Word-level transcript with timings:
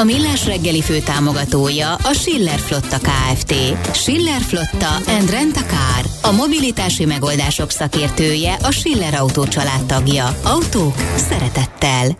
A 0.00 0.04
Millás 0.04 0.46
reggeli 0.46 0.82
fő 0.82 0.98
támogatója 0.98 1.94
a 1.94 2.12
Schiller 2.12 2.58
Flotta 2.58 2.98
KFT. 2.98 3.54
Schiller 3.94 4.40
Flotta 4.40 4.94
and 5.18 5.30
Rent 5.30 5.56
a 5.56 5.60
Car. 5.60 6.32
A 6.32 6.36
mobilitási 6.36 7.04
megoldások 7.04 7.70
szakértője 7.70 8.54
a 8.62 8.70
Schiller 8.70 9.14
Autó 9.14 9.44
tagja. 9.86 10.36
Autók 10.44 10.94
szeretettel. 11.16 12.18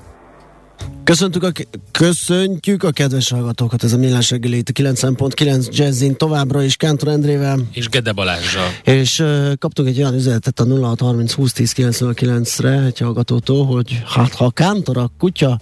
Köszöntük 1.05 1.43
a, 1.43 1.53
köszöntjük 1.91 2.83
a 2.83 2.91
kedves 2.91 3.31
hallgatókat, 3.31 3.85
ez 3.85 3.93
a 3.93 3.97
Millás 3.97 4.31
reggeli 4.31 4.63
90.9 4.73 5.77
Jazzin 5.77 6.17
továbbra 6.17 6.63
is 6.63 6.77
Kántor 6.77 7.09
Endrével. 7.09 7.59
És 7.73 7.89
Gede 7.89 8.13
Balázsral. 8.13 8.69
És 8.85 9.19
uh, 9.19 9.53
kaptunk 9.59 9.89
egy 9.89 9.99
olyan 9.99 10.15
üzenetet 10.15 10.61
a 10.61 10.65
0630 10.65 11.35
2010 11.35 11.73
909-re 11.77 12.83
egy 12.83 12.99
hallgatótól, 12.99 13.67
hogy 13.67 14.03
hát 14.07 14.35
ha 14.35 14.51
Kántor 14.51 14.97
a 14.97 15.11
kutya 15.19 15.59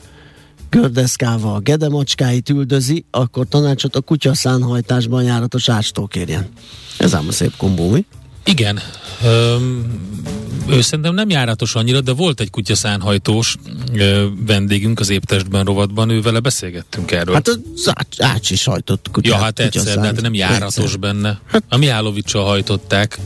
gördeszkával 0.74 1.60
gedemacskáit 1.60 2.48
üldözi, 2.48 3.04
akkor 3.10 3.46
tanácsot 3.48 3.96
a 3.96 4.00
kutya 4.00 4.34
szánhajtásban 4.34 5.22
járatos 5.22 5.68
ástól 5.68 6.06
kérjen. 6.08 6.48
Ez 6.98 7.14
ám 7.14 7.28
a 7.28 7.32
szép 7.32 7.56
kombó, 7.56 7.90
mi? 7.90 8.04
Igen. 8.44 8.80
Öm, 9.24 9.84
ő 10.68 10.80
szerintem 10.80 11.14
nem 11.14 11.30
járatos 11.30 11.74
annyira, 11.74 12.00
de 12.00 12.12
volt 12.12 12.40
egy 12.40 12.50
kutyaszánhajtós 12.50 13.56
ö, 13.92 14.26
vendégünk 14.46 15.00
az 15.00 15.10
éptestben 15.10 15.64
rovatban, 15.64 16.10
ő 16.10 16.20
vele 16.20 16.40
beszélgettünk 16.40 17.10
erről. 17.10 17.34
Hát 17.34 17.48
az 17.48 17.92
ács, 17.94 18.20
ács 18.20 18.50
is 18.50 18.64
hajtott 18.64 19.06
kutyát. 19.12 19.34
Ja, 19.34 19.42
hát 19.42 19.58
egyszer, 19.58 19.98
de 19.98 20.06
hát 20.06 20.20
nem 20.20 20.34
járatos 20.34 20.84
egyszer. 20.84 20.98
benne. 20.98 21.40
Hát, 21.46 21.62
a 21.68 21.76
Mihálovicsal 21.76 22.44
hajtották 22.44 23.18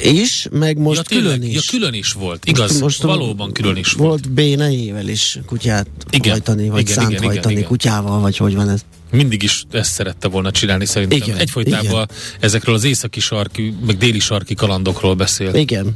is, 0.00 0.46
meg 0.50 0.78
most 0.78 0.96
ja, 0.96 1.02
tényleg, 1.02 1.32
külön 1.32 1.48
is. 1.48 1.54
Ja, 1.54 1.60
külön 1.70 1.94
is 1.94 2.12
volt, 2.12 2.44
igaz, 2.44 2.70
most, 2.70 2.80
most 2.80 3.02
valóban 3.02 3.52
külön 3.52 3.76
is 3.76 3.92
volt. 3.92 4.08
Volt 4.08 4.30
béneivel 4.32 5.08
is 5.08 5.38
kutyát 5.46 5.86
igen, 6.10 6.30
hajtani, 6.30 6.68
vagy 6.68 6.80
igen, 6.80 6.94
szánt 6.94 7.10
igen, 7.10 7.22
hajtani 7.22 7.54
igen, 7.54 7.66
kutyával, 7.66 8.20
vagy 8.20 8.36
hogy 8.36 8.54
van 8.54 8.68
ez. 8.68 8.84
Mindig 9.10 9.42
is 9.42 9.64
ezt 9.70 9.92
szerette 9.92 10.28
volna 10.28 10.50
csinálni 10.50 10.86
szerintem. 10.86 11.18
Igen, 11.18 11.36
Egyfolytában 11.36 11.84
igen. 11.84 12.08
ezekről 12.40 12.74
az 12.74 12.84
északi 12.84 13.20
sarki, 13.20 13.74
meg 13.86 13.96
déli 13.96 14.18
sarki 14.18 14.54
kalandokról 14.54 15.14
beszél. 15.14 15.54
Igen. 15.54 15.92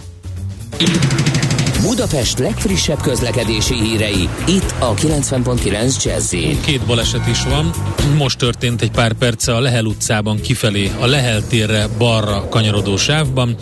Budapest 1.82 2.38
legfrissebb 2.38 3.00
közlekedési 3.00 3.74
hírei, 3.74 4.28
itt 4.46 4.74
a 4.78 4.94
90.9 4.94 6.04
jazz 6.04 6.34
Két 6.64 6.86
baleset 6.86 7.26
is 7.26 7.44
van. 7.44 7.70
Most 8.16 8.38
történt 8.38 8.82
egy 8.82 8.90
pár 8.90 9.12
perce 9.12 9.54
a 9.54 9.60
Lehel 9.60 9.84
utcában 9.84 10.40
kifelé, 10.40 10.90
a 11.00 11.06
Lehel 11.06 11.46
térre 11.46 11.88
balra 11.98 12.48
kanyarodó 12.48 12.96
sávban, 12.96 13.56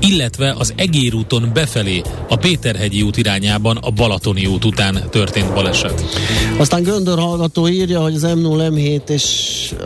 illetve 0.00 0.54
az 0.58 0.72
Egér 0.76 1.14
úton 1.14 1.50
befelé, 1.52 2.02
a 2.28 2.36
Péterhegyi 2.36 3.02
út 3.02 3.16
irányában, 3.16 3.76
a 3.76 3.90
Balatoni 3.90 4.46
út 4.46 4.64
után 4.64 5.04
történt 5.10 5.54
baleset. 5.54 6.04
Aztán 6.56 6.82
Göndör 6.82 7.18
hallgató 7.18 7.68
írja, 7.68 8.00
hogy 8.00 8.14
az 8.14 8.26
M0, 8.26 8.70
M7 8.70 9.08
és, 9.08 9.24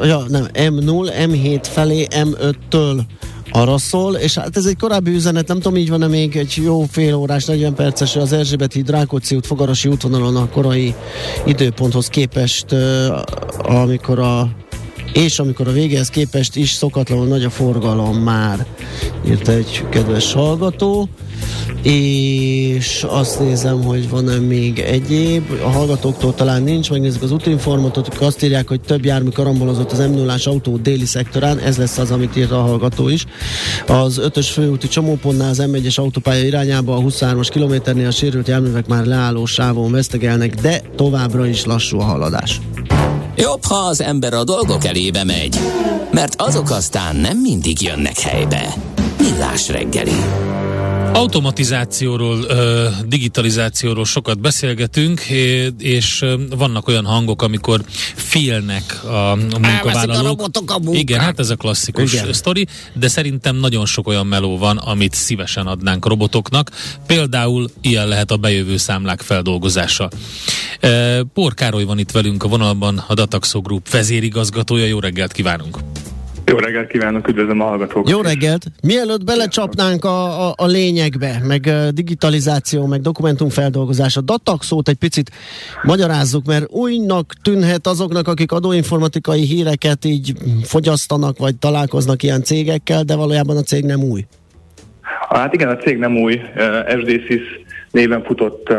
ja 0.02 0.24
nem, 0.28 0.48
M0, 0.52 1.12
M7 1.27 1.67
felé 1.72 2.06
M5-től 2.11 3.00
arra 3.53 3.78
szól, 3.78 4.14
és 4.14 4.34
hát 4.34 4.56
ez 4.56 4.64
egy 4.64 4.77
korábbi 4.77 5.11
üzenet, 5.11 5.48
nem 5.48 5.61
tudom, 5.61 5.78
így 5.78 5.89
van-e 5.89 6.06
még 6.06 6.36
egy 6.36 6.55
jó 6.56 6.84
fél 6.91 7.14
órás, 7.14 7.45
40 7.45 7.75
perces 7.75 8.17
az 8.17 8.33
Erzsébet 8.33 8.72
híd, 8.72 8.91
Rákóczi 8.91 9.36
út, 9.36 9.47
Fogarasi 9.47 9.89
útvonalon 9.89 10.36
a 10.36 10.48
korai 10.48 10.95
időponthoz 11.47 12.08
képest, 12.08 12.67
amikor 13.58 14.18
a 14.18 14.48
és 15.12 15.39
amikor 15.39 15.68
a 15.68 15.73
végéhez 15.73 16.08
képest 16.08 16.56
is 16.56 16.70
szokatlanul 16.70 17.27
nagy 17.27 17.45
a 17.45 17.50
forgalom 17.50 18.17
már, 18.17 18.67
írta 19.27 19.52
egy 19.52 19.84
kedves 19.90 20.33
hallgató 20.33 21.08
és 21.83 23.06
azt 23.08 23.40
nézem, 23.40 23.83
hogy 23.83 24.08
van-e 24.08 24.39
még 24.39 24.78
egyéb. 24.78 25.61
A 25.64 25.68
hallgatóktól 25.68 26.34
talán 26.34 26.62
nincs, 26.62 26.90
megnézzük 26.90 27.23
az 27.23 27.30
útinformatot, 27.30 28.14
ők 28.14 28.20
azt 28.20 28.42
írják, 28.42 28.68
hogy 28.68 28.80
több 28.80 29.05
jármű 29.05 29.28
karambolozott 29.28 29.92
az 29.92 29.98
m 29.98 30.12
0 30.12 30.34
autó 30.45 30.77
déli 30.77 31.05
szektorán, 31.05 31.58
ez 31.58 31.77
lesz 31.77 31.98
az, 31.98 32.11
amit 32.11 32.36
írt 32.36 32.50
a 32.50 32.61
hallgató 32.61 33.08
is. 33.08 33.27
Az 33.86 34.18
ötös 34.18 34.50
főúti 34.50 34.89
csomópontnál 34.89 35.48
az 35.48 35.62
M1-es 35.67 35.98
autópálya 35.98 36.44
irányába 36.44 36.96
a 36.96 37.00
23-as 37.00 37.48
kilométernél 37.50 38.06
a 38.06 38.11
sérült 38.11 38.48
járművek 38.48 38.86
már 38.86 39.05
leálló 39.05 39.44
sávon 39.44 39.90
vesztegelnek, 39.90 40.55
de 40.55 40.83
továbbra 40.96 41.46
is 41.46 41.64
lassú 41.64 42.00
a 42.00 42.05
haladás. 42.05 42.61
Jobb, 43.36 43.64
ha 43.64 43.74
az 43.74 44.00
ember 44.00 44.34
a 44.34 44.44
dolgok 44.44 44.84
elébe 44.84 45.24
megy, 45.24 45.58
mert 46.10 46.40
azok 46.40 46.70
aztán 46.70 47.16
nem 47.16 47.38
mindig 47.38 47.82
jönnek 47.82 48.18
helybe. 48.18 48.74
Millás 49.18 49.68
reggeli. 49.68 50.16
Automatizációról, 51.12 52.46
digitalizációról 53.06 54.05
sokat 54.05 54.40
beszélgetünk, 54.40 55.20
és 55.78 56.24
vannak 56.56 56.89
olyan 56.89 57.05
hangok, 57.05 57.42
amikor 57.42 57.80
félnek 58.14 59.05
a 59.05 59.34
munkavállalók. 59.34 60.40
A, 60.40 60.73
a 60.73 60.80
Igen, 60.90 61.20
hát 61.20 61.39
ez 61.39 61.50
a 61.50 61.56
klasszikus 61.56 62.12
Igen. 62.12 62.33
sztori, 62.33 62.67
de 62.95 63.08
szerintem 63.08 63.56
nagyon 63.56 63.86
sok 63.86 64.08
olyan 64.08 64.27
meló 64.27 64.58
van, 64.58 64.77
amit 64.77 65.14
szívesen 65.14 65.67
adnánk 65.67 66.06
robotoknak. 66.06 66.70
Például 67.06 67.70
ilyen 67.80 68.08
lehet 68.08 68.30
a 68.30 68.36
bejövő 68.36 68.77
számlák 68.77 69.20
feldolgozása. 69.20 70.11
Por 71.34 71.55
Károly 71.55 71.84
van 71.84 71.98
itt 71.98 72.11
velünk 72.11 72.42
a 72.42 72.48
vonalban, 72.48 73.05
a 73.06 73.14
Dataxo 73.14 73.61
Group 73.61 73.90
vezérigazgatója. 73.90 74.84
Jó 74.84 74.98
reggelt 74.98 75.33
kívánunk! 75.33 75.79
Jó 76.52 76.58
reggelt 76.58 76.86
kívánok, 76.86 77.29
üdvözlöm 77.29 77.61
a 77.61 77.64
hallgatókat. 77.64 78.11
Jó 78.11 78.20
reggelt! 78.20 78.67
Mielőtt 78.83 79.24
belecsapnánk 79.24 80.05
a, 80.05 80.48
a, 80.48 80.55
a 80.57 80.67
lényegbe, 80.67 81.40
meg 81.46 81.70
digitalizáció, 81.90 82.86
meg 82.86 83.01
dokumentumfeldolgozás, 83.01 84.17
a 84.17 84.20
dataxót 84.20 84.89
egy 84.89 84.96
picit 84.96 85.30
magyarázzuk, 85.83 86.46
mert 86.46 86.70
újnak 86.70 87.33
tűnhet 87.42 87.86
azoknak, 87.86 88.29
akik 88.29 88.52
adóinformatikai 88.52 89.41
híreket 89.41 90.05
így 90.05 90.33
fogyasztanak, 90.62 91.39
vagy 91.39 91.57
találkoznak 91.57 92.23
ilyen 92.23 92.42
cégekkel, 92.42 93.02
de 93.02 93.17
valójában 93.17 93.57
a 93.57 93.62
cég 93.62 93.85
nem 93.85 94.02
új. 94.02 94.27
Hát 95.29 95.55
igen, 95.55 95.68
a 95.68 95.77
cég 95.77 95.98
nem 95.98 96.17
új, 96.17 96.41
SDSIS 96.89 97.61
néven 97.91 98.23
futott 98.23 98.73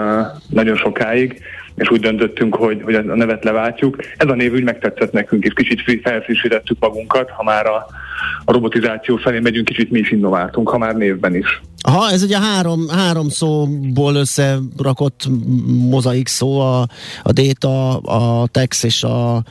nagyon 0.49 0.75
sokáig 0.75 1.41
és 1.75 1.89
úgy 1.89 1.99
döntöttünk, 1.99 2.55
hogy, 2.55 2.81
hogy 2.83 2.95
a 2.95 3.01
nevet 3.01 3.43
leváltjuk. 3.43 3.97
Ez 4.17 4.27
a 4.27 4.35
név 4.35 4.53
úgy 4.53 4.63
megtetszett 4.63 5.11
nekünk, 5.11 5.43
és 5.43 5.53
kicsit 5.53 6.01
felfrissítettük 6.03 6.79
magunkat, 6.79 7.29
ha 7.29 7.43
már 7.43 7.65
a, 7.65 7.87
a 8.45 8.51
robotizáció 8.51 9.15
felé 9.15 9.39
megyünk, 9.39 9.65
kicsit 9.65 9.91
mi 9.91 9.99
is 9.99 10.11
innováltunk, 10.11 10.69
ha 10.69 10.77
már 10.77 10.95
névben 10.95 11.35
is. 11.35 11.61
Aha, 11.81 12.09
ez 12.09 12.23
ugye 12.23 12.39
három, 12.39 12.87
három 12.89 13.29
szóból 13.29 14.15
összerakott 14.15 15.27
mozaik 15.89 16.27
szó, 16.27 16.59
a, 16.59 16.87
a 17.23 17.31
data, 17.31 17.97
a 17.97 18.47
text 18.47 18.83
és 18.83 19.03
a 19.03 19.43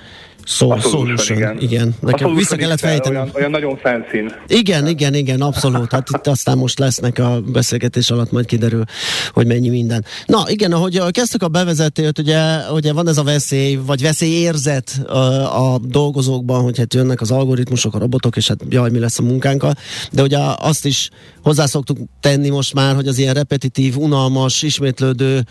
Szó, 0.45 0.71
a 0.71 0.81
solution, 0.81 1.39
igen. 1.39 1.59
igen. 1.59 1.95
Nekem 2.01 2.31
a 2.31 2.35
vissza 2.35 2.57
kellett 2.57 2.81
fejteni. 2.81 3.17
Olyan, 3.17 3.31
olyan 3.35 3.51
nagyon 3.51 3.77
fancy. 3.77 4.35
Igen, 4.47 4.87
igen, 4.87 5.15
igen, 5.15 5.41
abszolút. 5.41 5.93
Hát 5.93 6.09
itt 6.17 6.27
aztán 6.27 6.59
most 6.59 6.79
lesznek 6.79 7.19
a 7.19 7.41
beszélgetés 7.41 8.11
alatt, 8.11 8.33
majd 8.33 8.47
kiderül, 8.47 8.85
hogy 9.33 9.47
mennyi 9.47 9.69
minden. 9.69 10.05
Na 10.27 10.45
igen, 10.47 10.73
ahogy 10.73 11.03
kezdtük 11.11 11.43
a 11.43 11.49
bevezetőt, 11.49 12.19
ugye, 12.19 12.71
ugye 12.73 12.93
van 12.93 13.09
ez 13.09 13.19
a 13.19 13.23
veszély, 13.23 13.79
vagy 13.87 14.03
veszélyérzet 14.03 15.01
a, 15.07 15.75
a 15.75 15.79
dolgozókban, 15.79 16.63
hogy 16.63 16.79
hát 16.79 16.95
jönnek 16.95 17.21
az 17.21 17.31
algoritmusok, 17.31 17.95
a 17.95 17.99
robotok, 17.99 18.37
és 18.37 18.49
hát 18.49 18.59
jaj, 18.69 18.91
mi 18.91 18.99
lesz 18.99 19.19
a 19.19 19.23
munkánkkal. 19.23 19.75
De 20.13 20.23
ugye 20.23 20.39
azt 20.59 20.87
is 20.87 21.11
hozzászoktuk 21.43 21.99
tenni 22.21 22.49
most 22.49 22.75
már, 22.75 22.95
hogy 22.95 23.07
az 23.07 23.19
ilyen 23.19 23.35
repetitív, 23.35 23.97
unalmas, 23.97 24.63
ismétlődő 24.63 25.45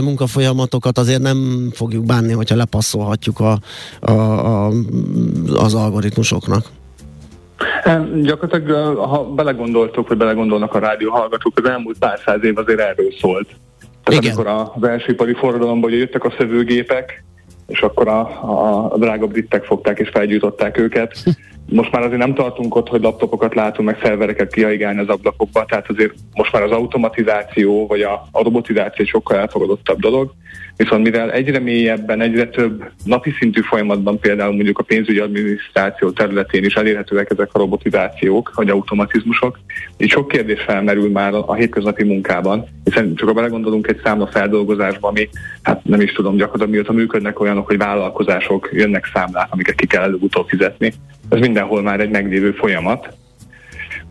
munkafolyamatokat 0.00 0.98
azért 0.98 1.22
nem 1.22 1.70
fogjuk 1.74 2.04
bánni, 2.04 2.32
hogyha 2.32 2.56
lepasszolhatjuk 2.56 3.40
a, 3.40 3.60
a 4.00 4.19
a, 4.20 4.72
az 5.56 5.74
algoritmusoknak? 5.74 6.64
Gyakorlatilag, 8.22 8.96
ha 8.96 9.24
belegondoltok, 9.24 10.08
hogy 10.08 10.16
belegondolnak 10.16 10.74
a 10.74 10.78
rádió 10.78 11.10
hallgatók, 11.10 11.58
az 11.58 11.68
elmúlt 11.68 11.98
pár 11.98 12.18
száz 12.24 12.44
év 12.44 12.58
azért 12.58 12.80
erről 12.80 13.12
szólt. 13.20 13.48
Tehát 14.04 14.22
Igen. 14.22 14.36
amikor 14.36 14.72
az 14.74 14.88
első 14.88 15.12
ipari 15.12 15.34
forradalomban 15.34 15.90
jöttek 15.90 16.24
a 16.24 16.34
szövőgépek, 16.38 17.24
és 17.66 17.80
akkor 17.80 18.08
a, 18.08 18.20
a, 18.20 18.92
a 18.92 18.98
drága 18.98 19.26
britek 19.26 19.64
fogták 19.64 19.98
és 19.98 20.08
felgyújtották 20.08 20.78
őket, 20.78 21.16
most 21.70 21.92
már 21.92 22.02
azért 22.02 22.18
nem 22.18 22.34
tartunk 22.34 22.74
ott, 22.74 22.88
hogy 22.88 23.02
laptopokat 23.02 23.54
látunk, 23.54 23.88
meg 23.88 23.98
szervereket 24.02 24.52
kiaigálni 24.52 25.00
az 25.00 25.08
ablakokba, 25.08 25.64
tehát 25.64 25.88
azért 25.88 26.14
most 26.34 26.52
már 26.52 26.62
az 26.62 26.70
automatizáció 26.70 27.86
vagy 27.86 28.02
a, 28.02 28.28
a 28.30 28.42
robotizáció 28.42 29.04
sokkal 29.04 29.36
elfogadottabb 29.36 30.00
dolog. 30.00 30.32
Viszont 30.80 31.02
mivel 31.02 31.32
egyre 31.32 31.58
mélyebben, 31.58 32.20
egyre 32.20 32.48
több 32.48 32.90
napi 33.04 33.34
szintű 33.38 33.60
folyamatban 33.60 34.18
például 34.18 34.54
mondjuk 34.54 34.78
a 34.78 34.82
pénzügyi 34.82 35.18
adminisztráció 35.18 36.10
területén 36.10 36.64
is 36.64 36.74
elérhetőek 36.74 37.30
ezek 37.30 37.48
a 37.52 37.58
robotizációk, 37.58 38.52
vagy 38.54 38.68
automatizmusok, 38.68 39.58
így 39.96 40.10
sok 40.10 40.28
kérdés 40.28 40.60
felmerül 40.60 41.10
már 41.10 41.34
a, 41.34 41.54
hétköznapi 41.54 42.04
munkában, 42.04 42.66
hiszen 42.84 43.14
csak 43.14 43.28
ha 43.28 43.34
belegondolunk 43.34 43.86
egy 43.86 44.00
számla 44.04 44.26
feldolgozásba, 44.26 45.08
ami 45.08 45.28
hát 45.62 45.84
nem 45.84 46.00
is 46.00 46.12
tudom, 46.12 46.36
gyakorlatilag 46.36 46.72
mióta 46.72 46.92
működnek 46.92 47.40
olyanok, 47.40 47.66
hogy 47.66 47.78
vállalkozások 47.78 48.68
jönnek 48.72 49.10
számlák, 49.14 49.46
amiket 49.50 49.74
ki 49.74 49.86
kell 49.86 50.02
előbb-utóbb 50.02 50.48
fizetni. 50.48 50.92
Ez 51.28 51.38
mindenhol 51.38 51.82
már 51.82 52.00
egy 52.00 52.10
meglévő 52.10 52.50
folyamat, 52.50 53.16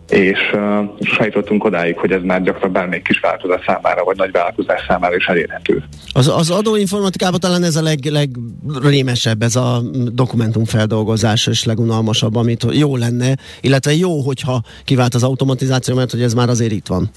és 0.10 0.40
uh, 0.54 0.90
sajtottunk 1.02 1.64
odáig, 1.64 1.98
hogy 1.98 2.12
ez 2.12 2.22
már 2.24 2.42
gyakran 2.42 2.72
bármelyik 2.72 3.04
kis 3.04 3.20
változás 3.20 3.64
számára, 3.66 4.04
vagy 4.04 4.18
nagy 4.18 4.32
változás 4.32 4.86
számára 4.88 5.16
is 5.16 5.26
elérhető. 5.26 5.84
Az, 6.14 6.28
az 6.28 6.50
adóinformatikában 6.50 7.40
talán 7.40 7.64
ez 7.64 7.76
a 7.76 7.82
leg, 7.82 8.00
legrémesebb, 8.06 9.42
ez 9.42 9.56
a 9.56 9.82
dokumentumfeldolgozás 10.12 11.48
és 11.48 11.64
legunalmasabb, 11.64 12.36
amit 12.36 12.66
jó 12.72 12.96
lenne, 12.96 13.36
illetve 13.62 13.96
jó, 13.96 14.20
hogyha 14.20 14.62
kivált 14.86 15.14
az 15.14 15.24
automatizáció, 15.24 15.96
mert 15.96 16.12
hogy 16.12 16.22
ez 16.22 16.34
már 16.34 16.50
azért 16.50 16.72
itt 16.72 16.88
van. 16.88 17.10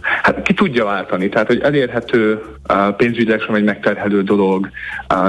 Hát 0.00 0.42
ki 0.42 0.54
tudja 0.54 0.84
váltani, 0.84 1.28
tehát 1.28 1.46
hogy 1.46 1.60
elérhető 1.60 2.42
pénzügyileg 2.96 3.40
sem 3.40 3.54
egy 3.54 3.64
megterhelő 3.64 4.22
dolog, 4.22 4.68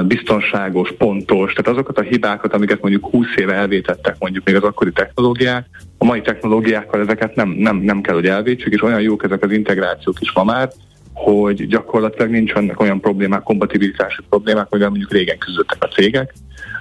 biztonságos, 0.04 0.92
pontos, 0.98 1.52
tehát 1.52 1.70
azokat 1.70 1.98
a 1.98 2.02
hibákat, 2.02 2.54
amiket 2.54 2.80
mondjuk 2.80 3.10
20 3.10 3.26
éve 3.36 3.54
elvétettek 3.54 4.16
mondjuk 4.18 4.44
még 4.44 4.56
az 4.56 4.62
akkori 4.62 4.92
technológiák, 4.92 5.66
a 5.98 6.04
mai 6.04 6.20
technológiákkal 6.20 7.00
ezeket 7.00 7.34
nem, 7.34 7.48
nem, 7.48 7.76
nem 7.76 8.00
kell, 8.00 8.14
hogy 8.14 8.26
elvétsük, 8.26 8.72
és 8.72 8.82
olyan 8.82 9.00
jók 9.00 9.24
ezek 9.24 9.42
az 9.42 9.52
integrációk 9.52 10.20
is 10.20 10.32
ma 10.32 10.44
már, 10.44 10.70
hogy 11.12 11.66
gyakorlatilag 11.66 12.30
nincsenek 12.30 12.80
olyan 12.80 13.00
problémák, 13.00 13.42
kompatibilitási 13.42 14.22
problémák, 14.28 14.66
amivel 14.70 14.90
mondjuk 14.90 15.12
régen 15.12 15.38
küzdöttek 15.38 15.82
a 15.82 15.88
cégek. 15.88 16.34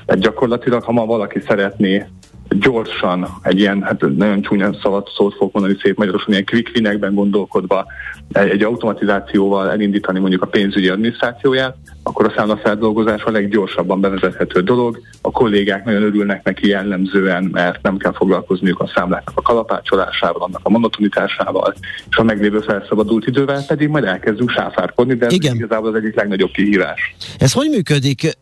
Tehát 0.05 0.21
gyakorlatilag, 0.21 0.83
ha 0.83 0.91
ma 0.91 1.05
valaki 1.05 1.39
szeretné 1.47 2.05
gyorsan, 2.49 3.27
egy 3.41 3.59
ilyen, 3.59 3.81
hát 3.81 4.01
nagyon 4.17 4.41
csúnya 4.41 4.73
szavat, 4.81 5.09
szót 5.15 5.33
fogok 5.33 5.53
mondani 5.53 5.77
szép 5.81 5.97
magyarosan, 5.97 6.31
ilyen 6.31 6.45
quick 6.45 6.75
winekben 6.75 7.13
gondolkodva 7.13 7.85
egy, 8.31 8.49
egy 8.49 8.63
automatizációval 8.63 9.71
elindítani 9.71 10.19
mondjuk 10.19 10.41
a 10.41 10.47
pénzügyi 10.47 10.89
adminisztrációját, 10.89 11.75
akkor 12.09 12.25
a 12.25 12.33
számlafeldolgozás 12.35 13.23
a 13.23 13.31
leggyorsabban 13.31 14.01
bevezethető 14.01 14.61
dolog. 14.61 15.01
A 15.21 15.31
kollégák 15.31 15.85
nagyon 15.85 16.03
örülnek 16.03 16.43
neki 16.43 16.67
jellemzően, 16.67 17.43
mert 17.43 17.81
nem 17.81 17.97
kell 17.97 18.13
foglalkozniuk 18.13 18.79
a 18.79 18.91
számláknak 18.95 19.37
a 19.37 19.41
kalapácsolásával, 19.41 20.41
annak 20.41 20.59
a 20.63 20.69
monotonitásával, 20.69 21.73
és 22.09 22.17
a 22.17 22.23
meglévő 22.23 22.59
felszabadult 22.59 23.27
idővel 23.27 23.65
pedig 23.67 23.87
majd 23.87 24.03
elkezdünk 24.03 24.49
sáfárkodni, 24.49 25.13
de 25.13 25.25
ez 25.25 25.33
Igen. 25.33 25.55
igazából 25.55 25.89
az 25.89 25.95
egyik 25.95 26.15
legnagyobb 26.15 26.51
kihívás. 26.51 27.15
Ez 27.37 27.53
hogy 27.53 27.69
működik 27.69 28.37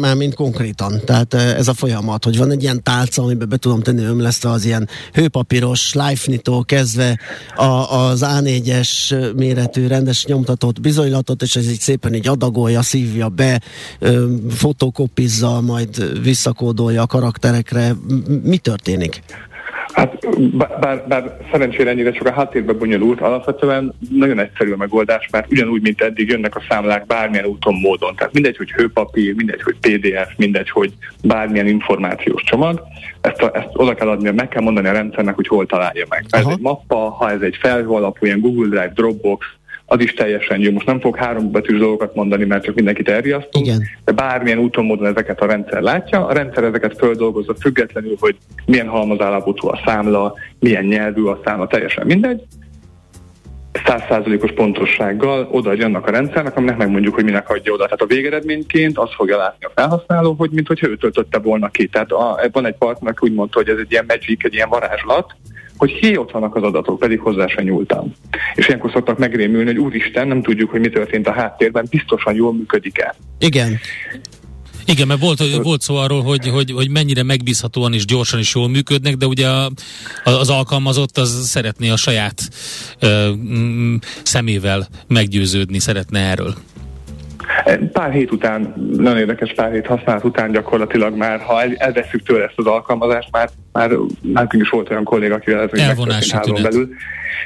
már 0.00 0.16
mint 0.16 0.34
konkrétan? 0.34 0.92
Tehát 1.04 1.34
ez 1.34 1.68
a 1.68 1.74
folyamat, 1.74 2.24
hogy 2.24 2.38
van 2.38 2.50
egy 2.50 2.62
ilyen 2.62 2.82
tálca, 2.82 3.22
amiben 3.22 3.48
be 3.48 3.56
tudom 3.56 3.80
tenni 3.80 4.04
ömlesztve 4.04 4.50
az 4.50 4.64
ilyen 4.64 4.88
hőpapíros 5.12 5.94
life 5.94 6.38
kezdve 6.64 7.18
a, 7.54 7.98
az 7.98 8.24
A4-es 8.26 9.14
méretű 9.36 9.86
rendes 9.86 10.24
nyomtatott 10.24 10.80
bizonylatot, 10.80 11.42
és 11.42 11.56
ez 11.56 11.70
így 11.70 11.80
szépen 11.80 12.14
így 12.20 12.28
adagolja, 12.28 12.82
szívja 12.82 13.28
be, 13.28 13.60
fotokopizza, 14.50 15.60
majd 15.60 16.22
visszakódolja 16.22 17.02
a 17.02 17.06
karakterekre. 17.06 17.92
Mi 18.42 18.56
történik? 18.56 19.22
Hát 19.92 20.26
bár, 20.80 21.04
bár 21.08 21.36
szerencsére 21.52 21.90
ennyire 21.90 22.10
csak 22.10 22.26
a 22.26 22.32
háttérben 22.32 22.78
bonyolult, 22.78 23.20
alapvetően 23.20 23.94
nagyon 24.10 24.38
egyszerű 24.38 24.72
a 24.72 24.76
megoldás, 24.76 25.28
mert 25.30 25.50
ugyanúgy, 25.50 25.82
mint 25.82 26.00
eddig 26.00 26.28
jönnek 26.28 26.56
a 26.56 26.62
számlák 26.68 27.06
bármilyen 27.06 27.44
úton, 27.44 27.74
módon. 27.74 28.14
Tehát 28.16 28.32
mindegy, 28.32 28.56
hogy 28.56 28.70
hőpapír, 28.70 29.34
mindegy, 29.34 29.62
hogy 29.62 29.76
PDF, 29.80 30.28
mindegy, 30.36 30.70
hogy 30.70 30.92
bármilyen 31.24 31.66
információs 31.66 32.42
csomag, 32.42 32.82
ezt, 33.20 33.42
a, 33.42 33.50
ezt 33.54 33.68
oda 33.72 33.94
kell 33.94 34.08
adni, 34.08 34.30
meg 34.30 34.48
kell 34.48 34.62
mondani 34.62 34.88
a 34.88 34.92
rendszernek, 34.92 35.34
hogy 35.34 35.48
hol 35.48 35.66
találja 35.66 36.06
meg. 36.08 36.24
Ha 36.30 36.38
ez 36.38 36.46
egy 36.46 36.60
mappa, 36.60 36.96
ha 36.96 37.30
ez 37.30 37.40
egy 37.40 37.56
felhő 37.60 37.88
alapú, 37.88 38.26
ilyen 38.26 38.40
Google 38.40 38.68
Drive, 38.68 38.92
Dropbox, 38.94 39.46
az 39.92 40.00
is 40.00 40.14
teljesen 40.14 40.60
jó. 40.60 40.72
Most 40.72 40.86
nem 40.86 41.00
fog 41.00 41.16
három 41.16 41.50
betűs 41.50 41.78
dolgokat 41.78 42.14
mondani, 42.14 42.44
mert 42.44 42.64
csak 42.64 42.74
mindenkit 42.74 43.08
elriasztunk, 43.08 43.66
Igen. 43.66 43.82
de 44.04 44.12
bármilyen 44.12 44.58
úton, 44.58 44.84
módon 44.84 45.06
ezeket 45.06 45.40
a 45.40 45.46
rendszer 45.46 45.82
látja. 45.82 46.26
A 46.26 46.32
rendszer 46.32 46.64
ezeket 46.64 46.96
földolgozza 46.98 47.54
függetlenül, 47.60 48.16
hogy 48.20 48.36
milyen 48.66 48.88
halmazállapotú 48.88 49.68
a 49.68 49.80
számla, 49.84 50.34
milyen 50.58 50.84
nyelvű 50.84 51.22
a 51.24 51.40
számla, 51.44 51.66
teljesen 51.66 52.06
mindegy. 52.06 52.42
Százszázalékos 53.84 54.52
pontossággal 54.52 55.48
odaadja 55.50 55.86
annak 55.86 56.06
a 56.06 56.10
rendszernek, 56.10 56.56
aminek 56.56 56.76
megmondjuk, 56.76 57.14
hogy 57.14 57.24
minek 57.24 57.50
adja 57.50 57.72
oda. 57.72 57.84
Tehát 57.84 58.00
a 58.00 58.06
végeredményként 58.06 58.98
azt 58.98 59.14
fogja 59.14 59.36
látni 59.36 59.64
a 59.64 59.72
felhasználó, 59.74 60.34
hogy 60.38 60.50
mint 60.50 60.82
ő 60.82 60.96
töltötte 60.96 61.38
volna 61.38 61.68
ki. 61.68 61.86
Tehát 61.86 62.12
a, 62.12 62.40
van 62.52 62.66
egy 62.66 62.76
partner, 62.76 63.14
úgy 63.20 63.34
mondta, 63.34 63.58
hogy 63.58 63.68
ez 63.68 63.78
egy 63.78 63.90
ilyen 63.90 64.04
magic, 64.08 64.44
egy 64.44 64.54
ilyen 64.54 64.68
varázslat, 64.68 65.34
hogy 65.80 65.90
hi 65.90 66.16
ott 66.16 66.30
vannak 66.30 66.56
az 66.56 66.62
adatok, 66.62 66.98
pedig 66.98 67.20
hozzá 67.20 67.46
sem 67.46 67.64
nyúltam. 67.64 68.14
És 68.54 68.66
ilyenkor 68.66 68.90
szoktak 68.90 69.18
megrémülni, 69.18 69.66
hogy 69.66 69.78
úristen, 69.78 70.28
nem 70.28 70.42
tudjuk, 70.42 70.70
hogy 70.70 70.80
mi 70.80 70.88
történt 70.88 71.26
a 71.26 71.32
háttérben, 71.32 71.86
biztosan 71.90 72.34
jól 72.34 72.52
működik-e. 72.52 73.14
Igen. 73.38 73.78
Igen, 74.84 75.06
mert 75.06 75.20
volt, 75.20 75.62
volt 75.62 75.80
szó 75.80 75.96
arról, 75.96 76.22
hogy, 76.22 76.48
hogy, 76.48 76.70
hogy 76.70 76.90
mennyire 76.90 77.22
megbízhatóan 77.22 77.94
és 77.94 78.04
gyorsan 78.04 78.38
is 78.38 78.54
jól 78.54 78.68
működnek, 78.68 79.14
de 79.14 79.26
ugye 79.26 79.48
a, 79.48 79.70
az 80.24 80.50
alkalmazott 80.50 81.18
az 81.18 81.48
szeretné 81.48 81.90
a 81.90 81.96
saját 81.96 82.40
ö, 82.98 83.30
szemével 84.22 84.86
meggyőződni, 85.08 85.78
szeretne 85.78 86.20
erről. 86.20 86.54
Pár 87.92 88.12
hét 88.12 88.32
után, 88.32 88.74
nagyon 88.96 89.18
érdekes 89.18 89.52
pár 89.54 89.72
hét 89.72 89.86
használat 89.86 90.24
után 90.24 90.52
gyakorlatilag 90.52 91.16
már, 91.16 91.40
ha 91.40 91.62
el, 91.62 91.74
elveszük 91.76 92.22
tőle 92.22 92.44
ezt 92.44 92.58
az 92.58 92.66
alkalmazást, 92.66 93.28
már, 93.30 93.50
már 93.72 93.90
nekünk 94.20 94.62
is 94.62 94.68
volt 94.68 94.90
olyan 94.90 95.04
kolléga, 95.04 95.34
akivel 95.34 95.60
ez 95.60 95.78
Elvonási 95.80 96.36
tünet. 96.42 96.62
belül. 96.62 96.88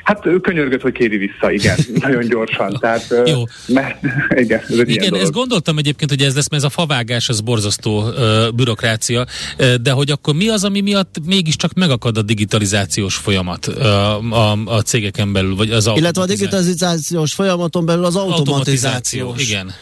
Hát 0.04 0.26
ő 0.26 0.40
könyörgött, 0.40 0.80
hogy 0.80 0.92
kéri 0.92 1.16
vissza, 1.16 1.50
igen, 1.50 1.76
nagyon 2.06 2.28
gyorsan. 2.28 2.76
Tehát, 2.80 3.14
Jó. 3.26 3.42
Mert, 3.66 3.98
igen, 4.44 4.60
ez 4.68 4.78
egy 4.78 4.88
igen 4.88 5.14
ezt 5.14 5.32
gondoltam 5.32 5.78
egyébként, 5.78 6.10
hogy 6.10 6.22
ez 6.22 6.34
lesz, 6.34 6.48
mert 6.48 6.62
ez 6.62 6.68
a 6.68 6.72
favágás, 6.72 7.28
az 7.28 7.40
borzasztó 7.40 8.02
uh, 8.02 8.50
bürokrácia, 8.54 9.26
uh, 9.58 9.74
de 9.74 9.90
hogy 9.90 10.10
akkor 10.10 10.34
mi 10.34 10.48
az, 10.48 10.64
ami 10.64 10.80
miatt 10.80 11.14
mégiscsak 11.26 11.72
megakad 11.72 12.18
a 12.18 12.22
digitalizációs 12.22 13.14
folyamat 13.14 13.66
uh, 13.66 14.32
a, 14.32 14.58
a 14.64 14.80
cégeken 14.80 15.32
belül, 15.32 15.56
vagy 15.56 15.70
az 15.70 15.90
Illetve 15.94 16.22
a 16.22 16.26
digitalizációs 16.26 17.32
folyamaton 17.32 17.84
belül 17.84 18.04
az 18.04 18.16
automatizáció. 18.16 19.26
automatizáció 19.26 19.34
igen. 19.36 19.72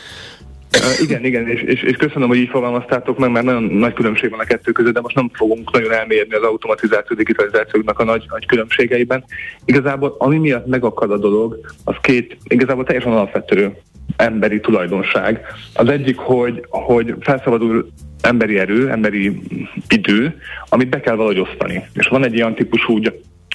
Igen, 1.01 1.25
igen, 1.25 1.49
és, 1.49 1.63
és, 1.63 1.83
és 1.83 1.97
köszönöm, 1.97 2.29
hogy 2.29 2.39
így 2.39 2.49
fogalmaztátok 2.49 3.19
meg, 3.19 3.31
mert 3.31 3.45
nagyon 3.45 3.63
nagy 3.63 3.93
különbség 3.93 4.31
van 4.31 4.41
a 4.41 4.45
kettő 4.45 4.73
között, 4.73 4.95
de 4.95 5.01
most 5.01 5.15
nem 5.15 5.31
fogunk 5.33 5.73
nagyon 5.73 5.93
elmérni 5.93 6.35
az 6.35 6.43
automatizáció, 6.43 7.17
digitalizációknak 7.17 7.99
a 7.99 8.05
nagy, 8.05 8.25
nagy 8.29 8.47
különbségeiben. 8.47 9.25
Igazából 9.65 10.15
ami 10.19 10.39
miatt 10.39 10.67
megakad 10.67 11.11
a 11.11 11.19
dolog, 11.19 11.59
az 11.85 11.95
két 12.01 12.37
igazából 12.45 12.85
teljesen 12.85 13.13
alapvető 13.13 13.77
emberi 14.17 14.61
tulajdonság. 14.61 15.41
Az 15.75 15.89
egyik, 15.89 16.17
hogy, 16.17 16.67
hogy 16.69 17.15
felszabadul 17.21 17.89
emberi 18.21 18.59
erő, 18.59 18.91
emberi 18.91 19.43
idő, 19.89 20.37
amit 20.69 20.89
be 20.89 21.01
kell 21.01 21.15
valahogy 21.15 21.41
osztani. 21.41 21.83
És 21.95 22.07
van 22.07 22.25
egy 22.25 22.35
ilyen 22.35 22.55
típusú 22.55 23.01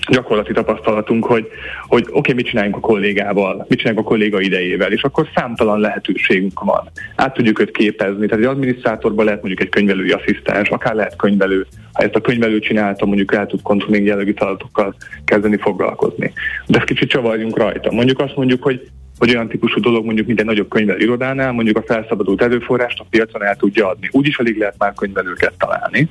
gyakorlati 0.07 0.53
tapasztalatunk, 0.53 1.25
hogy, 1.25 1.47
hogy 1.87 2.01
oké, 2.01 2.17
okay, 2.17 2.33
mit 2.33 2.45
csináljunk 2.45 2.75
a 2.75 2.79
kollégával, 2.79 3.65
mit 3.69 3.77
csináljunk 3.77 4.05
a 4.05 4.09
kolléga 4.09 4.41
idejével, 4.41 4.91
és 4.91 5.01
akkor 5.01 5.27
számtalan 5.35 5.79
lehetőségünk 5.79 6.59
van. 6.59 6.91
Át 7.15 7.33
tudjuk 7.33 7.59
őt 7.59 7.71
képezni, 7.71 8.27
tehát 8.27 8.43
egy 8.43 8.49
adminisztrátorban 8.49 9.25
lehet 9.25 9.41
mondjuk 9.41 9.61
egy 9.61 9.69
könyvelői 9.69 10.11
asszisztens, 10.11 10.69
akár 10.69 10.93
lehet 10.93 11.15
könyvelő. 11.15 11.65
Ha 11.93 12.03
ezt 12.03 12.15
a 12.15 12.21
könyvelő 12.21 12.59
csinálta, 12.59 13.05
mondjuk 13.05 13.33
el 13.33 13.45
tud 13.45 13.61
controlling 13.61 14.05
jellegű 14.05 14.33
feladatokkal 14.35 14.95
kezdeni 15.25 15.57
foglalkozni. 15.57 16.33
De 16.67 16.83
kicsit 16.85 17.09
csavarjunk 17.09 17.57
rajta. 17.57 17.91
Mondjuk 17.91 18.19
azt 18.19 18.35
mondjuk, 18.35 18.63
hogy 18.63 18.89
hogy 19.17 19.29
olyan 19.29 19.47
típusú 19.47 19.79
dolog 19.79 20.05
mondjuk 20.05 20.27
minden 20.27 20.45
nagyobb 20.45 20.69
könyvelő 20.69 20.99
irodánál, 20.99 21.51
mondjuk 21.51 21.77
a 21.77 21.83
felszabadult 21.85 22.41
előforrást 22.41 22.99
a 22.99 23.05
piacon 23.09 23.43
el 23.43 23.55
tudja 23.55 23.87
adni. 23.89 24.09
Úgyis 24.11 24.37
alig 24.37 24.57
lehet 24.57 24.75
már 24.77 24.93
könyvelőket 24.93 25.53
találni 25.57 26.09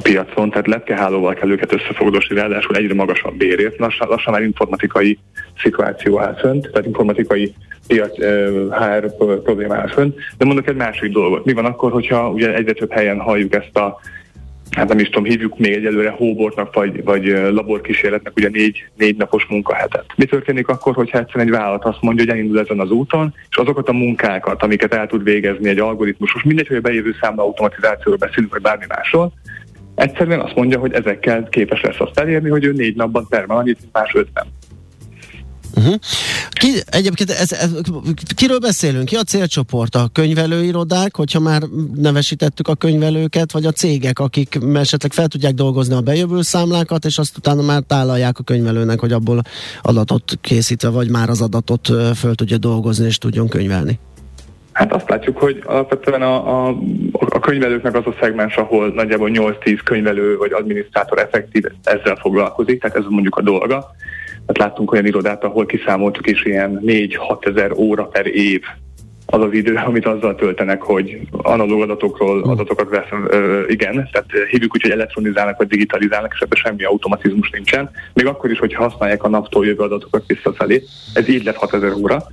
a 0.00 0.02
piacon, 0.02 0.50
tehát 0.50 0.66
lepkehálóval 0.66 1.34
kell 1.34 1.50
őket 1.50 1.72
összefogdosni, 1.72 2.34
ráadásul 2.36 2.76
egyre 2.76 2.94
magasabb 2.94 3.36
bérért. 3.36 3.78
Lassan, 3.78 4.08
lassan 4.08 4.32
már 4.32 4.42
informatikai 4.42 5.18
szituáció 5.62 6.20
áll 6.20 6.34
fönt, 6.34 6.70
tehát 6.70 6.86
informatikai 6.86 7.54
piac, 7.86 8.16
HR 8.70 9.14
probléma 9.42 9.88
fönt. 9.88 10.16
De 10.38 10.44
mondok 10.44 10.68
egy 10.68 10.76
másik 10.76 11.12
dolgot. 11.12 11.44
Mi 11.44 11.52
van 11.52 11.64
akkor, 11.64 11.92
hogyha 11.92 12.30
ugye 12.30 12.54
egyre 12.54 12.72
több 12.72 12.92
helyen 12.92 13.20
halljuk 13.20 13.54
ezt 13.54 13.76
a 13.76 14.00
hát 14.70 14.88
nem 14.88 14.98
is 14.98 15.08
tudom, 15.08 15.24
hívjuk 15.24 15.58
még 15.58 15.72
egyelőre 15.72 16.10
hóbortnak, 16.10 16.74
vagy, 16.74 17.04
vagy 17.04 17.24
laborkísérletnek 17.50 18.36
ugye 18.36 18.48
négy, 18.48 18.84
négy 18.96 19.16
napos 19.16 19.46
munkahetet. 19.48 20.04
Mi 20.16 20.24
történik 20.24 20.68
akkor, 20.68 20.94
hogyha 20.94 21.18
egyszerűen 21.18 21.46
egy 21.46 21.52
vállalat 21.52 21.84
azt 21.84 22.00
mondja, 22.00 22.24
hogy 22.24 22.32
elindul 22.32 22.60
ezen 22.60 22.80
az 22.80 22.90
úton, 22.90 23.34
és 23.50 23.56
azokat 23.56 23.88
a 23.88 23.92
munkákat, 23.92 24.62
amiket 24.62 24.94
el 24.94 25.06
tud 25.06 25.22
végezni 25.22 25.68
egy 25.68 25.78
algoritmus, 25.78 26.32
most 26.32 26.44
mindegy, 26.44 26.66
hogy 26.66 26.76
a 26.76 26.80
bejövő 26.80 27.14
számla 27.20 27.42
automatizációról 27.42 28.16
beszélünk, 28.16 28.52
vagy 28.52 28.62
bármi 28.62 28.84
másról, 28.88 29.32
Egyszerűen 29.94 30.40
azt 30.40 30.54
mondja, 30.54 30.78
hogy 30.78 30.92
ezekkel 30.92 31.48
képes 31.48 31.80
lesz 31.80 32.00
azt 32.00 32.18
elérni, 32.18 32.48
hogy 32.48 32.64
ő 32.64 32.72
négy 32.72 32.96
napban 32.96 33.26
termel 33.28 33.56
annyit, 33.56 33.80
mint 33.80 33.92
más 33.92 34.14
ötben. 34.14 34.46
Uh-huh. 35.76 35.94
Ki, 36.50 36.68
egyébként 36.86 37.30
ez, 37.30 37.52
ez, 37.52 37.70
kiről 38.34 38.58
beszélünk? 38.58 39.04
Ki 39.04 39.16
a 39.16 39.22
célcsoport? 39.22 39.94
A 39.94 40.08
könyvelőirodák, 40.12 41.16
hogyha 41.16 41.40
már 41.40 41.62
nevesítettük 41.94 42.68
a 42.68 42.74
könyvelőket, 42.74 43.52
vagy 43.52 43.66
a 43.66 43.72
cégek, 43.72 44.18
akik 44.18 44.58
esetleg 44.74 45.12
fel 45.12 45.28
tudják 45.28 45.54
dolgozni 45.54 45.94
a 45.94 46.00
bejövő 46.00 46.42
számlákat, 46.42 47.04
és 47.04 47.18
azt 47.18 47.36
utána 47.36 47.62
már 47.62 47.82
tálalják 47.86 48.38
a 48.38 48.42
könyvelőnek, 48.42 49.00
hogy 49.00 49.12
abból 49.12 49.42
adatot 49.82 50.38
készítve, 50.40 50.88
vagy 50.88 51.10
már 51.10 51.28
az 51.28 51.40
adatot 51.40 51.86
föl 52.14 52.34
tudja 52.34 52.58
dolgozni, 52.58 53.06
és 53.06 53.18
tudjon 53.18 53.48
könyvelni? 53.48 53.98
Hát 54.72 54.92
azt 54.92 55.08
látjuk, 55.08 55.38
hogy 55.38 55.62
alapvetően 55.64 56.22
a, 56.22 56.66
a, 56.66 56.76
a 57.12 57.38
könyvelőknek 57.38 57.94
az 57.94 58.06
a 58.06 58.14
szegmens, 58.20 58.56
ahol 58.56 58.88
nagyjából 58.88 59.30
8-10 59.32 59.80
könyvelő 59.84 60.36
vagy 60.36 60.52
adminisztrátor 60.52 61.18
effektív 61.18 61.64
ezzel 61.82 62.16
foglalkozik, 62.16 62.80
tehát 62.80 62.96
ez 62.96 63.04
mondjuk 63.08 63.36
a 63.36 63.42
dolga. 63.42 63.94
Tehát 64.46 64.70
láttunk 64.70 64.92
olyan 64.92 65.06
irodát, 65.06 65.44
ahol 65.44 65.66
kiszámoltuk 65.66 66.26
is 66.26 66.44
ilyen 66.44 66.80
4-6 66.86 67.46
ezer 67.46 67.72
óra 67.72 68.04
per 68.04 68.26
év 68.26 68.62
az 69.32 69.42
az 69.42 69.52
idő, 69.52 69.74
amit 69.74 70.06
azzal 70.06 70.34
töltenek, 70.34 70.82
hogy 70.82 71.20
analóg 71.30 71.82
adatokról 71.82 72.42
adatokat 72.42 72.88
vesz, 72.88 73.20
ö, 73.28 73.62
igen, 73.68 74.08
tehát 74.12 74.48
hívjuk 74.50 74.74
úgy, 74.74 74.82
hogy 74.82 74.90
elektronizálnak 74.90 75.58
vagy 75.58 75.66
digitalizálnak, 75.66 76.32
és 76.34 76.40
ebben 76.40 76.58
semmi 76.62 76.84
automatizmus 76.84 77.50
nincsen. 77.50 77.90
Még 78.14 78.26
akkor 78.26 78.50
is, 78.50 78.58
hogy 78.58 78.74
használják 78.74 79.22
a 79.22 79.28
naptól 79.28 79.66
jövő 79.66 79.82
adatokat 79.82 80.22
visszafelé, 80.26 80.82
ez 81.14 81.28
így 81.28 81.44
lett 81.44 81.56
6000 81.56 81.92
óra. 81.92 82.26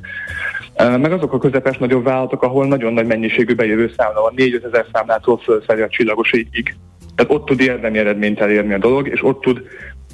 Meg 0.78 1.12
azok 1.12 1.34
a 1.34 1.38
közepes 1.38 1.78
nagyobb 1.78 2.04
vállalatok, 2.04 2.44
ahol 2.44 2.68
nagyon 2.68 2.94
nagy 2.94 3.06
mennyiségű 3.06 3.56
bejövő 3.56 3.92
számla 3.98 4.22
van, 4.22 4.34
4 4.36 4.62
ezer 4.64 4.86
számlától 4.94 5.38
fölfelé 5.38 5.82
a 5.82 5.88
csillagos 5.88 6.32
égig. 6.32 6.76
Tehát 7.16 7.32
ott 7.32 7.46
tud 7.46 7.60
érdemi 7.60 7.98
eredményt 7.98 8.40
elérni 8.40 8.74
a 8.74 8.78
dolog, 8.78 9.08
és 9.08 9.24
ott 9.24 9.42
tud 9.42 9.62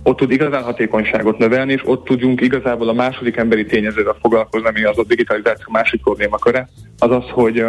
ott 0.03 0.17
tud 0.17 0.31
igazán 0.31 0.63
hatékonyságot 0.63 1.37
növelni, 1.37 1.73
és 1.73 1.81
ott 1.85 2.05
tudjunk 2.05 2.41
igazából 2.41 2.89
a 2.89 2.93
második 2.93 3.37
emberi 3.37 3.65
tényezővel 3.65 4.17
foglalkozni, 4.21 4.67
ami 4.67 4.83
az 4.83 4.97
a 4.97 5.03
digitalizáció 5.03 5.65
másik 5.71 6.01
problémaköre, 6.01 6.69
az 6.97 7.11
az, 7.11 7.23
hogy 7.29 7.65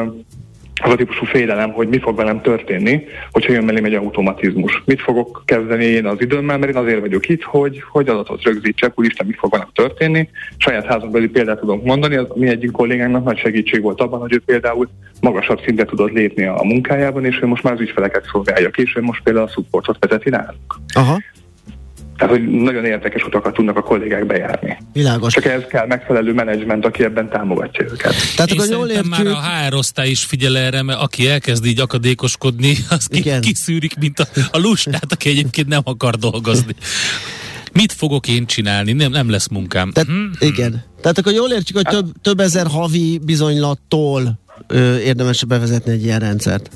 az 0.82 0.90
a 0.90 0.94
típusú 0.94 1.24
félelem, 1.24 1.72
hogy 1.72 1.88
mi 1.88 1.98
fog 1.98 2.16
velem 2.16 2.40
történni, 2.40 3.04
hogyha 3.30 3.52
jön 3.52 3.64
mellém 3.64 3.84
egy 3.84 3.94
automatizmus. 3.94 4.82
Mit 4.84 5.00
fogok 5.00 5.42
kezdeni 5.44 5.84
én 5.84 6.06
az 6.06 6.20
időmmel, 6.20 6.58
mert 6.58 6.72
én 6.72 6.78
azért 6.78 7.00
vagyok 7.00 7.28
itt, 7.28 7.42
hogy, 7.42 7.82
hogy 7.90 8.08
adatot 8.08 8.42
rögzítsek, 8.42 8.98
úristen, 8.98 9.26
mi 9.26 9.32
fog 9.32 9.50
velem 9.50 9.68
történni. 9.72 10.28
Saját 10.56 10.84
házon 10.84 11.10
belül 11.10 11.30
példát 11.30 11.58
tudunk 11.58 11.84
mondani, 11.84 12.16
az 12.16 12.26
mi 12.34 12.48
egyik 12.48 12.70
kollégánknak 12.70 13.24
nagy 13.24 13.38
segítség 13.38 13.82
volt 13.82 14.00
abban, 14.00 14.20
hogy 14.20 14.32
ő 14.32 14.42
például 14.46 14.88
magasabb 15.20 15.60
szintre 15.64 15.84
tudott 15.84 16.12
lépni 16.12 16.44
a 16.44 16.62
munkájában, 16.62 17.24
és 17.24 17.38
ő 17.42 17.46
most 17.46 17.62
már 17.62 17.72
az 17.72 17.80
ügyfeleket 17.80 18.24
szolgálja 18.32 18.70
ki, 18.70 18.82
és 18.82 18.96
ő 18.96 19.02
most 19.02 19.22
például 19.22 19.46
a 19.46 19.50
supportot 19.50 19.96
vezeti 20.00 20.30
nálunk. 20.30 20.74
Aha. 20.94 21.18
Tehát, 22.16 22.34
hogy 22.34 22.46
nagyon 22.48 22.84
érdekes 22.84 23.24
utakat 23.24 23.54
tudnak 23.54 23.76
a 23.76 23.82
kollégák 23.82 24.26
bejárni. 24.26 24.76
Világos. 24.92 25.32
Csak 25.32 25.44
ez 25.44 25.62
kell 25.68 25.86
megfelelő 25.86 26.32
menedzsment, 26.32 26.84
aki 26.84 27.04
ebben 27.04 27.28
támogatja 27.28 27.84
őket. 27.84 28.14
Tehát 28.36 28.50
Én 28.50 28.60
akkor 28.60 28.72
jól 28.72 28.88
értjük... 28.88 29.10
már 29.10 29.26
a 29.26 29.40
HR 29.40 29.74
osztály 29.74 30.08
is 30.08 30.24
figyel 30.24 30.56
erre, 30.56 30.82
mert 30.82 31.00
aki 31.00 31.28
elkezd 31.28 31.64
így 31.64 31.80
akadékoskodni, 31.80 32.76
az 32.90 33.08
Igen. 33.10 33.40
kiszűrik, 33.40 33.98
mint 33.98 34.18
a, 34.18 34.24
a 34.50 34.58
lustát, 34.58 35.12
aki 35.12 35.28
egyébként 35.28 35.68
nem 35.68 35.80
akar 35.84 36.14
dolgozni. 36.14 36.74
Mit 37.72 37.92
fogok 37.92 38.28
én 38.28 38.46
csinálni? 38.46 38.92
Nem, 38.92 39.10
nem 39.10 39.30
lesz 39.30 39.48
munkám. 39.48 39.90
Tehát, 39.90 40.08
hmm. 40.08 40.30
Igen. 40.38 40.84
Tehát 41.00 41.18
akkor 41.18 41.32
jól 41.32 41.50
értjük, 41.50 41.76
hogy 41.76 41.86
több, 41.86 42.06
több 42.22 42.40
ezer 42.40 42.66
havi 42.66 43.20
bizonylattól 43.24 44.38
ö, 44.66 44.98
érdemes 44.98 45.44
bevezetni 45.44 45.92
egy 45.92 46.04
ilyen 46.04 46.18
rendszert. 46.18 46.70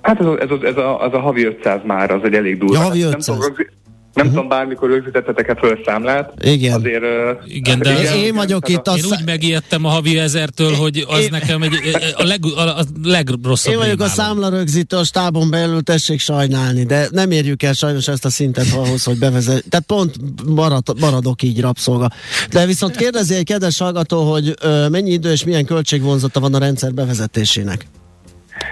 Hát 0.00 0.20
ez 0.20 0.26
a, 0.26 0.40
ez 0.40 0.50
a, 0.50 0.66
ez 0.66 0.76
a, 0.76 1.00
az 1.00 1.12
a 1.12 1.20
havi 1.20 1.44
500 1.44 1.80
már, 1.84 2.10
az 2.10 2.20
egy 2.24 2.34
elég 2.34 2.58
durva. 2.58 2.74
Ja, 2.74 2.80
havi 2.80 3.02
500. 3.02 3.26
Nem 3.26 3.36
tudom, 3.36 3.66
nem 4.14 4.26
uh-huh. 4.26 4.42
tudom, 4.42 4.58
bármikor 4.58 4.90
rögzítettetek-e 4.90 5.54
föl 5.54 5.78
számlát. 5.84 6.32
Igen. 6.40 6.74
Azért, 6.74 7.04
igen, 7.46 7.78
de 7.78 8.14
én, 8.14 8.24
én 8.24 8.34
vagyok 8.34 8.68
itt. 8.68 8.88
Az... 8.88 8.96
Én 8.96 9.04
úgy 9.04 9.24
megijedtem 9.24 9.84
a 9.84 9.88
havi 9.88 10.18
ezertől, 10.18 10.74
hogy 10.74 11.06
az 11.08 11.20
én... 11.20 11.28
nekem 11.30 11.62
egy, 11.62 11.74
a, 12.14 12.24
leg, 12.24 12.40
a 12.56 12.84
legrosszabb 13.02 13.72
Én 13.72 13.78
vagyok 13.78 13.98
rémálom. 13.98 14.12
a 14.18 14.22
számla 14.22 14.48
rögzítő 14.48 14.96
a 14.96 15.04
stábon 15.04 15.50
belül, 15.50 15.82
tessék 15.82 16.20
sajnálni, 16.20 16.84
de 16.84 17.08
nem 17.10 17.30
érjük 17.30 17.62
el 17.62 17.72
sajnos 17.72 18.08
ezt 18.08 18.24
a 18.24 18.30
szintet 18.30 18.72
ahhoz, 18.74 19.04
hogy 19.04 19.18
bevezet. 19.18 19.64
Tehát 19.68 19.86
pont 19.86 20.16
marad, 20.46 20.82
maradok 21.00 21.42
így 21.42 21.60
rabszolga. 21.60 22.10
De 22.50 22.66
viszont 22.66 22.96
kérdezi 22.96 23.34
egy 23.34 23.44
kedves 23.44 23.78
hallgató, 23.78 24.30
hogy 24.30 24.54
ö, 24.62 24.88
mennyi 24.88 25.10
idő 25.10 25.30
és 25.30 25.44
milyen 25.44 25.64
költségvonzata 25.64 26.40
van 26.40 26.54
a 26.54 26.58
rendszer 26.58 26.92
bevezetésének? 26.92 27.86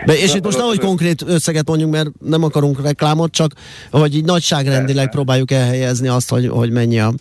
De, 0.05 0.19
és 0.19 0.35
itt 0.35 0.45
most 0.45 0.59
nehogy 0.59 0.79
konkrét 0.79 1.23
összeget 1.27 1.69
mondjunk, 1.69 1.93
mert 1.93 2.09
nem 2.25 2.45
akarunk 2.45 2.83
reklámot, 2.83 3.33
csak 3.33 3.53
hogy 3.91 4.17
így 4.17 4.25
nagyságrendileg 4.25 5.11
próbáljuk 5.11 5.51
elhelyezni 5.51 6.09
azt, 6.09 6.31
hogy, 6.31 6.49
hogy 6.49 6.71
mennyi 6.71 7.01
a 7.01 7.13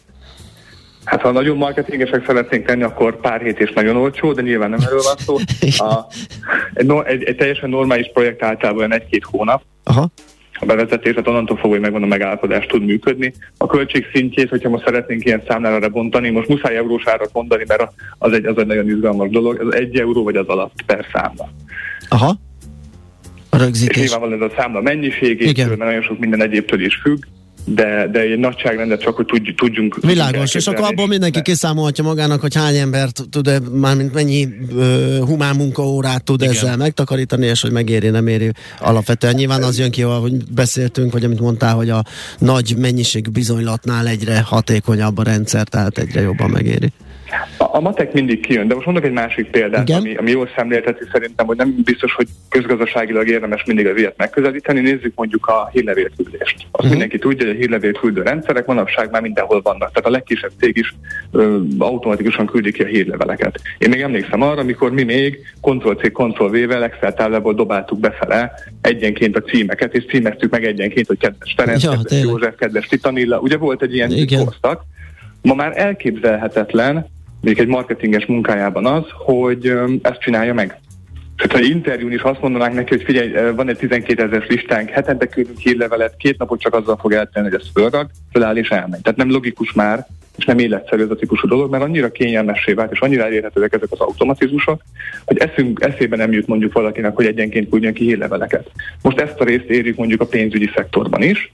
Hát 1.08 1.22
ha 1.22 1.32
nagyon 1.32 1.58
marketingesek 1.58 2.26
szeretnénk 2.26 2.66
tenni, 2.66 2.84
akkor 2.84 3.20
pár 3.20 3.42
hét 3.42 3.60
is 3.60 3.72
nagyon 3.74 3.96
olcsó, 3.96 4.34
de 4.34 4.42
nyilván 4.42 4.70
nem 4.70 4.80
erről 4.80 5.02
van 5.04 5.16
szó. 5.18 5.36
A, 5.88 7.06
egy, 7.06 7.24
egy, 7.24 7.36
teljesen 7.36 7.70
normális 7.70 8.10
projekt 8.14 8.44
általában 8.44 8.94
egy-két 8.94 9.24
hónap. 9.24 9.64
Aha. 9.84 10.10
A 10.60 10.66
bevezetés, 10.66 11.12
tehát 11.12 11.28
onnantól 11.28 11.56
fogva, 11.56 11.72
hogy 11.72 11.82
megvan 11.82 12.04
a 12.04 12.06
megállapodás, 12.06 12.66
tud 12.66 12.86
működni. 12.86 13.34
A 13.58 13.66
költség 13.66 14.06
szintjét, 14.14 14.50
hogyha 14.50 14.70
most 14.70 14.86
szeretnénk 14.86 15.26
ilyen 15.26 15.44
számlára 15.48 15.90
bontani, 15.90 16.30
most 16.30 16.48
muszáj 16.48 16.76
eurós 16.78 17.08
árat 17.08 17.30
mondani, 17.34 17.64
mert 17.68 17.92
az 18.18 18.34
egy, 18.34 18.46
az 18.46 18.58
egy 18.58 18.66
nagyon 18.66 18.90
izgalmas 18.90 19.30
dolog, 19.30 19.68
ez 19.72 19.80
egy 19.80 20.00
euró 20.00 20.24
vagy 20.24 20.36
az 20.36 20.48
alatt 20.48 20.84
per 20.86 21.06
számla. 21.14 21.50
Aha. 22.10 22.36
A 23.50 23.58
rögzítés. 23.58 23.96
És 23.96 24.02
nyilvánvalóan 24.02 24.44
ez 24.44 24.52
a 24.52 24.62
számla 24.62 24.82
mennyiségétől, 24.82 25.68
mert 25.68 25.80
nagyon 25.80 26.02
sok 26.02 26.20
minden 26.20 26.42
egyébtől 26.42 26.86
is 26.86 26.96
függ, 26.96 27.24
de, 27.70 28.08
de 28.12 28.20
egy 28.20 28.38
nagyságrendet 28.38 29.02
csak, 29.02 29.16
hogy 29.16 29.26
tudj, 29.26 29.52
tudjunk... 29.52 29.98
Világos, 30.02 30.56
és 30.56 30.68
akkor 30.68 30.86
abból 30.86 31.08
mindenki 31.08 31.42
kiszámolhatja 31.42 32.04
magának, 32.04 32.42
hogy 32.42 32.56
hány 32.56 32.76
embert 32.76 33.22
tud, 33.30 33.62
mármint 33.80 34.14
mennyi 34.14 34.46
uh, 34.46 35.20
humán 35.20 35.56
munkaórát 35.56 36.24
tud 36.24 36.42
Igen. 36.42 36.54
ezzel 36.54 36.78
megtakarítani, 36.78 37.46
és 37.46 37.62
hogy 37.62 37.72
megéri, 37.72 38.10
nem 38.10 38.28
éri 38.28 38.52
alapvetően. 38.80 39.36
Nyilván 39.36 39.64
az 39.64 39.80
jön 39.80 39.92
ki, 39.92 40.04
ahogy 40.04 40.34
beszéltünk, 40.52 41.12
vagy 41.12 41.24
amit 41.24 41.40
mondtál, 41.40 41.76
hogy 41.76 41.90
a 41.90 42.04
nagy 42.40 42.76
mennyiség 42.78 43.32
bizonylatnál 43.32 44.08
egyre 44.08 44.42
hatékonyabb 44.42 45.18
a 45.18 45.24
rendszer, 45.24 45.68
tehát 45.68 45.98
egyre 45.98 46.22
jobban 46.22 46.50
megéri. 46.50 46.92
A, 47.58 47.80
matek 47.80 48.14
mindig 48.14 48.40
kijön, 48.40 48.68
de 48.68 48.74
most 48.74 48.86
mondok 48.86 49.06
egy 49.06 49.12
másik 49.12 49.50
példát, 49.50 49.90
ami, 49.90 50.16
ami 50.16 50.32
jól 50.32 50.50
szemlélteti 50.56 51.04
szerintem, 51.12 51.46
hogy 51.46 51.58
nem 51.58 51.76
biztos, 51.84 52.14
hogy 52.14 52.28
közgazdaságilag 52.50 53.28
érdemes 53.28 53.64
mindig 53.66 53.88
az 53.88 53.98
ilyet 53.98 54.18
megközelíteni. 54.18 54.80
Nézzük 54.80 55.12
mondjuk 55.16 55.46
a 55.46 55.70
hírlevélküldést. 55.72 56.56
Azt 56.56 56.66
uh-huh. 56.72 56.90
mindenki 56.90 57.18
tudja, 57.18 57.46
hogy 57.46 57.56
a 57.56 57.60
hírlevélküldő 57.60 58.22
rendszerek 58.22 58.66
manapság 58.66 59.12
már 59.12 59.22
mindenhol 59.22 59.62
vannak. 59.62 59.92
Tehát 59.92 60.06
a 60.06 60.10
legkisebb 60.10 60.52
cég 60.60 60.78
is 60.78 60.96
ö, 61.32 61.60
automatikusan 61.78 62.46
küldi 62.46 62.72
ki 62.72 62.82
a 62.82 62.86
hírleveleket. 62.86 63.60
Én 63.78 63.90
még 63.90 64.02
emlékszem 64.02 64.42
arra, 64.42 64.60
amikor 64.60 64.92
mi 64.92 65.04
még 65.04 65.40
Ctrl-C, 65.62 66.12
Ctrl-V-vel 66.12 66.84
Excel 66.84 67.14
táblából 67.14 67.54
dobáltuk 67.54 68.00
befele 68.00 68.54
egyenként 68.82 69.36
a 69.36 69.42
címeket, 69.42 69.94
és 69.94 70.06
címeztük 70.06 70.52
meg 70.52 70.66
egyenként, 70.66 71.08
hogy 71.08 71.18
kedves 71.18 71.54
Ferenc, 71.58 71.84
ja, 71.84 71.90
kedves 71.90 72.12
tényleg. 72.12 72.30
József, 72.30 72.56
kedves 72.56 72.88
Titanilla. 72.88 73.40
Ugye 73.40 73.58
volt 73.58 73.82
egy 73.82 73.94
ilyen 73.94 74.28
korszak. 74.28 74.84
Ma 75.42 75.54
már 75.54 75.74
elképzelhetetlen, 75.76 77.08
még 77.48 77.60
egy 77.60 77.68
marketinges 77.68 78.26
munkájában 78.26 78.86
az, 78.86 79.04
hogy 79.26 79.74
ezt 80.02 80.20
csinálja 80.20 80.54
meg. 80.54 80.80
Tehát 81.38 81.52
ha 81.52 81.72
interjún 81.74 82.12
is 82.12 82.22
azt 82.22 82.42
mondanánk 82.42 82.74
neki, 82.74 82.90
hogy 82.90 83.04
figyelj, 83.04 83.54
van 83.56 83.70
egy 83.70 83.78
12 83.78 84.24
ezeres 84.24 84.48
listánk, 84.48 84.90
hetente 84.90 85.28
küldünk 85.28 85.58
hírlevelet, 85.58 86.18
két 86.18 86.38
napot 86.38 86.60
csak 86.60 86.74
azzal 86.74 86.98
fog 86.98 87.14
eltenni, 87.14 87.50
hogy 87.50 87.60
ezt 87.60 87.72
fölrag, 87.74 88.10
föláll 88.32 88.58
és 88.58 88.70
elmegy. 88.70 89.02
Tehát 89.02 89.18
nem 89.18 89.32
logikus 89.32 89.74
már, 89.74 90.08
és 90.38 90.46
nem 90.46 90.60
életszerű 90.60 91.04
ez 91.04 91.10
a 91.10 91.16
típusú 91.16 91.48
dolog, 91.48 91.72
mert 91.72 91.84
annyira 91.84 92.12
kényelmessé 92.12 92.74
vált, 92.74 92.92
és 92.92 93.00
annyira 93.00 93.24
elérhetőek 93.24 93.74
ezek 93.74 93.92
az 93.92 94.00
automatizmusok, 94.00 94.82
hogy 95.26 95.38
eszünk, 95.38 95.84
eszébe 95.84 96.16
nem 96.16 96.32
jut 96.32 96.48
mondjuk 96.48 96.74
valakinek, 96.74 97.16
hogy 97.16 97.26
egyenként 97.26 97.70
küldjön 97.70 97.94
ki 97.94 98.04
hírleveleket. 98.04 98.72
Most 99.02 99.20
ezt 99.20 99.40
a 99.40 99.44
részt 99.44 99.70
érjük 99.70 99.98
mondjuk 99.98 100.22
a 100.22 100.26
pénzügyi 100.26 100.70
szektorban 100.76 101.22
is, 101.22 101.54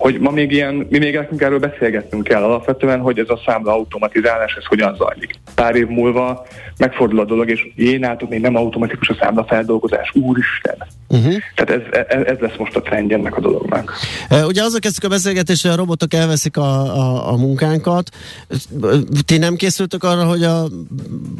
hogy 0.00 0.18
ma 0.20 0.30
még 0.30 0.52
ilyen, 0.52 0.74
mi 0.74 0.98
még 0.98 1.14
nekünk 1.14 1.40
erről 1.40 1.58
beszélgetnünk 1.58 2.24
kell 2.24 2.42
alapvetően, 2.42 3.00
hogy 3.00 3.18
ez 3.18 3.28
a 3.28 3.40
számla 3.46 3.72
automatizálás, 3.72 4.54
ez 4.54 4.64
hogyan 4.64 4.96
zajlik. 4.96 5.34
Pár 5.54 5.74
év 5.74 5.86
múlva 5.86 6.46
megfordul 6.76 7.20
a 7.20 7.24
dolog, 7.24 7.50
és 7.50 7.68
én 7.74 8.04
átok 8.04 8.28
még 8.28 8.40
nem 8.40 8.56
automatikus 8.56 9.08
a 9.08 9.16
számla 9.20 9.44
feldolgozás. 9.44 10.10
Úristen! 10.14 10.76
Uh-huh. 11.08 11.34
Tehát 11.54 11.82
ez, 11.82 12.04
ez, 12.08 12.26
ez 12.26 12.36
lesz 12.40 12.56
most 12.58 12.76
a 12.76 12.80
trendje 12.80 13.16
ennek 13.16 13.36
a 13.36 13.40
dolognak. 13.40 13.92
Uh, 14.30 14.46
ugye 14.46 14.62
azzal 14.62 14.80
kezdtük 14.80 15.04
a 15.04 15.08
beszélgetést, 15.08 15.62
hogy 15.62 15.70
a 15.70 15.76
robotok 15.76 16.14
elveszik 16.14 16.56
a, 16.56 16.80
a, 16.80 17.32
a 17.32 17.36
munkánkat. 17.36 18.10
Ti 19.24 19.38
nem 19.38 19.56
készültök 19.56 20.04
arra, 20.04 20.24
hogy 20.24 20.42
a 20.42 20.68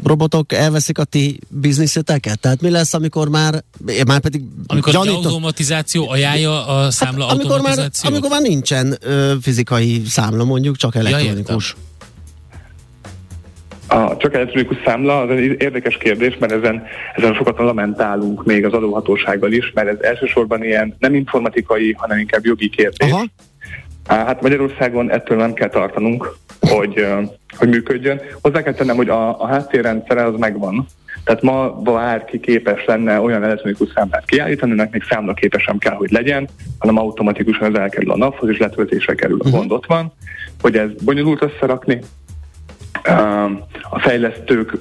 robotok 0.03 0.53
elveszik 0.53 0.97
a 0.97 1.03
ti 1.03 1.39
bizniszeteket? 1.49 2.39
Tehát 2.39 2.61
mi 2.61 2.69
lesz, 2.69 2.93
amikor 2.93 3.29
már, 3.29 3.63
már 4.07 4.19
pedig 4.19 4.41
Amikor 4.67 4.93
gyanítok... 4.93 5.25
automatizáció 5.25 6.09
ajánlja 6.09 6.67
a 6.67 6.91
számla 6.91 7.27
hát, 7.27 7.33
amikor 7.33 7.61
már, 7.61 7.89
amikor 8.01 8.29
már 8.29 8.41
nincsen 8.51 8.97
ö, 9.01 9.33
fizikai 9.41 10.01
számla, 10.05 10.43
mondjuk 10.43 10.75
csak 10.75 10.95
elektronikus. 10.95 11.75
Ja, 13.89 14.05
A 14.05 14.17
csak 14.17 14.33
elektronikus 14.33 14.77
számla 14.85 15.21
az 15.21 15.29
egy 15.29 15.61
érdekes 15.61 15.97
kérdés, 15.97 16.37
mert 16.39 16.51
ezen, 16.51 16.83
ezen 17.15 17.33
sokat 17.33 17.57
lamentálunk 17.57 18.45
még 18.45 18.65
az 18.65 18.73
adóhatósággal 18.73 19.51
is, 19.51 19.71
mert 19.73 19.87
ez 19.87 19.97
elsősorban 20.01 20.63
ilyen 20.63 20.95
nem 20.99 21.15
informatikai, 21.15 21.91
hanem 21.97 22.17
inkább 22.17 22.45
jogi 22.45 22.69
kérdés. 22.69 23.11
Aha. 23.11 23.25
Hát 24.07 24.41
Magyarországon 24.41 25.11
ettől 25.11 25.37
nem 25.37 25.53
kell 25.53 25.69
tartanunk, 25.69 26.35
hogy, 26.59 27.05
hogy 27.57 27.69
működjön. 27.69 28.21
Hozzá 28.41 28.63
kell 28.63 28.73
tennem, 28.73 28.95
hogy 28.95 29.09
a, 29.09 29.41
a 29.41 29.47
háttérrendszere 29.47 30.25
az 30.25 30.33
megvan. 30.37 30.87
Tehát 31.23 31.41
ma 31.41 31.71
bárki 31.71 32.39
képes 32.39 32.85
lenne 32.85 33.19
olyan 33.19 33.43
elektronikus 33.43 33.89
számlát 33.95 34.25
kiállítani, 34.25 34.71
ennek 34.71 34.91
még 34.91 35.03
számlaképes 35.09 35.63
sem 35.63 35.77
kell, 35.77 35.95
hogy 35.95 36.11
legyen, 36.11 36.47
hanem 36.79 36.97
automatikusan 36.97 37.75
ez 37.75 37.81
elkerül 37.81 38.11
a 38.11 38.17
naphoz, 38.17 38.49
és 38.49 38.57
letöltésre 38.57 39.15
kerül. 39.15 39.39
A 39.39 39.43
uh-huh. 39.43 39.59
gond 39.59 39.71
ott 39.71 39.85
van, 39.85 40.13
hogy 40.61 40.77
ez 40.77 40.89
bonyolult 41.03 41.43
összerakni, 41.43 41.99
a 43.89 43.99
fejlesztők 43.99 44.77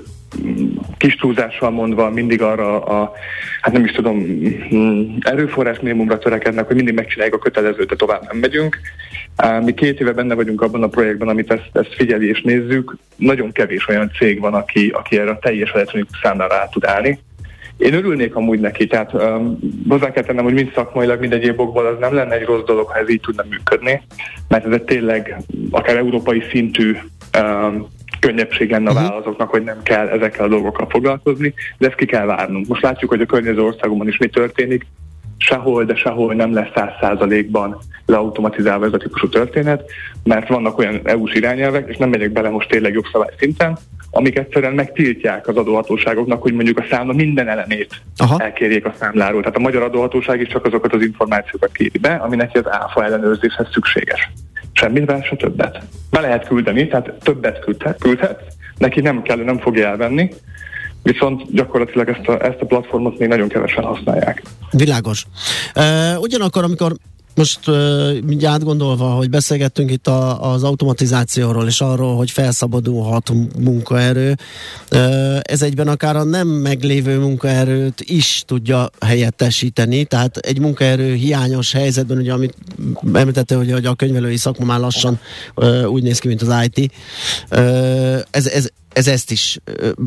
kis 0.96 1.14
túlzással 1.14 1.70
mondva 1.70 2.10
mindig 2.10 2.42
arra 2.42 2.84
a, 2.84 3.12
hát 3.60 3.72
nem 3.72 3.84
is 3.84 3.92
tudom, 3.92 4.26
erőforrás 5.20 5.80
minimumra 5.80 6.18
törekednek, 6.18 6.66
hogy 6.66 6.76
mindig 6.76 6.94
megcsináljuk 6.94 7.34
a 7.34 7.38
kötelezőt, 7.38 7.88
de 7.88 7.96
tovább 7.96 8.22
nem 8.26 8.36
megyünk. 8.36 8.78
Mi 9.64 9.74
két 9.74 10.00
éve 10.00 10.12
benne 10.12 10.34
vagyunk 10.34 10.62
abban 10.62 10.82
a 10.82 10.88
projektben, 10.88 11.28
amit 11.28 11.52
ezt, 11.52 11.70
ezt 11.72 11.94
figyeli 11.94 12.28
és 12.28 12.42
nézzük. 12.42 12.96
Nagyon 13.16 13.52
kevés 13.52 13.88
olyan 13.88 14.10
cég 14.18 14.40
van, 14.40 14.54
aki, 14.54 14.88
aki 14.88 15.18
erre 15.18 15.30
a 15.30 15.38
teljes 15.38 15.70
elektronikus 15.70 16.18
számlára 16.22 16.54
át 16.54 16.70
tud 16.70 16.84
állni. 16.84 17.18
Én 17.76 17.94
örülnék 17.94 18.34
amúgy 18.34 18.60
neki, 18.60 18.86
tehát 18.86 19.12
um, 19.12 19.58
hozzá 19.88 20.10
kell 20.10 20.24
tennem, 20.24 20.44
hogy 20.44 20.54
mind 20.54 20.72
szakmailag, 20.74 21.20
mind 21.20 21.32
egyéb 21.32 21.60
okból 21.60 21.86
az 21.86 21.96
nem 22.00 22.14
lenne 22.14 22.34
egy 22.34 22.44
rossz 22.44 22.64
dolog, 22.64 22.88
ha 22.88 22.98
ez 22.98 23.10
így 23.10 23.20
tudna 23.20 23.44
működni, 23.50 24.02
mert 24.48 24.66
ez 24.66 24.72
egy 24.72 24.82
tényleg 24.82 25.36
akár 25.70 25.96
európai 25.96 26.42
szintű 26.50 26.96
um, 27.38 27.88
könnyebbség 28.20 28.70
lenne 28.70 28.88
a 28.88 28.92
uh-huh. 28.92 29.06
vállalatoknak, 29.06 29.50
hogy 29.50 29.62
nem 29.62 29.82
kell 29.82 30.08
ezekkel 30.08 30.44
a 30.44 30.48
dolgokkal 30.48 30.86
foglalkozni, 30.88 31.54
de 31.78 31.86
ezt 31.86 31.96
ki 31.96 32.06
kell 32.06 32.26
várnunk. 32.26 32.66
Most 32.66 32.82
látjuk, 32.82 33.10
hogy 33.10 33.20
a 33.20 33.26
környező 33.26 33.62
országokban 33.62 34.08
is 34.08 34.18
mi 34.18 34.28
történik, 34.28 34.86
sehol, 35.40 35.84
de 35.84 35.94
sehol 35.94 36.34
nem 36.34 36.54
lesz 36.54 36.70
száz 36.74 36.90
százalékban 37.00 37.78
leautomatizálva 38.06 38.84
ez 38.84 38.92
a 38.92 38.96
típusú 38.96 39.28
történet, 39.28 39.90
mert 40.24 40.48
vannak 40.48 40.78
olyan 40.78 41.00
EU-s 41.04 41.34
irányelvek, 41.34 41.88
és 41.88 41.96
nem 41.96 42.08
megyek 42.08 42.30
bele 42.30 42.48
most 42.48 42.68
tényleg 42.68 42.92
jogszabály 42.92 43.34
szinten, 43.38 43.78
amik 44.10 44.38
egyszerűen 44.38 44.72
megtiltják 44.72 45.48
az 45.48 45.56
adóhatóságoknak, 45.56 46.42
hogy 46.42 46.52
mondjuk 46.52 46.78
a 46.78 46.84
számla 46.90 47.12
minden 47.12 47.48
elemét 47.48 47.94
Aha. 48.16 48.38
elkérjék 48.38 48.84
a 48.84 48.94
számláról. 48.98 49.40
Tehát 49.40 49.56
a 49.56 49.60
magyar 49.60 49.82
adóhatóság 49.82 50.40
is 50.40 50.48
csak 50.48 50.64
azokat 50.64 50.92
az 50.94 51.02
információkat 51.02 51.72
kéri 51.72 51.98
be, 51.98 52.14
ami 52.14 52.36
neki 52.36 52.58
az 52.58 52.70
áfa 52.70 53.04
ellenőrzéshez 53.04 53.68
szükséges. 53.72 54.30
Semmivel 54.72 55.22
se 55.22 55.36
többet. 55.36 55.78
Be 56.10 56.20
lehet 56.20 56.46
küldeni, 56.46 56.88
tehát 56.88 57.12
többet 57.22 57.58
küldhet, 57.58 57.98
küldhet 57.98 58.42
neki 58.78 59.00
nem 59.00 59.22
kell, 59.22 59.36
nem 59.36 59.58
fogja 59.58 59.86
elvenni, 59.86 60.30
viszont 61.02 61.52
gyakorlatilag 61.52 62.08
ezt 62.08 62.28
a, 62.28 62.44
ezt 62.44 62.60
a 62.60 62.66
platformot 62.66 63.18
még 63.18 63.28
nagyon 63.28 63.48
kevesen 63.48 63.84
használják. 63.84 64.42
Világos. 64.70 65.26
Uh, 65.76 66.20
ugyanakkor, 66.20 66.64
amikor 66.64 66.92
most 67.40 67.66
mindjárt 68.24 68.54
átgondolva, 68.54 69.10
hogy 69.10 69.30
beszélgettünk 69.30 69.90
itt 69.90 70.06
a, 70.06 70.52
az 70.52 70.62
automatizációról 70.62 71.66
és 71.66 71.80
arról, 71.80 72.16
hogy 72.16 72.30
felszabadulhat 72.30 73.32
munkaerő, 73.58 74.36
ez 75.42 75.62
egyben 75.62 75.88
akár 75.88 76.16
a 76.16 76.24
nem 76.24 76.48
meglévő 76.48 77.18
munkaerőt 77.18 78.00
is 78.00 78.42
tudja 78.46 78.90
helyettesíteni, 79.00 80.04
tehát 80.04 80.36
egy 80.36 80.58
munkaerő 80.58 81.14
hiányos 81.14 81.72
helyzetben, 81.72 82.18
ugye 82.18 82.32
amit 82.32 82.54
említette, 83.12 83.56
hogy, 83.56 83.72
hogy 83.72 83.86
a 83.86 83.94
könyvelői 83.94 84.36
szakma 84.36 84.64
már 84.64 84.80
lassan 84.80 85.20
úgy 85.86 86.02
néz 86.02 86.18
ki, 86.18 86.28
mint 86.28 86.42
az 86.42 86.68
IT, 86.70 86.92
ez, 88.30 88.46
ez, 88.46 88.68
ez 88.92 89.06
ezt 89.06 89.30
is 89.30 89.58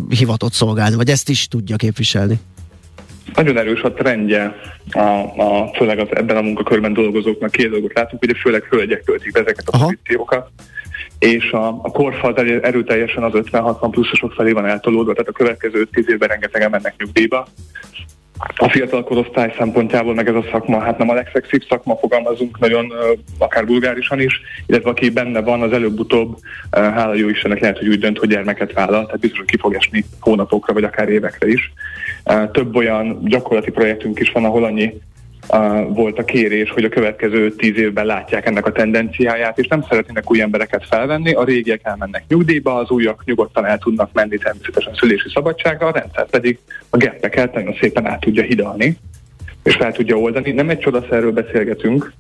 hivatott 0.10 0.54
szolgálni, 0.54 0.96
vagy 0.96 1.10
ezt 1.10 1.30
is 1.30 1.48
tudja 1.48 1.76
képviselni. 1.76 2.40
Nagyon 3.36 3.58
erős 3.58 3.82
a 3.82 3.94
trendje, 3.94 4.56
a, 4.92 5.00
a, 5.38 5.72
főleg 5.76 6.00
az 6.00 6.08
ebben 6.12 6.38
a 6.38 6.42
munkakörben 6.42 6.94
dolgozóknak 6.94 7.52
két 7.52 7.70
dolgot 7.70 7.94
látunk, 7.94 8.26
hogy 8.26 8.38
főleg 8.38 8.64
hölgyek 8.64 9.04
töltik 9.04 9.32
be 9.32 9.40
ezeket 9.40 9.68
a 9.68 9.76
Aha. 9.76 9.84
pozíciókat, 9.84 10.50
és 11.20 11.52
a, 11.52 11.68
a 11.68 11.92
korfal 11.92 12.36
erőteljesen 12.62 13.24
az 13.24 13.32
50-60 13.36 13.88
pluszosok 13.92 14.34
felé 14.34 14.52
van 14.52 14.66
eltolódva, 14.66 15.14
tehát 15.14 15.30
a 15.30 15.32
következő 15.32 15.86
10 15.86 16.10
évben 16.10 16.30
rengetegen 16.30 16.70
mennek 16.70 16.94
nyugdíjba, 16.98 17.48
a 18.56 18.70
fiatal 18.70 19.04
korosztály 19.04 19.54
szempontjából 19.58 20.14
meg 20.14 20.28
ez 20.28 20.36
a 20.36 20.46
szakma, 20.52 20.80
hát 20.80 20.98
nem 20.98 21.10
a 21.10 21.14
legszexibb 21.14 21.64
szakma, 21.70 21.96
fogalmazunk 21.96 22.60
nagyon 22.60 22.94
akár 23.38 23.66
bulgárisan 23.66 24.20
is, 24.20 24.42
illetve 24.66 24.90
aki 24.90 25.10
benne 25.10 25.42
van, 25.42 25.62
az 25.62 25.72
előbb-utóbb, 25.72 26.38
hála 26.72 27.14
jó 27.14 27.30
Istennek 27.30 27.60
lehet, 27.60 27.78
hogy 27.78 27.88
úgy 27.88 28.00
dönt, 28.00 28.18
hogy 28.18 28.30
gyermeket 28.30 28.74
vállal, 28.74 29.06
tehát 29.06 29.20
biztos, 29.20 29.40
hogy 29.40 29.48
ki 29.48 29.58
fog 29.58 29.74
esni 29.74 30.06
hónapokra, 30.20 30.74
vagy 30.74 30.84
akár 30.84 31.10
évekre 31.10 31.48
is. 31.48 31.74
Több 32.52 32.76
olyan 32.76 33.20
gyakorlati 33.24 33.72
projektünk 33.72 34.20
is 34.20 34.32
van, 34.32 34.46
ahol 34.46 34.64
annyi 34.64 35.02
volt 35.88 36.20
a 36.20 36.24
kérés, 36.24 36.70
hogy 36.70 36.84
a 36.84 36.90
következő 36.90 37.52
tíz 37.52 37.78
évben 37.78 38.06
látják 38.06 38.46
ennek 38.46 38.66
a 38.66 38.72
tendenciáját, 38.72 39.60
és 39.60 39.68
nem 39.68 39.86
szeretnének 39.90 40.32
új 40.32 40.42
embereket 40.42 40.86
felvenni, 40.88 41.34
a 41.34 41.44
régiek 41.44 41.80
elmennek 41.84 42.24
nyugdíjba, 42.28 42.76
az 42.76 42.90
újak 42.90 43.24
nyugodtan 43.26 43.66
el 43.66 43.78
tudnak 43.78 44.10
menni 44.14 44.38
természetesen 44.38 44.94
szülési 44.94 45.30
szabadságra, 45.34 45.88
a 45.88 45.92
rendszer 45.92 46.30
pedig 46.30 46.60
a 46.90 46.98
geppeket 46.98 47.54
nagyon 47.54 47.76
szépen 47.80 48.06
át 48.06 48.20
tudja 48.20 48.44
hidalni, 48.44 48.98
és 49.64 49.76
fel 49.76 49.92
tudja 49.92 50.16
oldani. 50.16 50.52
Nem 50.52 50.70
egy 50.70 50.80
csodaszerről 50.80 51.32
beszélgetünk, 51.32 52.14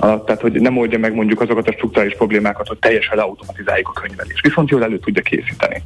tehát 0.00 0.40
hogy 0.40 0.60
nem 0.60 0.76
oldja 0.76 0.98
meg 0.98 1.14
mondjuk 1.14 1.40
azokat 1.40 1.68
a 1.68 1.72
struktúrális 1.72 2.14
problémákat, 2.14 2.68
hogy 2.68 2.78
teljesen 2.78 3.18
automatizáljuk 3.18 3.88
a 3.94 4.00
könyvelést, 4.00 4.42
viszont 4.42 4.68
jól 4.68 4.82
elő 4.82 4.98
tudja 4.98 5.22
készíteni 5.22 5.82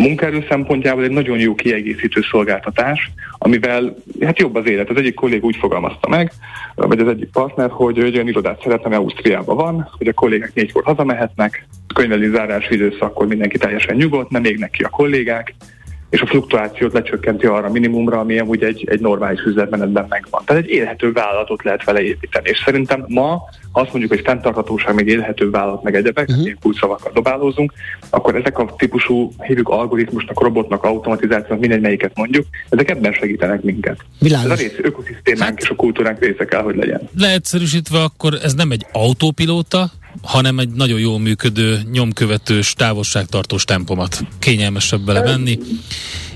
a 0.00 0.02
munkaerő 0.02 0.44
szempontjából 0.48 1.04
egy 1.04 1.10
nagyon 1.10 1.38
jó 1.38 1.54
kiegészítő 1.54 2.20
szolgáltatás, 2.30 3.10
amivel 3.38 3.96
hát 4.20 4.38
jobb 4.38 4.54
az 4.54 4.66
élet. 4.66 4.90
Az 4.90 4.96
egyik 4.96 5.14
kollég 5.14 5.44
úgy 5.44 5.56
fogalmazta 5.56 6.08
meg, 6.08 6.32
vagy 6.74 6.98
az 6.98 7.08
egyik 7.08 7.30
partner, 7.30 7.70
hogy 7.70 7.98
egy 7.98 8.14
olyan 8.14 8.28
irodát 8.28 8.62
szeretne, 8.62 8.96
Ausztriában 8.96 9.56
van, 9.56 9.90
hogy 9.98 10.08
a 10.08 10.12
kollégák 10.12 10.54
négykor 10.54 10.84
hazamehetnek, 10.84 11.66
könyveli 11.94 12.28
zárási 12.28 12.74
időszakkor 12.74 13.26
mindenki 13.26 13.58
teljesen 13.58 13.96
nyugodt, 13.96 14.30
nem 14.30 14.44
égnek 14.44 14.70
ki 14.70 14.82
a 14.82 14.88
kollégák, 14.88 15.54
és 16.10 16.20
a 16.20 16.26
fluktuációt 16.26 16.92
lecsökkenti 16.92 17.46
arra 17.46 17.70
minimumra, 17.70 18.18
ami 18.18 18.38
amúgy 18.38 18.62
egy, 18.62 18.84
egy 18.88 19.00
normális 19.00 19.40
üzletmenetben 19.40 20.06
megvan. 20.08 20.42
Tehát 20.44 20.62
egy 20.62 20.70
élhető 20.70 21.12
vállalatot 21.12 21.62
lehet 21.62 21.84
vele 21.84 22.02
építeni. 22.02 22.48
És 22.48 22.62
szerintem 22.64 23.04
ma 23.08 23.42
azt 23.72 23.90
mondjuk, 23.90 24.12
hogy 24.12 24.20
fenntarthatóság, 24.24 24.94
még 24.94 25.06
élhető 25.06 25.50
vállalat, 25.50 25.82
meg 25.82 25.94
egyebek, 25.94 26.28
uh-huh. 26.28 26.44
ilyen 26.44 26.58
kulcsszavakkal 26.60 27.12
dobálózunk, 27.12 27.72
akkor 28.10 28.36
ezek 28.36 28.58
a 28.58 28.74
típusú, 28.78 29.32
hívjuk 29.38 29.68
algoritmusnak, 29.68 30.42
robotnak, 30.42 30.84
automatizációnak, 30.84 31.60
mindegy 31.60 31.80
melyiket 31.80 32.12
mondjuk, 32.14 32.46
ezek 32.68 32.90
ebben 32.90 33.12
segítenek 33.12 33.62
minket. 33.62 34.04
Világos. 34.18 34.50
Ez 34.50 34.58
a 34.58 34.62
rész 34.62 34.78
ökoszisztémánk 34.82 35.50
hát, 35.50 35.62
és 35.62 35.68
a 35.68 35.74
kultúránk 35.74 36.18
része 36.18 36.44
kell, 36.44 36.62
hogy 36.62 36.76
legyen. 36.76 37.08
Leegyszerűsítve 37.18 38.02
akkor 38.02 38.34
ez 38.42 38.54
nem 38.54 38.70
egy 38.70 38.86
autópilóta, 38.92 39.90
hanem 40.22 40.58
egy 40.58 40.68
nagyon 40.68 41.00
jól 41.00 41.18
működő, 41.18 41.82
nyomkövetős, 41.92 42.72
távolságtartós 42.72 43.64
tempomat. 43.64 44.20
Kényelmesebb 44.38 45.00
bele 45.00 45.22
menni. 45.22 45.58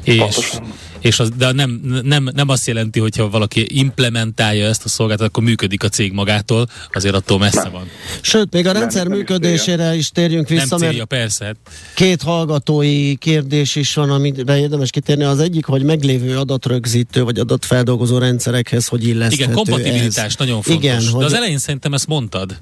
És, 0.02 0.58
és 1.00 1.20
az, 1.20 1.30
de 1.37 1.52
nem, 1.52 1.80
nem, 2.02 2.28
nem 2.34 2.48
azt 2.48 2.66
jelenti, 2.66 3.00
hogyha 3.00 3.30
valaki 3.30 3.66
implementálja 3.68 4.66
ezt 4.66 4.84
a 4.84 4.88
szolgáltatást, 4.88 5.30
akkor 5.30 5.44
működik 5.44 5.84
a 5.84 5.88
cég 5.88 6.12
magától, 6.12 6.66
azért 6.92 7.14
attól 7.14 7.38
messze 7.38 7.62
nem. 7.62 7.72
van. 7.72 7.88
Sőt, 8.20 8.52
még 8.52 8.66
a 8.66 8.72
rendszer 8.72 9.06
nem, 9.06 9.16
működésére 9.16 9.92
is, 9.92 9.98
is 9.98 10.10
térjünk 10.10 10.48
vissza, 10.48 10.66
nem 10.68 10.78
célja, 10.78 10.96
mert 10.96 11.08
persze. 11.08 11.54
két 11.94 12.22
hallgatói 12.22 13.16
kérdés 13.16 13.76
is 13.76 13.94
van, 13.94 14.10
amire 14.10 14.58
érdemes 14.58 14.90
kitérni. 14.90 15.24
Az 15.24 15.38
egyik, 15.38 15.64
hogy 15.64 15.82
meglévő 15.82 16.38
adatrögzítő 16.38 17.22
vagy 17.22 17.38
adatfeldolgozó 17.38 18.18
rendszerekhez, 18.18 18.87
hogy 18.87 19.06
illeszthető 19.06 19.42
Igen, 19.42 19.54
kompatibilitás 19.54 20.24
ez. 20.24 20.37
nagyon 20.38 20.62
fontos. 20.62 20.84
Igen, 20.84 21.04
de 21.04 21.10
hogy... 21.10 21.24
az 21.24 21.32
elején 21.32 21.58
szerintem 21.58 21.94
ezt 21.94 22.06
mondtad. 22.06 22.56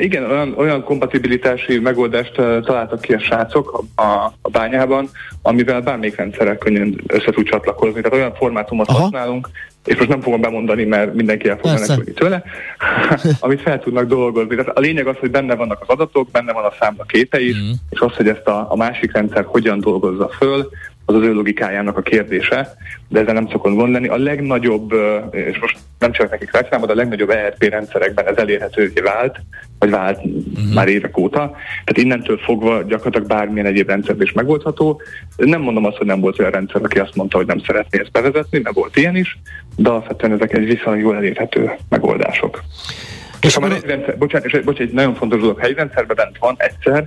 Igen, 0.00 0.30
olyan, 0.30 0.54
olyan 0.56 0.84
kompatibilitási 0.84 1.78
megoldást 1.78 2.34
találtak 2.34 3.00
ki 3.00 3.12
a 3.12 3.18
srácok 3.18 3.84
a, 3.94 4.02
a, 4.02 4.34
a 4.42 4.48
bányában, 4.50 5.08
amivel 5.42 5.80
bármelyik 5.80 6.16
rendszerrel 6.16 6.56
könnyen 6.58 7.00
össze 7.06 7.30
tud 7.30 7.46
csatlakozni. 7.46 8.00
Tehát 8.00 8.18
olyan 8.18 8.34
formátumot 8.34 8.88
Aha. 8.88 8.98
használunk, 8.98 9.48
és 9.84 9.96
most 9.96 10.08
nem 10.08 10.20
fogom 10.20 10.40
bemondani, 10.40 10.84
mert 10.84 11.14
mindenki 11.14 11.48
el 11.48 11.56
fog 11.56 11.72
menekülni 11.72 12.12
tőle, 12.12 12.42
amit 13.40 13.60
fel 13.60 13.80
tudnak 13.80 14.06
dolgozni. 14.06 14.56
Tehát 14.56 14.76
a 14.76 14.80
lényeg 14.80 15.06
az, 15.06 15.16
hogy 15.16 15.30
benne 15.30 15.54
vannak 15.54 15.80
az 15.80 15.88
adatok, 15.88 16.30
benne 16.30 16.52
van 16.52 16.64
a 16.64 16.72
számla 16.80 17.04
képe 17.04 17.40
is, 17.40 17.56
mm. 17.56 17.70
és 17.90 18.00
az, 18.00 18.14
hogy 18.16 18.28
ezt 18.28 18.46
a, 18.46 18.66
a 18.68 18.76
másik 18.76 19.12
rendszer 19.12 19.44
hogyan 19.44 19.80
dolgozza 19.80 20.28
föl, 20.28 20.68
az 21.04 21.14
az 21.14 21.22
ő 21.22 21.32
logikájának 21.32 21.96
a 21.96 22.02
kérdése, 22.02 22.76
de 23.08 23.20
ezzel 23.20 23.34
nem 23.34 23.48
szokott 23.48 23.74
gond 23.74 23.92
lenni. 23.92 24.08
A 24.08 24.16
legnagyobb, 24.16 24.92
és 25.30 25.58
most 25.58 25.78
nem 25.98 26.12
csak 26.12 26.30
nekik 26.30 26.52
reklámod, 26.52 26.90
a 26.90 26.94
legnagyobb 26.94 27.30
ERP 27.30 27.62
rendszerekben 27.62 28.26
ez 28.26 28.36
elérhetővé 28.36 29.00
vált, 29.00 29.36
vagy 29.78 29.90
vált 29.90 30.16
uh-huh. 30.16 30.74
már 30.74 30.88
évek 30.88 31.18
óta. 31.18 31.38
Tehát 31.84 32.02
innentől 32.02 32.38
fogva 32.38 32.82
gyakorlatilag 32.82 33.28
bármilyen 33.28 33.66
egyéb 33.66 33.88
rendszerben 33.88 34.26
is 34.26 34.32
megoldható. 34.32 35.00
Nem 35.36 35.60
mondom 35.60 35.84
azt, 35.84 35.96
hogy 35.96 36.06
nem 36.06 36.20
volt 36.20 36.38
olyan 36.38 36.50
rendszer, 36.50 36.80
aki 36.84 36.98
azt 36.98 37.14
mondta, 37.14 37.36
hogy 37.36 37.46
nem 37.46 37.58
szeretné 37.66 38.00
ezt 38.00 38.12
bevezetni, 38.12 38.60
mert 38.62 38.76
volt 38.76 38.96
ilyen 38.96 39.16
is, 39.16 39.38
de 39.76 39.88
alapvetően 39.88 40.32
ezek 40.32 40.52
egy 40.52 40.64
viszonylag 40.64 41.02
jól 41.02 41.16
elérhető 41.16 41.70
megoldások. 41.88 42.62
És, 43.40 43.48
és 43.48 43.56
a 43.56 43.60
akkor... 43.60 43.80
rendszer, 43.84 44.18
bocsánat, 44.18 44.46
és, 44.46 44.52
bocsánat, 44.52 44.88
egy 44.88 44.92
nagyon 44.92 45.14
fontos 45.14 45.40
dolog, 45.40 45.60
hegyrendszerben 45.60 46.16
bent 46.16 46.38
van 46.38 46.54
egyszer, 46.58 47.06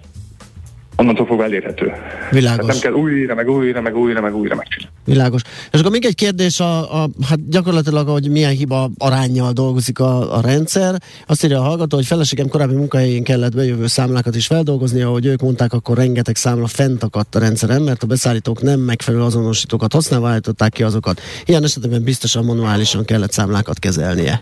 onnantól 0.97 1.25
fogva 1.25 1.43
elérhető. 1.43 1.91
Világos. 2.31 2.65
Tehát 2.65 2.71
nem 2.71 2.79
kell 2.79 3.01
újra, 3.01 3.35
meg 3.35 3.49
újra, 3.49 3.81
meg 3.81 3.97
újra, 3.97 4.21
meg 4.21 4.35
újra 4.35 4.55
megcsinálni. 4.55 4.95
Világos. 5.05 5.41
És 5.71 5.79
akkor 5.79 5.91
még 5.91 6.05
egy 6.05 6.15
kérdés, 6.15 6.59
a, 6.59 7.03
a, 7.03 7.09
hát 7.27 7.49
gyakorlatilag, 7.49 8.07
hogy 8.07 8.29
milyen 8.29 8.51
hiba 8.51 8.89
arányjal 8.97 9.51
dolgozik 9.51 9.99
a, 9.99 10.37
a 10.37 10.41
rendszer. 10.41 10.95
Azt 11.27 11.43
írja 11.43 11.59
a 11.59 11.63
hallgató, 11.63 11.95
hogy 11.95 12.05
feleségem 12.05 12.47
korábbi 12.47 12.75
munkahelyén 12.75 13.23
kellett 13.23 13.55
bejövő 13.55 13.87
számlákat 13.87 14.35
is 14.35 14.47
feldolgozni, 14.47 15.01
ahogy 15.01 15.25
ők 15.25 15.41
mondták, 15.41 15.73
akkor 15.73 15.97
rengeteg 15.97 16.35
számla 16.35 16.67
fent 16.67 17.03
akadt 17.03 17.35
a 17.35 17.39
rendszeren, 17.39 17.81
mert 17.81 18.03
a 18.03 18.07
beszállítók 18.07 18.61
nem 18.61 18.79
megfelelő 18.79 19.23
azonosítókat 19.23 19.93
használva 19.93 20.29
állították 20.29 20.71
ki 20.71 20.83
azokat. 20.83 21.21
Ilyen 21.45 21.63
esetben 21.63 22.03
biztosan 22.03 22.45
manuálisan 22.45 23.05
kellett 23.05 23.31
számlákat 23.31 23.79
kezelnie. 23.79 24.41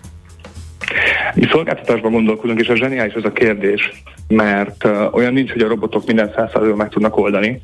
Mi 1.34 1.48
szolgáltatásban 1.52 2.12
gondolkodunk, 2.12 2.60
és 2.60 2.68
a 2.68 2.76
zseniális 2.76 3.14
ez 3.14 3.24
a 3.24 3.32
kérdés, 3.32 4.04
mert 4.28 4.88
olyan 5.12 5.34
nincs, 5.34 5.52
hogy 5.52 5.62
a 5.62 5.68
robotok 5.68 6.06
minden 6.06 6.32
százszerzővel 6.36 6.76
meg 6.76 6.90
tudnak 6.90 7.18
oldani. 7.18 7.62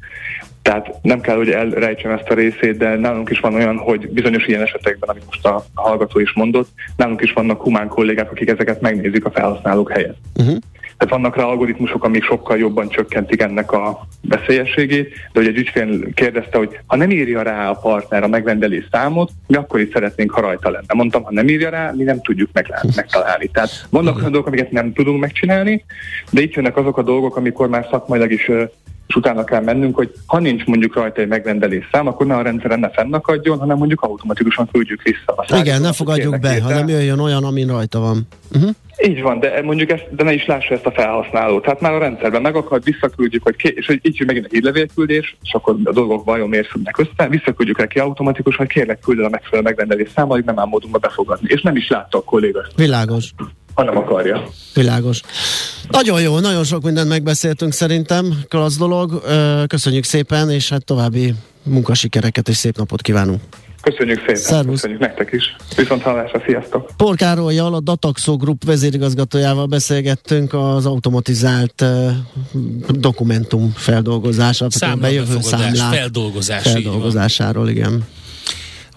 Tehát 0.62 0.94
nem 1.02 1.22
kell, 1.22 1.36
hogy 1.36 1.50
elrejtsem 1.50 2.12
ezt 2.12 2.30
a 2.30 2.34
részét, 2.34 2.78
de 2.78 2.96
nálunk 2.96 3.30
is 3.30 3.40
van 3.40 3.54
olyan, 3.54 3.78
hogy 3.78 4.10
bizonyos 4.10 4.46
ilyen 4.46 4.62
esetekben, 4.62 5.10
amit 5.10 5.26
most 5.26 5.46
a 5.46 5.66
hallgató 5.74 6.20
is 6.20 6.34
mondott, 6.34 6.70
nálunk 6.96 7.22
is 7.22 7.34
vannak 7.34 7.62
humán 7.62 7.88
kollégák, 7.88 8.32
akik 8.32 8.50
ezeket 8.50 8.82
megnézik 8.82 9.26
a 9.26 9.32
felhasználók 9.32 9.92
helyett. 9.92 10.18
Uh-huh. 10.36 10.58
Tehát 11.02 11.16
vannak 11.16 11.36
rá 11.36 11.44
algoritmusok, 11.44 12.04
amik 12.04 12.24
sokkal 12.24 12.58
jobban 12.58 12.90
csökkentik 12.90 13.42
ennek 13.42 13.72
a 13.72 14.08
veszélyességét, 14.22 15.10
de 15.10 15.40
hogy 15.40 15.48
egy 15.48 15.58
ügyfél 15.58 16.14
kérdezte, 16.14 16.58
hogy 16.58 16.80
ha 16.86 16.96
nem 16.96 17.10
írja 17.10 17.42
rá 17.42 17.70
a 17.70 17.74
partner 17.74 18.24
a 18.24 18.28
megrendelés 18.28 18.88
számot, 18.92 19.32
mi 19.48 19.56
akkor 19.56 19.80
is 19.80 19.90
szeretnénk, 19.94 20.32
ha 20.32 20.42
rajta 20.42 20.70
lenne. 20.70 20.94
Mondtam, 20.94 21.24
ha 21.24 21.32
nem 21.32 21.48
írja 21.48 21.70
rá, 21.70 21.92
mi 21.92 22.04
nem 22.04 22.22
tudjuk 22.22 22.50
megtalálni. 22.96 23.48
Tehát 23.48 23.88
vannak 23.90 24.18
olyan 24.18 24.32
dolgok, 24.32 24.48
amiket 24.48 24.72
nem 24.72 24.94
tudunk 24.94 25.20
megcsinálni, 25.20 25.86
de 26.32 26.42
itt 26.42 26.54
jönnek 26.54 26.78
azok 26.78 26.98
a 26.98 27.04
dolgok, 27.04 27.36
amikor 27.36 27.68
már 27.68 27.88
szakmailag 27.92 28.32
is 28.32 28.52
és 29.12 29.18
utána 29.18 29.44
kell 29.44 29.62
mennünk, 29.62 29.96
hogy 29.96 30.12
ha 30.26 30.40
nincs 30.40 30.66
mondjuk 30.66 30.96
rajta 30.96 31.22
egy 31.22 31.28
megrendelés 31.28 31.88
szám, 31.92 32.08
akkor 32.08 32.26
ne 32.26 32.36
a 32.36 32.42
rendszeren 32.42 32.80
ne 32.80 32.90
fennakadjon, 32.90 33.60
hanem 33.60 33.78
mondjuk 33.78 34.02
automatikusan 34.02 34.70
küldjük 34.72 35.02
vissza. 35.02 35.34
A 35.36 35.58
Igen, 35.60 35.82
ne 35.82 35.94
fogadjuk 35.94 36.40
be, 36.40 36.62
hanem 36.62 36.88
jöjjön 36.88 37.20
olyan, 37.20 37.44
ami 37.44 37.66
rajta 37.66 38.00
van. 38.00 38.28
Uh-huh. 38.56 38.70
Így 39.04 39.22
van, 39.22 39.40
de 39.40 39.62
mondjuk 39.62 39.90
ezt, 39.90 40.08
de 40.16 40.24
ne 40.24 40.34
is 40.34 40.46
lássa 40.46 40.74
ezt 40.74 40.86
a 40.86 40.92
felhasználó. 40.92 41.60
Tehát 41.60 41.82
már 41.82 41.94
a 41.94 41.98
rendszerben 41.98 42.42
megakad, 42.42 42.84
visszaküldjük, 42.84 43.44
hogy 43.44 43.56
ké- 43.56 43.78
és 43.78 43.86
hogy 43.86 44.00
így 44.02 44.24
megint 44.26 44.46
egy 44.46 44.52
hírlevélküldés, 44.52 45.38
és 45.44 45.54
akkor 45.54 45.76
a 45.84 45.92
dolgok 45.92 46.26
vajon 46.26 46.50
miért 46.50 46.68
függnek 46.68 46.98
össze, 46.98 47.30
visszaküldjük 47.30 47.78
neki 47.78 48.00
automatikusan, 48.00 48.66
hogy 48.66 48.76
kérlek 48.76 49.00
küldöd 49.00 49.26
a 49.26 49.30
megfelelő 49.30 49.64
megrendelés 49.64 50.10
számot, 50.16 50.46
nem 50.46 50.60
ám 50.60 50.68
módunkba 50.68 50.98
befogadni. 50.98 51.48
És 51.50 51.62
nem 51.62 51.76
is 51.76 51.88
látta 51.88 52.18
a 52.18 52.24
kolléga. 52.24 52.66
Világos 52.76 53.34
ha 53.74 53.84
nem 53.84 53.98
akarja. 53.98 54.50
Világos. 54.74 55.22
Nagyon 55.90 56.22
jó, 56.22 56.40
nagyon 56.40 56.64
sok 56.64 56.84
mindent 56.84 57.08
megbeszéltünk 57.08 57.74
szerintem, 57.74 58.44
klassz 58.48 58.78
dolog. 58.78 59.22
Köszönjük 59.68 60.04
szépen, 60.04 60.50
és 60.50 60.70
hát 60.70 60.86
további 60.86 61.34
munkasikereket 61.64 62.48
és 62.50 62.56
szép 62.56 62.78
napot 62.78 63.02
kívánunk. 63.02 63.42
Köszönjük 63.82 64.20
szépen. 64.20 64.36
Szervusz. 64.36 64.74
Köszönjük 64.74 65.00
nektek 65.00 65.32
is. 65.32 65.56
Viszont 65.76 66.02
hallásra, 66.02 66.42
sziasztok. 66.46 66.90
Por 66.98 67.16
Károlyjal, 67.16 67.74
a 67.74 67.80
Dataxo 67.80 68.38
Group 68.38 68.64
vezérigazgatójával 68.66 69.66
beszélgettünk 69.66 70.54
az 70.54 70.86
automatizált 70.86 71.82
uh, 71.82 72.12
dokumentum 72.90 73.74
feldolgozása, 73.76 74.70
Számla 74.70 74.96
bejövő 74.96 75.38
számlák 75.42 75.94
feldolgozásáról, 75.94 77.70
igen. 77.70 78.06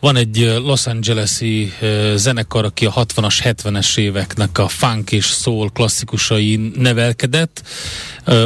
Van 0.05 0.17
egy 0.17 0.61
Los 0.65 0.87
Angeles-i 0.87 1.73
zenekar, 2.15 2.65
aki 2.65 2.87
a 2.87 2.93
60-as, 2.93 3.39
70-es 3.43 3.99
éveknek 3.99 4.59
a 4.59 4.69
funk 4.69 5.13
és 5.13 5.27
soul 5.27 5.71
klasszikusai 5.73 6.73
nevelkedett. 6.77 7.63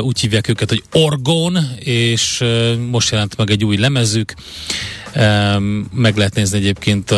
Úgy 0.00 0.20
hívják 0.20 0.48
őket, 0.48 0.68
hogy 0.68 0.82
Orgon, 0.92 1.58
és 1.78 2.44
most 2.90 3.10
jelent 3.10 3.36
meg 3.36 3.50
egy 3.50 3.64
új 3.64 3.76
lemezük. 3.76 4.34
Meg 5.92 6.16
lehet 6.16 6.34
nézni 6.34 6.58
egyébként 6.58 7.14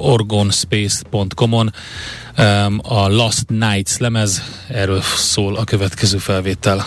orgonspace.com-on 0.00 1.72
a 2.82 3.08
Last 3.08 3.48
Nights 3.48 3.96
lemez, 3.98 4.42
erről 4.68 5.02
szól 5.16 5.56
a 5.56 5.64
következő 5.64 6.18
felvétel. 6.18 6.86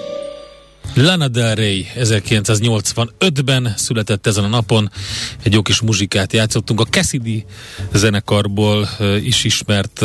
Lana 0.93 1.27
Del 1.27 1.55
Rey 1.55 1.87
1985-ben 1.95 3.73
született 3.77 4.27
ezen 4.27 4.43
a 4.43 4.47
napon, 4.47 4.91
egy 5.43 5.53
jó 5.53 5.61
kis 5.61 5.81
muzsikát 5.81 6.33
játszottunk. 6.33 6.79
A 6.79 6.85
Cassidy 6.85 7.45
zenekarból 7.93 8.89
is 9.23 9.43
ismert 9.43 10.01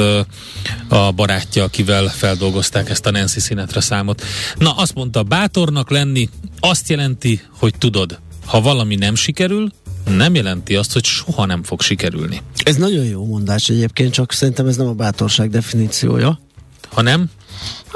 a 0.88 1.10
barátja, 1.14 1.64
akivel 1.64 2.08
feldolgozták 2.08 2.90
ezt 2.90 3.06
a 3.06 3.10
Nancy 3.10 3.40
Sinatra 3.40 3.80
számot. 3.80 4.22
Na, 4.58 4.70
azt 4.70 4.94
mondta, 4.94 5.22
bátornak 5.22 5.90
lenni 5.90 6.28
azt 6.60 6.88
jelenti, 6.88 7.40
hogy 7.58 7.74
tudod, 7.78 8.18
ha 8.44 8.60
valami 8.60 8.94
nem 8.94 9.14
sikerül, 9.14 9.70
nem 10.04 10.34
jelenti 10.34 10.76
azt, 10.76 10.92
hogy 10.92 11.04
soha 11.04 11.46
nem 11.46 11.62
fog 11.62 11.80
sikerülni. 11.80 12.42
Ez 12.62 12.76
nagyon 12.76 13.04
jó 13.04 13.26
mondás 13.26 13.68
egyébként, 13.68 14.12
csak 14.12 14.32
szerintem 14.32 14.66
ez 14.66 14.76
nem 14.76 14.86
a 14.86 14.92
bátorság 14.92 15.50
definíciója. 15.50 16.40
Ha 16.88 17.02
nem? 17.02 17.30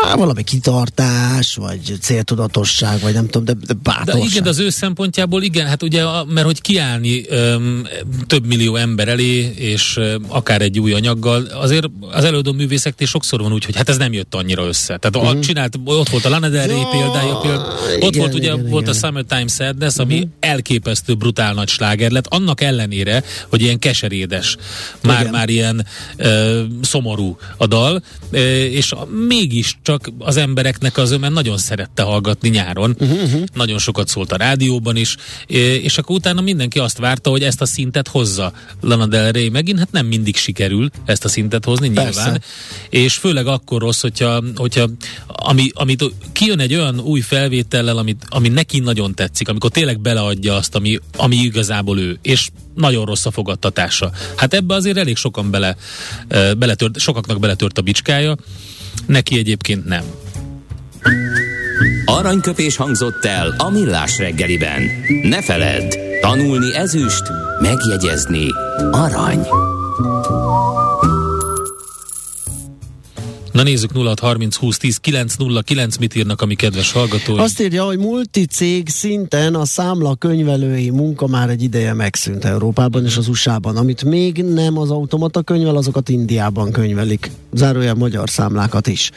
Há, 0.03 0.15
valami 0.15 0.43
kitartás, 0.43 1.55
vagy 1.55 1.97
céltudatosság, 2.01 3.01
vagy 3.01 3.13
nem 3.13 3.27
tudom, 3.27 3.45
de, 3.45 3.53
de 3.67 3.75
bátorság. 3.83 4.21
De 4.21 4.27
igen, 4.27 4.47
az 4.47 4.59
ő 4.59 4.71
szempontjából 4.71 5.43
igen, 5.43 5.67
hát 5.67 5.83
ugye, 5.83 6.05
mert 6.29 6.47
hogy 6.47 6.61
kiállni 6.61 7.25
öm, 7.29 7.87
több 8.27 8.47
millió 8.47 8.77
ember 8.77 9.09
elé, 9.09 9.53
és 9.57 9.97
öm, 9.97 10.25
akár 10.29 10.63
egy 10.63 10.81
új 10.81 10.93
anyaggal, 10.93 11.45
azért 11.45 11.91
az 12.11 12.25
előadó 12.25 12.53
művészeknél 12.53 13.09
sokszor 13.09 13.41
van 13.41 13.53
úgy, 13.53 13.65
hogy 13.65 13.77
hát 13.77 13.89
ez 13.89 13.97
nem 13.97 14.13
jött 14.13 14.35
annyira 14.35 14.67
össze. 14.67 14.97
Tehát 14.97 15.17
uh-huh. 15.17 15.39
a, 15.39 15.43
csinált, 15.43 15.79
ott 15.85 16.09
volt 16.09 16.25
a 16.25 16.29
Lana 16.29 16.49
Del 16.49 16.67
Rey 16.67 16.81
ja, 16.81 16.89
példája, 16.89 17.37
például, 17.37 17.73
igen, 17.97 18.09
ott 18.09 18.15
volt 18.15 18.35
ugye 18.35 18.53
igen, 18.53 18.69
volt 18.69 18.83
igen. 18.83 18.95
a 18.95 18.99
Summertime 18.99 19.49
Sadness, 19.49 19.97
ami 19.97 20.15
uh-huh. 20.15 20.31
elképesztő 20.41 21.15
brutál 21.15 21.55
nagy 21.55 21.69
sláger 21.69 22.11
lett, 22.11 22.27
annak 22.27 22.61
ellenére, 22.61 23.25
hogy 23.49 23.61
ilyen 23.63 23.79
keserédes, 23.79 24.57
már-már 25.03 25.49
ilyen 25.49 25.87
ö, 26.17 26.63
szomorú 26.83 27.39
a 27.57 27.67
dal, 27.67 28.03
ö, 28.31 28.39
és 28.65 28.93
mégis 29.29 29.79
csak 29.91 30.13
az 30.19 30.37
embereknek 30.37 30.97
az 30.97 31.11
ömen 31.11 31.33
nagyon 31.33 31.59
szerette 31.59 32.03
hallgatni 32.03 32.49
nyáron. 32.49 32.97
Uh-huh. 32.99 33.43
Nagyon 33.55 33.79
sokat 33.79 34.09
szólt 34.09 34.33
a 34.33 34.37
rádióban 34.37 34.97
is, 34.97 35.17
és 35.83 35.99
akkor 35.99 36.17
utána 36.17 36.41
mindenki 36.41 36.79
azt 36.79 36.99
várta, 36.99 37.31
hogy 37.31 37.43
ezt 37.43 37.61
a 37.61 37.67
szintet 37.67 38.09
hozza 38.09 38.53
Lana 38.81 39.07
Del 39.07 39.33
Rey 39.33 39.49
megint, 39.49 39.79
hát 39.79 39.93
nem 39.93 40.07
mindig 40.07 40.37
sikerül 40.37 40.91
ezt 41.05 41.25
a 41.25 41.29
szintet 41.29 41.65
hozni 41.65 41.87
nyilván. 41.87 42.05
Persze. 42.05 42.41
És 42.91 43.15
főleg 43.15 43.47
akkor 43.47 43.81
rossz, 43.81 44.01
hogyha, 44.01 44.43
hogyha 44.55 44.89
ami, 45.27 45.71
amit 45.75 46.05
kijön 46.33 46.61
egy 46.61 46.75
olyan 46.75 47.01
új 47.01 47.21
felvétellel, 47.21 47.99
amit, 47.99 48.25
ami 48.29 48.49
neki 48.49 48.79
nagyon 48.79 49.15
tetszik, 49.15 49.49
amikor 49.49 49.71
tényleg 49.71 50.01
beleadja 50.01 50.55
azt, 50.55 50.75
ami, 50.75 50.99
ami 51.17 51.37
igazából 51.37 51.99
ő, 51.99 52.19
és 52.23 52.49
nagyon 52.75 53.05
rossz 53.05 53.27
a 53.27 53.31
fogadtatása. 53.31 54.11
Hát 54.37 54.55
ebbe 54.55 54.75
azért 54.75 54.97
elég 54.97 55.17
sokan 55.17 55.51
bele, 55.51 55.77
beletört, 56.59 56.99
sokaknak 56.99 57.39
beletört 57.39 57.79
a 57.79 57.83
bicskája, 57.83 58.37
neki 59.11 59.39
egyébként 59.39 59.85
nem. 59.85 60.05
Aranyköpés 62.05 62.77
hangzott 62.77 63.25
el 63.25 63.55
a 63.59 63.71
millás 63.71 64.19
reggeliben. 64.19 64.83
Ne 65.23 65.43
feledd, 65.43 65.97
tanulni 66.21 66.75
ezüst, 66.75 67.23
megjegyezni 67.61 68.47
arany. 68.91 69.47
Na 73.61 73.67
nézzük 73.67 73.93
0630 73.93 74.57
20 74.57 74.77
10 74.77 74.97
909, 74.97 75.97
mit 75.97 76.15
írnak 76.15 76.43
a 76.43 76.47
mi 76.47 76.55
kedves 76.55 76.93
hallgatói? 76.93 77.39
Azt 77.39 77.61
írja, 77.61 77.85
hogy 77.85 77.99
multicég 77.99 78.89
szinten 78.89 79.55
a 79.55 79.65
számla 79.65 80.15
könyvelői 80.15 80.91
munka 80.91 81.27
már 81.27 81.49
egy 81.49 81.63
ideje 81.63 81.95
megszűnt 81.95 82.45
Európában 82.45 83.05
és 83.05 83.17
az 83.17 83.29
USA-ban. 83.29 83.77
Amit 83.77 84.05
még 84.05 84.43
nem 84.43 84.79
az 84.79 84.91
automata 84.91 85.43
könyvel, 85.43 85.77
azokat 85.77 86.09
Indiában 86.09 86.73
könyvelik. 86.73 87.31
Zárójel 87.53 87.95
magyar 87.95 88.31
számlákat 88.31 88.87
is. 88.87 89.11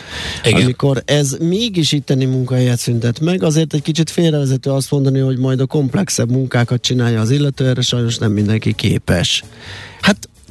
Igen. 0.43 0.61
Amikor 0.61 1.01
ez 1.05 1.37
mégis 1.39 1.91
itteni 1.91 2.25
munkahelyet 2.25 2.79
szüntet 2.79 3.19
meg, 3.19 3.43
azért 3.43 3.73
egy 3.73 3.81
kicsit 3.81 4.09
félrevezető 4.09 4.69
azt 4.69 4.91
mondani, 4.91 5.19
hogy 5.19 5.37
majd 5.37 5.59
a 5.59 5.65
komplexebb 5.65 6.31
munkákat 6.31 6.81
csinálja 6.81 7.21
az 7.21 7.29
illető, 7.29 7.67
erre 7.67 7.81
sajnos 7.81 8.17
nem 8.17 8.31
mindenki 8.31 8.73
képes. 8.73 9.43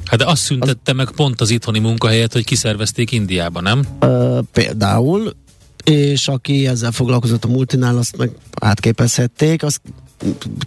Hát 0.05 0.19
de 0.19 0.25
azt 0.25 0.41
szüntette 0.41 0.91
az... 0.91 0.97
meg 0.97 1.11
pont 1.11 1.41
az 1.41 1.49
itthoni 1.49 1.79
munkahelyet, 1.79 2.33
hogy 2.33 2.43
kiszervezték 2.43 3.11
Indiába, 3.11 3.61
nem? 3.61 3.85
Ö, 3.99 4.39
például, 4.51 5.33
és 5.83 6.27
aki 6.27 6.67
ezzel 6.67 6.91
foglalkozott 6.91 7.43
a 7.43 7.47
multinál, 7.47 7.97
azt 7.97 8.17
meg 8.17 8.31
átképezhették, 8.59 9.63
az 9.63 9.79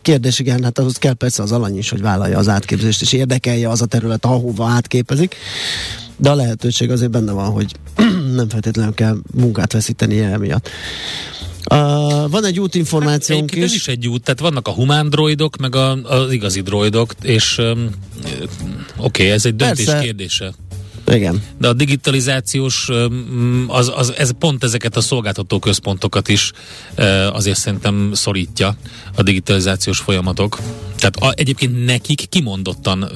kérdés, 0.03 0.39
igen, 0.39 0.63
hát 0.63 0.79
ahhoz 0.79 0.97
kell 0.97 1.13
persze 1.13 1.43
az 1.43 1.53
alany 1.53 1.79
is, 1.79 1.89
hogy 1.89 2.01
vállalja 2.01 2.39
az 2.39 2.49
átképzést, 2.49 3.03
és 3.03 3.13
érdekelje 3.13 3.69
az 3.69 3.83
a 3.83 3.87
terület, 3.87 4.25
ahova 4.25 4.67
átképezik, 4.67 5.37
de 6.17 6.31
a 6.31 6.35
lehetőség 6.35 6.91
azért 6.91 7.11
benne 7.11 7.33
van, 7.33 7.51
hogy 7.51 7.73
nem 8.37 8.49
feltétlenül 8.49 8.95
kell 8.95 9.17
munkát 9.35 9.73
veszíteni 9.73 10.21
emiatt. 10.21 10.69
Uh, 11.71 12.31
van 12.31 12.45
egy 12.45 12.61
útinformációnk 12.61 13.55
is. 13.55 13.63
Ez 13.63 13.73
is 13.73 13.89
egy 13.89 14.09
út, 14.09 14.23
tehát 14.23 14.41
vannak 14.41 14.69
a 14.69 14.71
humán 14.71 15.11
droidok, 15.11 15.57
meg 15.57 15.75
a, 15.75 16.03
az 16.03 16.33
igazi 16.33 16.61
droidok, 16.61 17.15
és 17.23 17.59
um, 17.59 17.91
oké, 18.97 19.23
okay, 19.23 19.31
ez 19.31 19.47
egy 19.47 19.57
döntés 19.57 19.85
Persze. 19.85 20.03
kérdése. 20.03 20.55
Igen. 21.13 21.43
De 21.59 21.69
a 21.69 21.73
digitalizációs, 21.73 22.91
az, 23.67 23.93
az, 23.95 24.13
ez 24.17 24.31
pont 24.39 24.65
ezeket 24.65 24.97
a 24.97 25.01
szolgáltató 25.01 25.59
központokat 25.59 26.29
is 26.29 26.53
azért 27.33 27.59
szerintem 27.59 28.11
szorítja 28.15 28.77
a 29.17 29.23
digitalizációs 29.23 29.99
folyamatok. 29.99 30.59
Tehát 30.97 31.17
a, 31.17 31.33
egyébként 31.37 31.85
nekik 31.85 32.29
kimondottan 32.29 33.11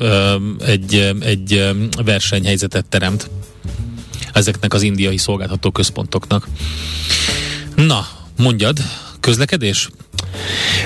egy, 0.67 1.15
egy 1.21 1.71
versenyhelyzetet 2.05 2.87
teremt 2.87 3.31
ezeknek 4.33 4.75
az 4.75 4.83
indiai 4.83 5.17
szolgáltató 5.17 5.71
központoknak. 5.71 6.49
Na, 7.75 8.07
mondjad, 8.40 8.79
közlekedés? 9.21 9.91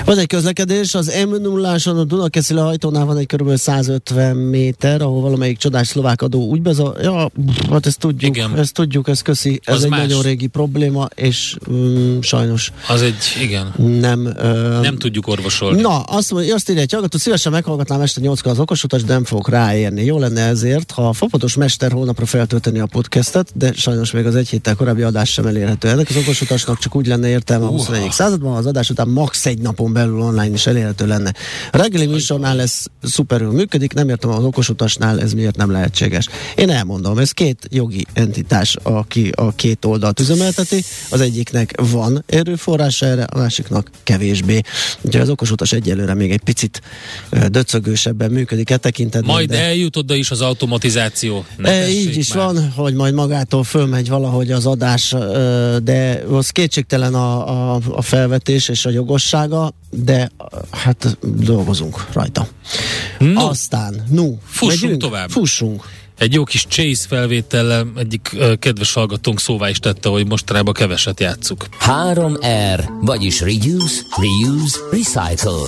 Van 0.05 0.17
egy 0.17 0.27
közlekedés, 0.27 0.95
az 0.95 1.13
m 1.29 1.41
0 1.41 1.77
a 1.85 2.03
Dunakeszi 2.03 2.53
hajtónál 2.53 3.05
van 3.05 3.17
egy 3.17 3.25
kb. 3.25 3.55
150 3.55 4.35
méter, 4.35 5.01
ahol 5.01 5.21
valamelyik 5.21 5.57
csodás 5.57 5.87
szlovák 5.87 6.21
adó 6.21 6.47
úgy 6.47 6.61
bezar... 6.61 6.97
Ja, 7.01 7.31
hát 7.71 7.85
ezt 7.85 7.99
tudjuk, 7.99 8.35
igen. 8.35 8.57
ezt 8.57 8.73
tudjuk, 8.73 9.07
ezt 9.07 9.21
köszi. 9.21 9.59
Ez 9.63 9.75
az 9.75 9.83
egy 9.83 9.89
más. 9.89 9.99
nagyon 9.99 10.21
régi 10.21 10.47
probléma, 10.47 11.07
és 11.15 11.55
mm, 11.71 12.19
sajnos... 12.19 12.71
Az 12.87 13.01
egy, 13.01 13.15
igen. 13.41 13.73
Nem, 13.99 14.25
ö, 14.37 14.79
nem 14.81 14.97
tudjuk 14.97 15.27
orvosolni. 15.27 15.81
Na, 15.81 15.99
azt, 15.99 16.31
mondja, 16.31 16.53
azt 16.53 16.69
írja 16.69 16.81
egy 16.81 16.91
hallgató, 16.91 17.17
szívesen 17.17 17.51
meghallgatnám 17.51 18.01
este 18.01 18.21
8 18.21 18.45
az 18.45 18.59
okosutas, 18.59 19.03
de 19.03 19.13
nem 19.13 19.23
fogok 19.23 19.49
ráérni. 19.49 20.03
Jó 20.03 20.19
lenne 20.19 20.41
ezért, 20.41 20.91
ha 20.91 21.07
a 21.07 21.13
fapados 21.13 21.55
mester 21.55 21.91
holnapra 21.91 22.25
feltölteni 22.25 22.79
a 22.79 22.85
podcastet, 22.85 23.51
de 23.53 23.71
sajnos 23.73 24.11
még 24.11 24.25
az 24.25 24.35
egy 24.35 24.49
héttel 24.49 24.75
korábbi 24.75 25.01
adás 25.01 25.31
sem 25.31 25.45
elérhető. 25.45 25.87
Ennek 25.87 26.09
az 26.09 26.15
okosutasnak 26.15 26.79
csak 26.79 26.95
úgy 26.95 27.07
lenne 27.07 27.27
értelme 27.27 27.65
a 27.65 27.69
21. 27.69 28.11
században, 28.25 28.55
az 28.55 28.65
adás 28.65 28.89
után 28.89 29.07
max. 29.07 29.45
egy 29.45 29.59
napon 29.59 29.93
belül 29.93 30.19
online 30.19 30.53
is 30.53 30.67
elérhető 30.67 31.07
lenne. 31.07 31.33
A 31.71 31.77
reggeli 31.77 32.05
műsornál 32.05 32.61
ez 32.61 32.83
szuperül 33.03 33.51
működik, 33.51 33.93
nem 33.93 34.09
értem 34.09 34.29
az 34.29 34.43
okosutasnál 34.43 35.21
ez 35.21 35.33
miért 35.33 35.55
nem 35.55 35.71
lehetséges. 35.71 36.27
Én 36.55 36.69
elmondom, 36.69 37.17
ez 37.17 37.31
két 37.31 37.67
jogi 37.69 38.05
entitás, 38.13 38.75
aki 38.83 39.31
a 39.35 39.51
két 39.51 39.85
oldalt 39.85 40.19
üzemelteti, 40.19 40.83
az 41.09 41.21
egyiknek 41.21 41.81
van 41.81 42.23
erőforrás 42.27 43.01
erre, 43.01 43.23
a 43.23 43.37
másiknak 43.37 43.89
kevésbé. 44.03 44.61
Úgyhogy 45.01 45.21
az 45.21 45.29
okosutas 45.29 45.71
egyelőre 45.71 46.13
még 46.13 46.31
egy 46.31 46.43
picit 46.43 46.81
döcögősebben 47.47 48.31
működik 48.31 48.69
e 48.69 48.77
tekintetben. 48.77 49.33
Majd 49.33 49.49
de... 49.49 49.59
eljut 49.59 49.95
oda 49.95 50.15
is 50.15 50.31
az 50.31 50.41
automatizáció. 50.41 51.45
E, 51.63 51.89
így 51.89 52.17
is 52.17 52.33
már. 52.33 52.45
van, 52.45 52.71
hogy 52.71 52.93
majd 52.93 53.13
magától 53.13 53.63
fölmegy 53.63 54.09
valahogy 54.09 54.51
az 54.51 54.65
adás, 54.65 55.15
de 55.83 56.23
az 56.31 56.49
kétségtelen 56.49 57.13
a, 57.13 57.73
a, 57.73 57.79
a 57.89 58.01
felvetés 58.15 58.69
és 58.69 58.85
a 58.85 58.89
jogossága, 58.89 59.73
de 59.89 60.31
hát 60.71 61.17
dolgozunk 61.21 62.05
rajta. 62.13 62.47
No. 63.19 63.47
Aztán, 63.47 64.03
no, 64.09 64.27
fussunk 64.45 64.81
megyünk? 64.81 65.01
tovább. 65.01 65.29
Fussunk. 65.29 65.83
Egy 66.17 66.33
jó 66.33 66.43
kis 66.43 66.65
Chase 66.69 67.07
felvétellel 67.07 67.87
egyik 67.97 68.31
uh, 68.33 68.53
kedves 68.53 68.93
hallgatónk 68.93 69.39
szóvá 69.39 69.69
is 69.69 69.79
tette, 69.79 70.09
hogy 70.09 70.27
mostanában 70.27 70.73
keveset 70.73 71.19
játszuk. 71.19 71.65
3R, 71.85 72.89
vagyis 73.01 73.41
Reduce, 73.41 74.01
Reuse, 74.17 74.77
Recycle. 74.91 75.67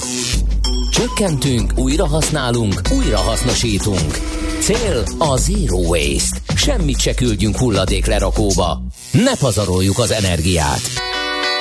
Csökkentünk, 0.92 1.72
újra 1.76 2.08
használunk, 2.08 2.82
újra 2.98 3.18
hasznosítunk. 3.18 4.20
Cél 4.60 5.04
a 5.18 5.38
Zero 5.38 5.78
Waste. 5.78 6.38
Semmit 6.56 7.00
se 7.00 7.14
küldjünk 7.14 7.58
hulladék 7.58 8.06
lerakóba. 8.06 8.82
Ne 9.12 9.38
pazaroljuk 9.38 9.98
az 10.00 10.12
energiát. 10.12 10.82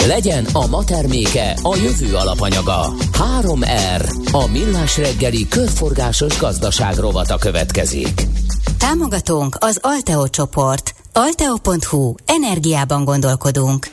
Legyen 0.06 0.44
a 0.52 0.66
ma 0.66 0.84
terméke 0.84 1.56
a 1.62 1.76
jövő 1.76 2.14
alapanyaga. 2.14 2.92
3R. 3.40 4.32
A 4.32 4.46
millás 4.50 4.96
reggeli 4.98 5.48
körforgásos 5.48 6.38
gazdaság 6.38 6.96
rovata 6.96 7.36
következik. 7.36 8.22
Támogatónk 8.78 9.56
az 9.60 9.78
Alteo 9.82 10.28
csoport. 10.28 10.94
Alteo.hu. 11.12 12.14
Energiában 12.24 13.04
gondolkodunk. 13.04 13.86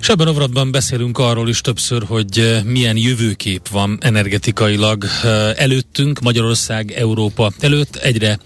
És 0.00 0.08
ebben 0.08 0.26
a 0.26 0.64
beszélünk 0.70 1.18
arról 1.18 1.48
is 1.48 1.60
többször, 1.60 2.02
hogy 2.06 2.38
eh, 2.38 2.62
milyen 2.62 2.96
jövőkép 2.96 3.68
van 3.68 3.98
energetikailag 4.00 5.04
eh, 5.04 5.52
előttünk, 5.56 6.20
Magyarország, 6.20 6.90
Európa 6.92 7.52
előtt. 7.60 7.96
Egyre 7.96 8.38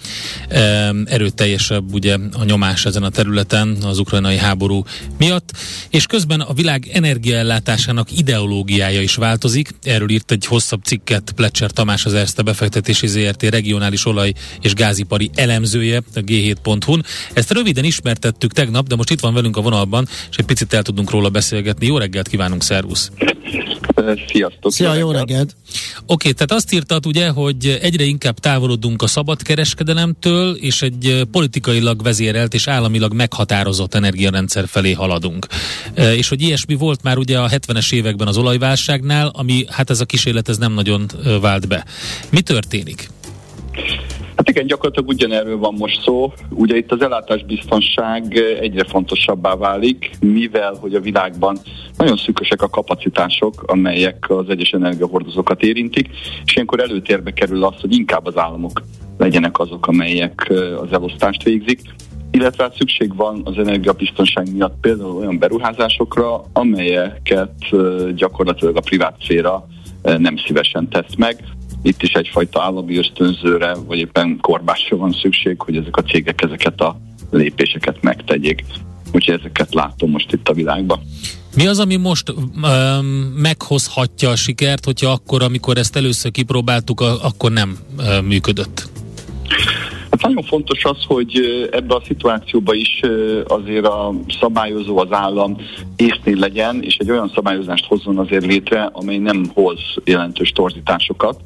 eh, 0.48 0.88
erőteljesebb 1.04 1.94
ugye 1.94 2.16
a 2.32 2.44
nyomás 2.44 2.84
ezen 2.84 3.02
a 3.02 3.08
területen 3.08 3.76
az 3.82 3.98
ukrajnai 3.98 4.36
háború 4.36 4.84
miatt, 5.18 5.52
és 5.90 6.06
közben 6.06 6.40
a 6.40 6.52
világ 6.52 6.88
energiaellátásának 6.92 8.18
ideológiája 8.18 9.00
is 9.00 9.14
változik. 9.14 9.74
Erről 9.82 10.10
írt 10.10 10.30
egy 10.30 10.46
hosszabb 10.46 10.82
cikket 10.84 11.32
Plecser 11.36 11.70
Tamás, 11.70 12.04
az 12.04 12.14
Erste 12.14 12.42
befektetési 12.42 13.06
ZRT 13.06 13.42
regionális 13.42 14.06
olaj 14.06 14.32
és 14.60 14.74
gázipari 14.74 15.30
elemzője 15.34 16.02
a 16.14 16.20
G7.hu-n. 16.20 17.04
Ezt 17.32 17.50
röviden 17.50 17.84
ismertettük 17.84 18.52
tegnap, 18.52 18.86
de 18.86 18.96
most 18.96 19.10
itt 19.10 19.20
van 19.20 19.34
velünk 19.34 19.56
a 19.56 19.60
vonalban, 19.60 20.08
és 20.30 20.36
egy 20.36 20.44
picit 20.44 20.72
el 20.72 20.82
tudunk 20.82 21.10
róla 21.10 21.28
beszélni 21.28 21.39
beszélgetni. 21.40 21.86
Jó 21.86 21.98
reggelt 21.98 22.28
kívánunk, 22.28 22.62
szervusz! 22.62 23.10
Sziasztok! 24.26 24.72
Szia, 24.72 24.94
jó 24.94 25.10
reggelt! 25.10 25.56
Oké, 25.96 26.02
okay, 26.06 26.32
tehát 26.32 26.52
azt 26.52 26.72
írtad 26.72 27.06
ugye, 27.06 27.28
hogy 27.28 27.78
egyre 27.82 28.04
inkább 28.04 28.38
távolodunk 28.38 29.02
a 29.02 29.06
szabadkereskedelemtől, 29.06 30.54
és 30.54 30.82
egy 30.82 31.22
politikailag 31.30 32.02
vezérelt 32.02 32.54
és 32.54 32.68
államilag 32.68 33.14
meghatározott 33.14 33.94
energiarendszer 33.94 34.68
felé 34.68 34.92
haladunk. 34.92 35.46
És 35.94 36.28
hogy 36.28 36.42
ilyesmi 36.42 36.74
volt 36.74 37.02
már 37.02 37.18
ugye 37.18 37.38
a 37.38 37.48
70-es 37.48 37.92
években 37.92 38.26
az 38.26 38.36
olajválságnál, 38.36 39.30
ami 39.34 39.64
hát 39.68 39.90
ez 39.90 40.00
a 40.00 40.04
kísérlet 40.04 40.48
ez 40.48 40.58
nem 40.58 40.72
nagyon 40.72 41.10
vált 41.40 41.68
be. 41.68 41.84
Mi 42.30 42.40
történik? 42.40 43.08
Igen, 44.50 44.66
gyakorlatilag 44.66 45.08
ugyanerről 45.08 45.58
van 45.58 45.74
most 45.78 46.02
szó. 46.02 46.32
Ugye 46.48 46.76
itt 46.76 46.92
az 46.92 47.02
ellátásbiztonság 47.02 48.36
egyre 48.60 48.84
fontosabbá 48.84 49.54
válik, 49.54 50.10
mivel 50.20 50.74
hogy 50.80 50.94
a 50.94 51.00
világban 51.00 51.58
nagyon 51.96 52.16
szűkösek 52.16 52.62
a 52.62 52.68
kapacitások, 52.68 53.62
amelyek 53.66 54.30
az 54.30 54.48
egyes 54.48 54.70
energiahordozókat 54.70 55.62
érintik, 55.62 56.08
és 56.44 56.54
ilyenkor 56.54 56.80
előtérbe 56.80 57.30
kerül 57.30 57.64
az, 57.64 57.80
hogy 57.80 57.94
inkább 57.94 58.26
az 58.26 58.36
államok 58.36 58.82
legyenek 59.18 59.58
azok, 59.58 59.86
amelyek 59.86 60.52
az 60.80 60.92
elosztást 60.92 61.42
végzik, 61.42 61.80
illetve 62.30 62.62
hát 62.62 62.76
szükség 62.76 63.16
van 63.16 63.40
az 63.44 63.58
energiabiztonság 63.58 64.54
miatt 64.54 64.80
például 64.80 65.16
olyan 65.16 65.38
beruházásokra, 65.38 66.44
amelyeket 66.52 67.54
gyakorlatilag 68.14 68.76
a 68.76 68.80
privát 68.80 69.16
szféra 69.22 69.66
nem 70.02 70.36
szívesen 70.36 70.88
tesz 70.88 71.14
meg, 71.16 71.44
itt 71.82 72.02
is 72.02 72.12
egyfajta 72.12 72.62
állami 72.62 72.96
ösztönzőre, 72.96 73.74
vagy 73.86 73.98
éppen 73.98 74.38
korbásra 74.40 74.96
van 74.96 75.12
szükség, 75.12 75.60
hogy 75.60 75.76
ezek 75.76 75.96
a 75.96 76.02
cégek 76.02 76.42
ezeket 76.42 76.80
a 76.80 77.00
lépéseket 77.30 78.02
megtegyék. 78.02 78.64
Úgyhogy 79.12 79.38
ezeket 79.38 79.74
látom 79.74 80.10
most 80.10 80.32
itt 80.32 80.48
a 80.48 80.52
világban. 80.52 81.00
Mi 81.56 81.66
az, 81.66 81.78
ami 81.78 81.96
most 81.96 82.30
um, 82.30 83.06
meghozhatja 83.36 84.30
a 84.30 84.36
sikert, 84.36 84.84
hogyha 84.84 85.10
akkor, 85.10 85.42
amikor 85.42 85.78
ezt 85.78 85.96
először 85.96 86.30
kipróbáltuk, 86.30 87.00
a, 87.00 87.24
akkor 87.24 87.52
nem 87.52 87.78
uh, 87.98 88.22
működött? 88.22 88.88
Hát 90.10 90.22
nagyon 90.22 90.42
fontos 90.42 90.84
az, 90.84 90.96
hogy 91.06 91.40
ebbe 91.72 91.94
a 91.94 92.02
szituációba 92.06 92.74
is 92.74 93.00
azért 93.46 93.86
a 93.86 94.14
szabályozó, 94.40 94.98
az 94.98 95.12
állam 95.12 95.56
észnél 95.96 96.36
legyen, 96.36 96.82
és 96.82 96.96
egy 96.96 97.10
olyan 97.10 97.32
szabályozást 97.34 97.84
hozzon 97.84 98.18
azért 98.18 98.46
létre, 98.46 98.90
amely 98.92 99.18
nem 99.18 99.44
hoz 99.54 99.78
jelentős 100.04 100.50
torzításokat 100.50 101.40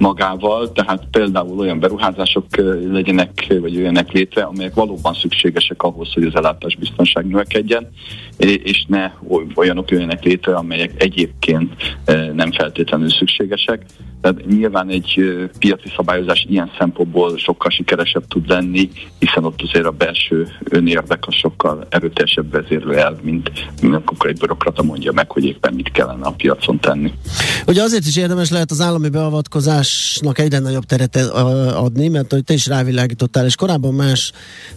magával, 0.00 0.72
tehát 0.72 1.06
például 1.10 1.58
olyan 1.58 1.80
beruházások 1.80 2.44
legyenek, 2.90 3.46
vagy 3.60 3.72
jöjjenek 3.72 4.12
létre, 4.12 4.42
amelyek 4.42 4.74
valóban 4.74 5.14
szükségesek 5.14 5.82
ahhoz, 5.82 6.12
hogy 6.12 6.24
az 6.24 6.34
ellátás 6.34 6.76
biztonság 6.76 7.26
növekedjen, 7.26 7.88
és 8.46 8.84
ne 8.88 9.12
olyanok 9.54 9.90
jöjjenek 9.90 10.24
létre, 10.24 10.54
amelyek 10.54 11.02
egyébként 11.02 11.72
nem 12.34 12.52
feltétlenül 12.52 13.10
szükségesek. 13.10 13.84
Tehát 14.20 14.46
nyilván 14.46 14.88
egy 14.88 15.22
piaci 15.58 15.92
szabályozás 15.96 16.46
ilyen 16.48 16.70
szempontból 16.78 17.38
sokkal 17.38 17.70
sikeresebb 17.70 18.26
tud 18.28 18.48
lenni, 18.48 18.90
hiszen 19.18 19.44
ott 19.44 19.62
azért 19.62 19.84
a 19.84 19.90
belső 19.90 20.48
önérdek 20.64 21.26
a 21.26 21.32
sokkal 21.32 21.86
erőteljesebb 21.90 22.50
vezérlő 22.50 22.96
el, 22.96 23.18
mint, 23.22 23.50
akkor 24.04 24.30
egy 24.30 24.38
bürokrata 24.38 24.82
mondja 24.82 25.12
meg, 25.12 25.30
hogy 25.30 25.44
éppen 25.44 25.74
mit 25.74 25.90
kellene 25.90 26.26
a 26.26 26.30
piacon 26.30 26.80
tenni. 26.80 27.12
Ugye 27.66 27.82
azért 27.82 28.06
is 28.06 28.16
érdemes 28.16 28.50
lehet 28.50 28.70
az 28.70 28.80
állami 28.80 29.08
beavatkozásnak 29.08 30.38
egyre 30.38 30.58
nagyobb 30.58 30.84
teret 30.84 31.16
adni, 31.74 32.08
mert 32.08 32.32
hogy 32.32 32.44
te 32.44 32.52
is 32.52 32.66
rávilágítottál, 32.66 33.44
és 33.44 33.54
korábban 33.54 33.94
más 33.94 34.32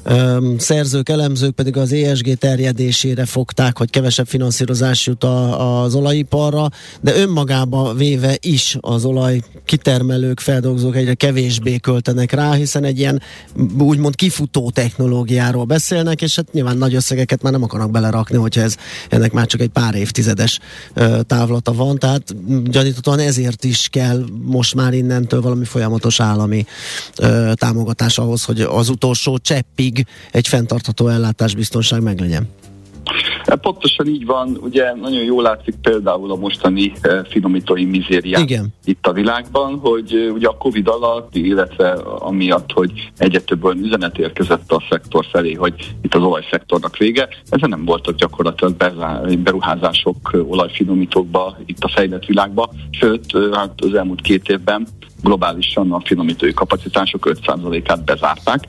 um, 0.06 0.58
szerzők, 0.58 1.10
elemzők 1.10 1.56
pedig 1.56 1.78
az 1.78 1.93
ESG 1.93 2.38
terjedésére 2.38 3.26
fog 3.26 3.52
rakták, 3.56 3.78
hogy 3.78 3.89
kevesebb 3.89 4.28
finanszírozás 4.28 5.06
jut 5.06 5.24
a, 5.24 5.82
az 5.84 5.96
olajiparra, 5.96 6.70
de 7.02 7.16
önmagába 7.16 7.94
véve 7.94 8.38
is 8.42 8.78
az 8.80 9.06
olaj 9.06 9.42
kitermelők, 9.66 10.39
feldolgozók 10.39 10.96
egyre 10.96 11.13
kevésbé 11.13 11.78
költenek 11.78 12.32
rá, 12.32 12.54
hiszen 12.54 12.84
egy 12.84 13.00
ilyen 13.00 13.22
úgymond 13.80 14.16
kifutó 14.16 14.70
technológiáról 14.70 15.66
beszélnek, 15.66 16.22
és 16.22 16.36
hát 16.36 16.54
nyilván 16.54 16.78
nagy 16.78 16.96
összegeket 16.96 17.42
már 17.42 17.52
nem 17.52 17.63
akarnak 17.63 17.92
belerakni, 17.92 18.38
hogyha 18.38 18.62
ez 18.62 18.76
ennek 19.10 19.32
már 19.32 19.46
csak 19.46 19.62
egy 19.62 19.70
pár 19.70 19.96
évtizedes 19.96 20.60
ö, 20.94 21.20
távlata 21.28 21.74
van, 21.74 21.98
tehát 21.98 22.36
gyaníthatóan 22.70 23.20
ezért 23.20 23.63
is 23.63 23.88
kell 23.92 24.26
most 24.42 24.76
már 24.76 24.94
innentől 24.94 25.42
valami 25.42 25.66
folyamatos 25.66 26.20
állami 26.20 26.66
ö, 27.18 27.52
támogatás 27.56 28.18
ahhoz, 28.18 28.44
hogy 28.44 28.62
az 28.62 28.89
utolsó 28.89 29.38
cseppig 29.38 30.06
egy 30.32 30.48
fenntartható 30.48 31.08
ellátásbiztonság 31.08 32.02
meglegyen. 32.02 32.48
Hát 33.47 33.60
pontosan 33.62 34.08
így 34.08 34.25
van, 34.25 34.58
ugye 34.62 34.93
nagyon 34.93 35.23
jól 35.23 35.43
látszik 35.43 35.75
például 35.82 36.32
a 36.32 36.36
mostani 36.36 36.91
eh, 37.01 37.21
finomítói 37.29 37.86
mizériát 37.86 38.41
Igen. 38.41 38.73
itt 38.86 39.08
a 39.08 39.12
világban, 39.12 39.79
hogy 39.79 40.15
eh, 40.15 40.34
ugye 40.34 40.47
a 40.47 40.58
Covid 40.58 40.88
alatt, 40.88 41.36
illetve 41.36 41.91
amiatt, 42.19 42.71
hogy 42.71 43.12
egyre 43.17 43.39
több 43.39 43.63
olyan 43.63 43.84
üzenet 43.84 44.17
érkezett 44.17 44.71
a 44.71 44.84
szektor 44.89 45.25
felé, 45.32 45.53
hogy 45.53 45.95
itt 46.01 46.15
az 46.15 46.21
olajszektornak 46.21 46.97
vége, 46.97 47.27
ezen 47.49 47.69
nem 47.69 47.86
voltak 47.86 48.15
gyakorlatilag 48.15 48.75
beruházások 49.39 50.29
eh, 50.34 50.51
olajfinomítókba 50.51 51.58
itt 51.65 51.84
a 51.84 51.88
fejlett 51.88 52.25
világban, 52.25 52.69
sőt, 52.91 53.38
hát 53.51 53.73
az 53.77 53.93
elmúlt 53.93 54.21
két 54.21 54.49
évben 54.49 54.88
globálisan 55.21 55.91
a 55.91 56.01
finomítói 56.06 56.53
kapacitások 56.53 57.32
5%-át 57.45 58.03
bezárták, 58.03 58.67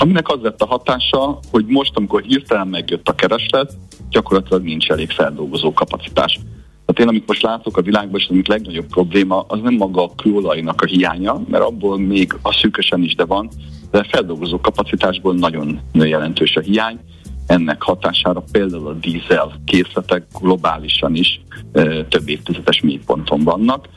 aminek 0.00 0.28
az 0.28 0.38
lett 0.42 0.62
a 0.62 0.66
hatása, 0.66 1.38
hogy 1.50 1.66
most, 1.66 1.96
amikor 1.96 2.22
hirtelen 2.22 2.68
megjött 2.68 3.08
a 3.08 3.14
kereslet, 3.14 3.76
gyakorlatilag 4.10 4.62
nincs 4.62 4.90
elég 4.90 5.10
feldolgozó 5.10 5.72
kapacitás. 5.72 6.38
Tehát 6.86 7.00
én, 7.00 7.08
amit 7.08 7.26
most 7.26 7.42
látok 7.42 7.76
a 7.76 7.82
világban, 7.82 8.20
és 8.20 8.26
amit 8.30 8.48
legnagyobb 8.48 8.86
probléma, 8.86 9.44
az 9.48 9.60
nem 9.62 9.74
maga 9.74 10.04
a 10.04 10.14
kőolajnak 10.14 10.82
a 10.82 10.86
hiánya, 10.86 11.42
mert 11.48 11.64
abból 11.64 11.98
még 11.98 12.36
a 12.42 12.52
szűkösen 12.52 13.02
is 13.02 13.14
de 13.14 13.24
van, 13.24 13.48
de 13.90 14.06
feldolgozó 14.10 14.60
kapacitásból 14.60 15.34
nagyon 15.34 15.80
jelentős 15.92 16.56
a 16.56 16.60
hiány. 16.60 16.98
Ennek 17.46 17.82
hatására 17.82 18.44
például 18.52 18.86
a 18.86 18.92
dízel 18.92 19.60
készletek 19.64 20.26
globálisan 20.40 21.14
is 21.14 21.40
e, 21.72 22.04
több 22.04 22.28
évtizedes 22.28 22.80
mélyponton 22.80 23.40
vannak, 23.40 23.88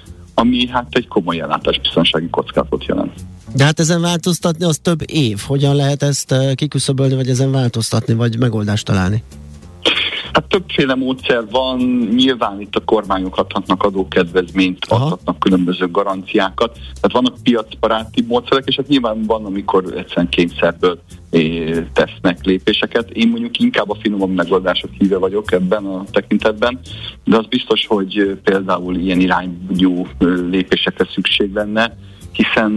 ami 0.43 0.67
hát 0.67 0.87
egy 0.89 1.07
komoly 1.07 1.41
ellátásbiztonsági 1.41 2.29
kockázatot 2.29 2.85
jelent. 2.85 3.13
De 3.55 3.63
hát 3.63 3.79
ezen 3.79 4.01
változtatni 4.01 4.65
az 4.65 4.77
több 4.77 4.99
év. 5.11 5.39
Hogyan 5.45 5.75
lehet 5.75 6.03
ezt 6.03 6.35
kiküszöbölni, 6.55 7.15
vagy 7.15 7.29
ezen 7.29 7.51
változtatni, 7.51 8.13
vagy 8.13 8.37
megoldást 8.37 8.85
találni? 8.85 9.23
Hát 10.33 10.47
többféle 10.47 10.95
módszer 10.95 11.43
van, 11.49 11.79
nyilván 12.15 12.61
itt 12.61 12.75
a 12.75 12.83
kormányok 12.85 13.37
adhatnak 13.37 13.83
adókedvezményt, 13.83 14.85
Aha. 14.89 15.03
adhatnak 15.03 15.39
különböző 15.39 15.91
garanciákat, 15.91 16.73
tehát 16.73 17.11
vannak 17.11 17.35
piacbaráti 17.43 18.23
módszerek, 18.27 18.67
és 18.67 18.75
hát 18.75 18.87
nyilván 18.87 19.23
van, 19.25 19.45
amikor 19.45 19.83
egyszerűen 19.97 20.29
kényszerből 20.29 20.99
tesznek 21.93 22.45
lépéseket. 22.45 23.09
Én 23.09 23.27
mondjuk 23.27 23.59
inkább 23.59 23.89
a 23.89 23.97
finomabb 24.01 24.33
megoldások 24.35 24.89
híve 24.97 25.17
vagyok 25.17 25.51
ebben 25.51 25.85
a 25.85 26.03
tekintetben, 26.11 26.79
de 27.23 27.37
az 27.37 27.45
biztos, 27.45 27.85
hogy 27.87 28.37
például 28.43 28.95
ilyen 28.95 29.19
irányú 29.19 30.07
lépésekre 30.49 31.07
szükség 31.13 31.53
lenne, 31.53 31.97
hiszen 32.31 32.71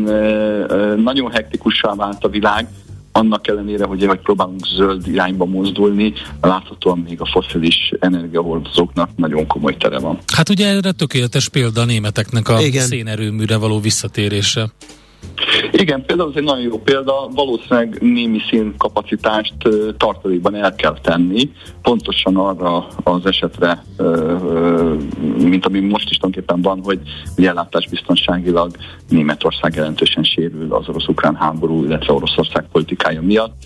nagyon 1.03 1.31
hektikussá 1.31 1.95
vált 1.95 2.25
a 2.25 2.29
világ, 2.29 2.69
annak 3.17 3.49
ellenére, 3.49 3.85
hogy, 3.85 4.05
hogy 4.05 4.21
próbálunk 4.21 4.67
zöld 4.67 5.07
irányba 5.07 5.45
mozdulni, 5.45 6.13
láthatóan 6.41 6.99
még 6.99 7.21
a 7.21 7.27
foszilis 7.27 7.93
energiahordozóknak 7.99 9.11
nagyon 9.17 9.47
komoly 9.47 9.77
tere 9.77 9.99
van. 9.99 10.19
Hát 10.35 10.49
ugye 10.49 10.69
erre 10.69 10.93
tökéletes 10.93 11.49
példa 11.49 11.81
a 11.81 11.85
németeknek 11.85 12.49
a 12.49 12.61
Igen. 12.61 12.87
szénerőműre 12.87 13.57
való 13.57 13.81
visszatérése. 13.81 14.69
Igen, 15.71 16.05
például 16.05 16.31
ez 16.31 16.37
egy 16.37 16.45
nagyon 16.45 16.63
jó 16.63 16.79
példa, 16.79 17.29
valószínűleg 17.35 17.99
némi 18.01 18.39
színkapacitást 18.51 19.55
tartalékban 19.97 20.55
el 20.55 20.75
kell 20.75 20.99
tenni, 21.03 21.51
pontosan 21.83 22.37
arra 22.37 22.87
az 23.03 23.27
esetre, 23.27 23.85
mint 25.39 25.67
ami 25.67 25.81
most 25.81 26.11
is 26.11 26.17
tulajdonképpen 26.17 26.63
van, 26.63 26.81
hogy 26.85 27.01
ellátásbiztonságilag 27.47 28.71
Németország 29.09 29.75
jelentősen 29.75 30.23
sérül 30.23 30.73
az 30.73 30.89
orosz-ukrán 30.89 31.35
háború, 31.35 31.85
illetve 31.85 32.13
Oroszország 32.13 32.65
politikája 32.73 33.23
miatt. 33.23 33.63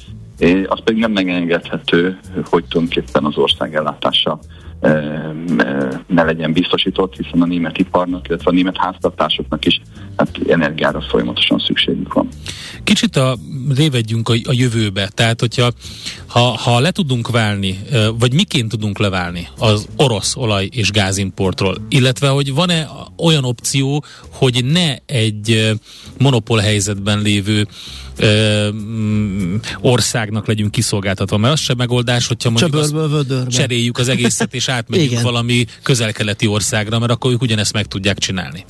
Az 0.67 0.81
pedig 0.85 1.01
nem 1.01 1.13
megengedhető, 1.13 2.19
hogy 2.35 2.65
tulajdonképpen 2.65 3.25
az 3.25 3.37
ország 3.37 3.75
ellátása 3.75 4.39
ne 6.07 6.23
legyen 6.23 6.53
biztosított, 6.53 7.17
hiszen 7.17 7.43
a 7.43 7.47
német 7.47 7.79
iparnak, 7.79 8.29
illetve 8.29 8.51
a 8.51 8.55
német 8.55 8.77
háztartásoknak 8.77 9.65
is 9.65 9.81
hát 10.17 10.39
energiára 10.49 11.01
folyamatosan 11.01 11.59
szükségük 11.59 12.13
van. 12.13 12.29
Kicsit 12.85 13.17
a, 13.17 13.37
révedjünk 13.75 14.29
a, 14.29 14.33
a 14.33 14.53
jövőbe, 14.53 15.09
tehát 15.15 15.41
hogyha 15.41 15.73
ha, 16.27 16.41
ha 16.41 16.81
le 16.81 16.91
tudunk 16.91 17.31
válni, 17.31 17.79
vagy 18.19 18.35
miként 18.35 18.69
tudunk 18.69 18.99
leválni 18.99 19.49
az 19.59 19.89
orosz 19.97 20.37
olaj 20.37 20.69
és 20.73 20.91
gázimportról, 20.91 21.77
illetve 21.89 22.29
hogy 22.29 22.55
van-e 22.55 22.89
olyan 23.19 23.45
opció, 23.45 24.05
hogy 24.31 24.65
ne 24.65 24.97
egy 25.07 25.73
monopól 26.19 26.59
helyzetben 26.59 27.23
lévő 27.23 27.67
ö, 28.17 28.69
mm, 28.73 29.57
országnak 29.81 30.47
legyünk 30.47 30.71
kiszolgáltatva, 30.71 31.37
mert 31.37 31.53
az 31.53 31.61
sem 31.61 31.77
megoldás, 31.77 32.27
hogyha 32.27 32.51
mondjuk 32.51 33.47
cseréljük 33.49 33.99
az 33.99 34.09
egészet, 34.09 34.55
és 34.55 34.69
átmegyünk 34.71 35.21
valami 35.21 35.65
közel-keleti 35.83 36.47
országra, 36.47 36.99
mert 36.99 37.13
akkor 37.13 37.33
ők 37.33 37.43
ugyanezt 37.43 37.73
meg 37.73 37.87
tudják 37.87 38.19
csinálni. 38.19 38.65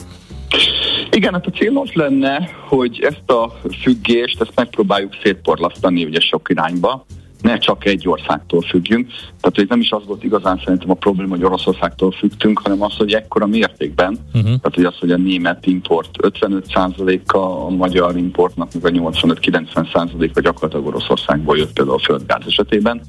Igen, 1.10 1.32
hát 1.32 1.46
a 1.46 1.50
cél 1.50 1.78
az 1.78 1.90
lenne, 1.92 2.50
hogy 2.68 3.00
ezt 3.00 3.30
a 3.30 3.60
függést, 3.82 4.40
ezt 4.40 4.52
megpróbáljuk 4.54 5.16
szétporlasztani 5.22 6.04
ugye 6.04 6.20
sok 6.20 6.48
irányba, 6.50 7.06
ne 7.42 7.58
csak 7.58 7.84
egy 7.84 8.08
országtól 8.08 8.60
függjünk. 8.60 9.06
Tehát 9.40 9.56
hogy 9.56 9.68
nem 9.68 9.80
is 9.80 9.90
az 9.90 10.02
volt 10.06 10.24
igazán 10.24 10.60
szerintem 10.64 10.90
a 10.90 10.94
probléma, 10.94 11.34
hogy 11.34 11.44
Oroszországtól 11.44 12.10
függtünk, 12.10 12.58
hanem 12.58 12.82
az, 12.82 12.96
hogy 12.96 13.12
ekkora 13.12 13.46
mértékben. 13.46 14.18
Uh-huh. 14.26 14.42
Tehát 14.42 14.74
hogy 14.74 14.84
az, 14.84 14.98
hogy 14.98 15.10
a 15.10 15.16
német 15.16 15.66
import 15.66 16.10
55%-a, 16.22 17.36
a 17.36 17.68
magyar 17.68 18.16
importnak 18.16 18.72
meg 18.72 18.84
a 18.84 19.10
85-90%-a 19.10 20.40
gyakorlatilag 20.40 20.86
Oroszországból 20.86 21.58
jött 21.58 21.72
például 21.72 21.96
a 21.96 22.04
földgáz 22.04 22.42
esetében. 22.46 23.00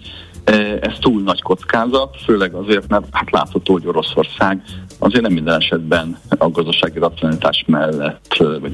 E, 0.43 0.77
ez 0.81 0.93
túl 0.99 1.21
nagy 1.21 1.41
kockázat, 1.41 2.17
főleg 2.25 2.53
azért, 2.53 2.87
mert 2.87 3.05
hát 3.11 3.31
látható, 3.31 3.73
hogy 3.73 3.87
Oroszország 3.87 4.63
azért 4.99 5.23
nem 5.23 5.33
minden 5.33 5.55
esetben 5.55 6.17
a 6.37 6.49
gazdasági 6.49 6.99
racionalitás 6.99 7.63
mellett, 7.67 8.35
vagy 8.37 8.73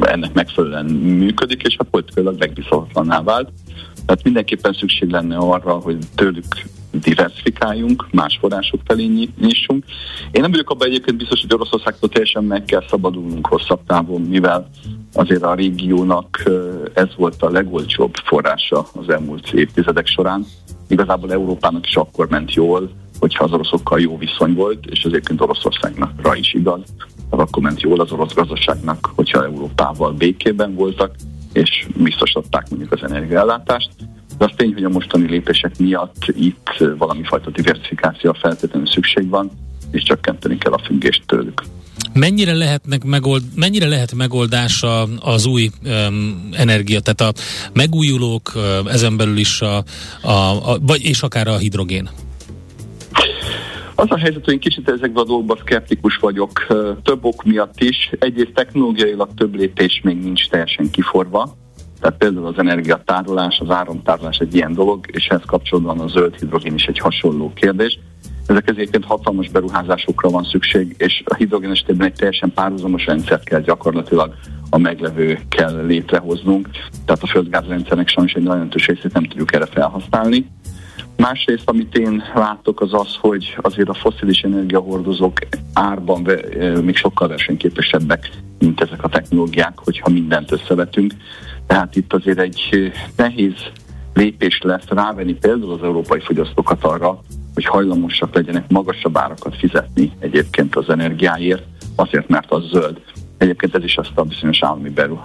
ennek 0.00 0.32
megfelelően 0.32 0.84
működik, 0.94 1.62
és 1.62 1.76
hát 1.78 1.88
politikailag 1.90 2.38
megbízhatatlaná 2.38 3.22
vált. 3.22 3.48
Tehát 4.06 4.24
mindenképpen 4.24 4.72
szükség 4.72 5.10
lenne 5.10 5.36
arra, 5.36 5.72
hogy 5.72 5.98
tőlük 6.14 6.44
diversifikáljunk, 6.90 8.06
más 8.12 8.38
források 8.40 8.80
felé 8.84 9.28
nyissunk. 9.40 9.84
Én 10.30 10.40
nem 10.40 10.50
vagyok 10.50 10.70
abban 10.70 10.88
egyébként 10.88 11.16
biztos, 11.16 11.40
hogy 11.40 11.54
Oroszországtól 11.54 12.08
teljesen 12.08 12.44
meg 12.44 12.64
kell 12.64 12.84
szabadulnunk 12.88 13.46
hosszabb 13.46 13.80
távon, 13.86 14.20
mivel 14.20 14.68
azért 15.12 15.42
a 15.42 15.54
régiónak 15.54 16.42
ez 16.94 17.08
volt 17.16 17.42
a 17.42 17.50
legolcsóbb 17.50 18.14
forrása 18.24 18.86
az 18.94 19.08
elmúlt 19.08 19.52
évtizedek 19.52 20.06
során. 20.06 20.46
Igazából 20.88 21.32
Európának 21.32 21.86
is 21.86 21.96
akkor 21.96 22.28
ment 22.28 22.54
jól, 22.54 22.90
hogyha 23.18 23.44
az 23.44 23.52
oroszokkal 23.52 24.00
jó 24.00 24.18
viszony 24.18 24.54
volt, 24.54 24.86
és 24.86 24.98
ez 24.98 25.10
egyébként 25.10 25.40
Oroszországnak 25.40 26.36
is 26.36 26.54
igaz, 26.54 26.80
akkor 27.30 27.62
ment 27.62 27.80
jól 27.80 28.00
az 28.00 28.12
orosz 28.12 28.34
gazdaságnak, 28.34 29.12
hogyha 29.14 29.44
Európával 29.44 30.12
békében 30.12 30.74
voltak, 30.74 31.14
és 31.52 31.86
biztosították 31.96 32.68
mondjuk 32.68 32.92
az 32.92 33.02
energiaellátást. 33.02 33.90
De 34.38 34.44
az 34.44 34.52
tény, 34.56 34.72
hogy 34.72 34.84
a 34.84 34.88
mostani 34.88 35.28
lépések 35.28 35.78
miatt 35.78 36.26
itt 36.26 36.84
valami 36.98 37.22
fajta 37.22 37.50
diversifikáció 37.50 38.32
feltétlenül 38.32 38.86
szükség 38.86 39.28
van, 39.28 39.50
és 39.90 40.02
csökkenteni 40.02 40.58
kell 40.58 40.72
a 40.72 40.82
függést 40.84 41.22
tőlük. 41.26 41.62
Mennyire, 42.12 42.54
lehetnek 42.54 43.04
megold, 43.04 43.42
mennyire 43.54 43.88
lehet 43.88 44.14
megoldása 44.14 45.02
az 45.20 45.46
új 45.46 45.70
um, 45.84 46.48
energia, 46.52 47.00
tehát 47.00 47.34
a 47.34 47.40
megújulók, 47.72 48.52
ezen 48.86 49.16
belül 49.16 49.36
is 49.36 49.60
a, 49.60 49.84
a, 50.22 50.30
a 50.72 50.78
vagy 50.80 51.04
és 51.04 51.22
akár 51.22 51.48
a 51.48 51.56
hidrogén? 51.56 52.08
Az 53.98 54.06
a 54.10 54.18
helyzet, 54.18 54.44
hogy 54.44 54.52
én 54.52 54.60
kicsit 54.60 54.88
ezekben 54.88 55.22
a 55.22 55.26
dolgokban 55.26 55.58
szkeptikus 55.60 56.16
vagyok, 56.16 56.66
több 57.02 57.24
ok 57.24 57.44
miatt 57.44 57.80
is. 57.80 58.10
Egyrészt 58.18 58.52
technológiailag 58.54 59.28
több 59.34 59.54
lépés 59.54 60.00
még 60.04 60.16
nincs 60.16 60.48
teljesen 60.48 60.90
kiforva. 60.90 61.56
Tehát 62.00 62.16
például 62.16 62.46
az 62.46 62.58
energiatárolás, 62.58 63.58
az 63.58 63.70
áramtárolás 63.70 64.38
egy 64.38 64.54
ilyen 64.54 64.72
dolog, 64.72 65.06
és 65.12 65.26
ehhez 65.26 65.42
kapcsolódóan 65.46 66.00
a 66.00 66.08
zöld 66.08 66.34
hidrogén 66.38 66.74
is 66.74 66.84
egy 66.84 66.98
hasonló 66.98 67.52
kérdés. 67.54 67.98
Ezek 68.46 68.68
egyébként 68.70 69.04
hatalmas 69.04 69.48
beruházásokra 69.48 70.28
van 70.28 70.44
szükség, 70.44 70.94
és 70.98 71.22
a 71.24 71.34
hidrogén 71.34 71.70
esetében 71.70 72.06
egy 72.06 72.12
teljesen 72.12 72.52
párhuzamos 72.52 73.06
rendszert 73.06 73.44
kell 73.44 73.60
gyakorlatilag 73.60 74.34
a 74.70 74.78
meglevő 74.78 75.38
kell 75.48 75.86
létrehoznunk. 75.86 76.68
Tehát 77.04 77.22
a 77.22 77.26
földgázrendszernek 77.26 78.08
sajnos 78.08 78.32
egy 78.32 78.42
nagyon 78.42 78.54
jelentős 78.54 78.86
részét 78.86 79.12
nem 79.12 79.24
tudjuk 79.24 79.54
erre 79.54 79.66
felhasználni. 79.66 80.46
Másrészt, 81.16 81.68
amit 81.68 81.96
én 81.96 82.22
látok, 82.34 82.80
az 82.80 82.94
az, 82.94 83.16
hogy 83.20 83.56
azért 83.60 83.88
a 83.88 83.94
foszilis 83.94 84.40
energiahordozók 84.40 85.38
árban 85.72 86.28
még 86.82 86.96
sokkal 86.96 87.28
versenyképesebbek, 87.28 88.30
mint 88.58 88.80
ezek 88.80 89.04
a 89.04 89.08
technológiák, 89.08 89.78
hogyha 89.78 90.10
mindent 90.10 90.52
összevetünk. 90.52 91.12
Tehát 91.66 91.96
itt 91.96 92.12
azért 92.12 92.38
egy 92.38 92.92
nehéz 93.16 93.54
lépés 94.14 94.60
lesz 94.62 94.88
rávenni 94.88 95.34
például 95.34 95.72
az 95.72 95.82
európai 95.82 96.20
fogyasztókat 96.20 96.84
arra, 96.84 97.20
hogy 97.56 97.64
hajlamosak 97.64 98.34
legyenek 98.34 98.70
magasabb 98.70 99.16
árakat 99.16 99.56
fizetni 99.56 100.12
egyébként 100.18 100.76
az 100.76 100.88
energiáért, 100.88 101.62
azért, 101.94 102.28
mert 102.28 102.50
az 102.50 102.64
zöld. 102.72 103.00
Egyébként 103.38 103.74
ez 103.74 103.84
is 103.84 103.96
azt 103.96 104.12
a 104.14 104.22
bizonyos 104.22 104.62
állami 104.62 104.88
beru, 104.88 105.18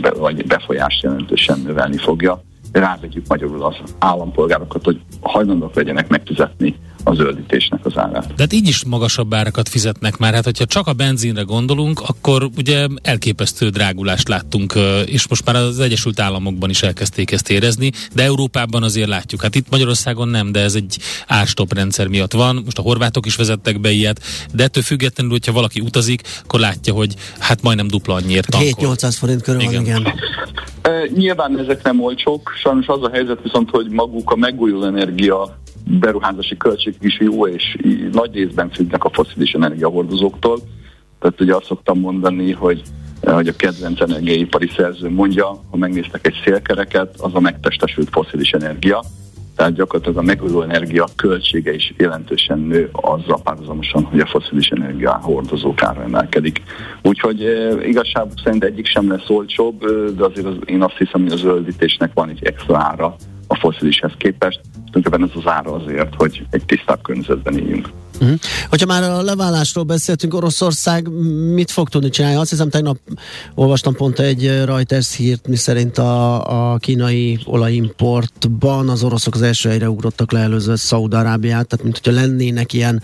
be, 0.00 0.10
vagy 0.10 0.46
befolyást 0.46 1.02
jelentősen 1.02 1.58
növelni 1.60 1.96
fogja. 1.96 2.42
Rávegyük 2.72 3.26
magyarul 3.28 3.62
az 3.62 3.76
állampolgárokat, 3.98 4.84
hogy 4.84 5.00
hajlandók 5.20 5.74
legyenek 5.74 6.08
megfizetni 6.08 6.76
a 7.04 7.14
zöldítésnek 7.14 7.86
az 7.86 7.96
árát. 7.96 8.26
De 8.26 8.34
hát 8.42 8.52
így 8.52 8.68
is 8.68 8.84
magasabb 8.84 9.34
árakat 9.34 9.68
fizetnek 9.68 10.16
már. 10.16 10.34
Hát, 10.34 10.44
hogyha 10.44 10.64
csak 10.64 10.86
a 10.86 10.92
benzinre 10.92 11.42
gondolunk, 11.42 12.00
akkor 12.00 12.48
ugye 12.56 12.86
elképesztő 13.02 13.68
drágulást 13.68 14.28
láttunk, 14.28 14.74
és 15.06 15.28
most 15.28 15.44
már 15.44 15.56
az 15.56 15.80
Egyesült 15.80 16.20
Államokban 16.20 16.70
is 16.70 16.82
elkezdték 16.82 17.30
ezt 17.30 17.50
érezni, 17.50 17.92
de 18.14 18.22
Európában 18.22 18.82
azért 18.82 19.08
látjuk. 19.08 19.42
Hát 19.42 19.54
itt 19.54 19.70
Magyarországon 19.70 20.28
nem, 20.28 20.52
de 20.52 20.60
ez 20.60 20.74
egy 20.74 20.98
árstop 21.26 21.74
rendszer 21.74 22.06
miatt 22.06 22.32
van. 22.32 22.62
Most 22.64 22.78
a 22.78 22.82
horvátok 22.82 23.26
is 23.26 23.36
vezettek 23.36 23.80
be 23.80 23.90
ilyet, 23.90 24.20
de 24.52 24.62
ettől 24.62 24.82
függetlenül, 24.82 25.32
hogyha 25.32 25.52
valaki 25.52 25.80
utazik, 25.80 26.20
akkor 26.44 26.60
látja, 26.60 26.94
hogy 26.94 27.14
hát 27.38 27.62
majdnem 27.62 27.88
dupla 27.88 28.14
annyiért 28.14 28.50
tankol. 28.50 28.94
7-800 28.94 29.16
forint 29.18 29.42
körül 29.42 29.60
igen. 29.60 29.74
van, 29.74 29.82
igen. 29.84 30.14
E, 30.82 31.08
nyilván 31.16 31.58
ezek 31.58 31.82
nem 31.82 32.02
olcsók, 32.02 32.52
sajnos 32.62 32.86
az 32.86 33.02
a 33.02 33.10
helyzet 33.12 33.38
viszont, 33.42 33.70
hogy 33.70 33.88
maguk 33.90 34.30
a 34.30 34.36
megújuló 34.36 34.84
energia 34.84 35.62
beruházási 35.84 36.56
költségek 36.56 37.02
is 37.02 37.20
jó 37.20 37.46
és 37.46 37.76
nagy 38.12 38.34
részben 38.34 38.70
függnek 38.70 39.04
a 39.04 39.10
foszilis 39.12 39.52
energiahordozóktól. 39.52 40.58
Tehát 41.18 41.40
ugye 41.40 41.54
azt 41.54 41.66
szoktam 41.66 41.98
mondani, 41.98 42.52
hogy 42.52 42.82
hogy 43.32 43.48
a 43.48 43.56
kedvenc 43.56 44.00
energiaipari 44.00 44.70
szerző 44.76 45.10
mondja, 45.10 45.46
ha 45.70 45.76
megnéztek 45.76 46.26
egy 46.26 46.40
szélkereket, 46.44 47.20
az 47.20 47.30
a 47.34 47.40
megtestesült 47.40 48.08
foszilis 48.10 48.50
energia, 48.50 49.04
tehát 49.56 49.72
gyakorlatilag 49.72 50.18
a 50.18 50.22
megújuló 50.22 50.62
energia 50.62 51.06
költsége 51.16 51.74
is 51.74 51.94
jelentősen 51.96 52.58
nő 52.58 52.88
azzal 52.92 53.40
párhuzamosan, 53.42 54.04
hogy 54.04 54.20
a 54.20 54.26
foszilis 54.26 54.68
energia 54.68 55.18
hordozók 55.22 55.82
ára 55.82 56.02
emelkedik. 56.02 56.62
Úgyhogy 57.02 57.42
e, 57.42 57.86
igazság 57.86 58.26
szerint 58.44 58.64
egyik 58.64 58.86
sem 58.86 59.10
lesz 59.10 59.28
olcsóbb, 59.28 59.84
de 60.16 60.24
azért 60.24 60.46
az, 60.46 60.56
én 60.64 60.82
azt 60.82 60.96
hiszem, 60.96 61.22
hogy 61.22 61.32
a 61.32 61.36
zöldítésnek 61.36 62.10
van 62.14 62.28
egy 62.28 62.44
extra 62.44 62.78
ára 62.78 63.16
a 63.54 63.58
foszilishez 63.60 64.12
képest. 64.18 64.60
Tulajdonképpen 64.92 65.30
ez 65.30 65.42
az 65.44 65.52
ára 65.52 65.72
azért, 65.72 66.14
hogy 66.14 66.46
egy 66.50 66.64
tisztább 66.64 67.02
környezetben 67.02 67.58
éljünk. 67.58 67.88
Uh-huh. 68.20 68.38
Hogyha 68.68 68.86
már 68.86 69.02
a 69.02 69.22
leválásról 69.22 69.84
beszéltünk, 69.84 70.34
Oroszország 70.34 71.08
mit 71.54 71.70
fog 71.70 71.88
tudni 71.88 72.08
csinálni? 72.08 72.36
Azt 72.36 72.50
hiszem, 72.50 72.68
tegnap 72.68 72.98
olvastam 73.54 73.94
pont 73.94 74.18
egy 74.18 74.64
Reuters 74.64 75.16
hírt, 75.16 75.48
miszerint 75.48 75.98
a, 75.98 76.72
a 76.72 76.76
kínai 76.76 77.38
olajimportban 77.44 78.88
az 78.88 79.04
oroszok 79.04 79.34
az 79.34 79.42
első 79.42 79.68
helyre 79.68 79.90
ugrottak 79.90 80.32
le 80.32 80.40
előző 80.40 80.74
Szaúd-Arábiát, 80.74 81.66
tehát 81.66 81.84
mint 81.84 82.00
hogyha 82.02 82.20
lennének 82.20 82.72
ilyen 82.72 83.02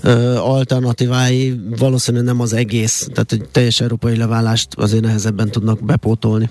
ö, 0.00 0.36
alternatívái, 0.36 1.60
valószínűleg 1.78 2.26
nem 2.26 2.40
az 2.40 2.52
egész, 2.52 3.08
tehát 3.12 3.32
egy 3.32 3.44
teljes 3.52 3.80
európai 3.80 4.16
leválást 4.16 4.68
azért 4.76 5.02
nehezebben 5.02 5.50
tudnak 5.50 5.84
bepótolni. 5.84 6.48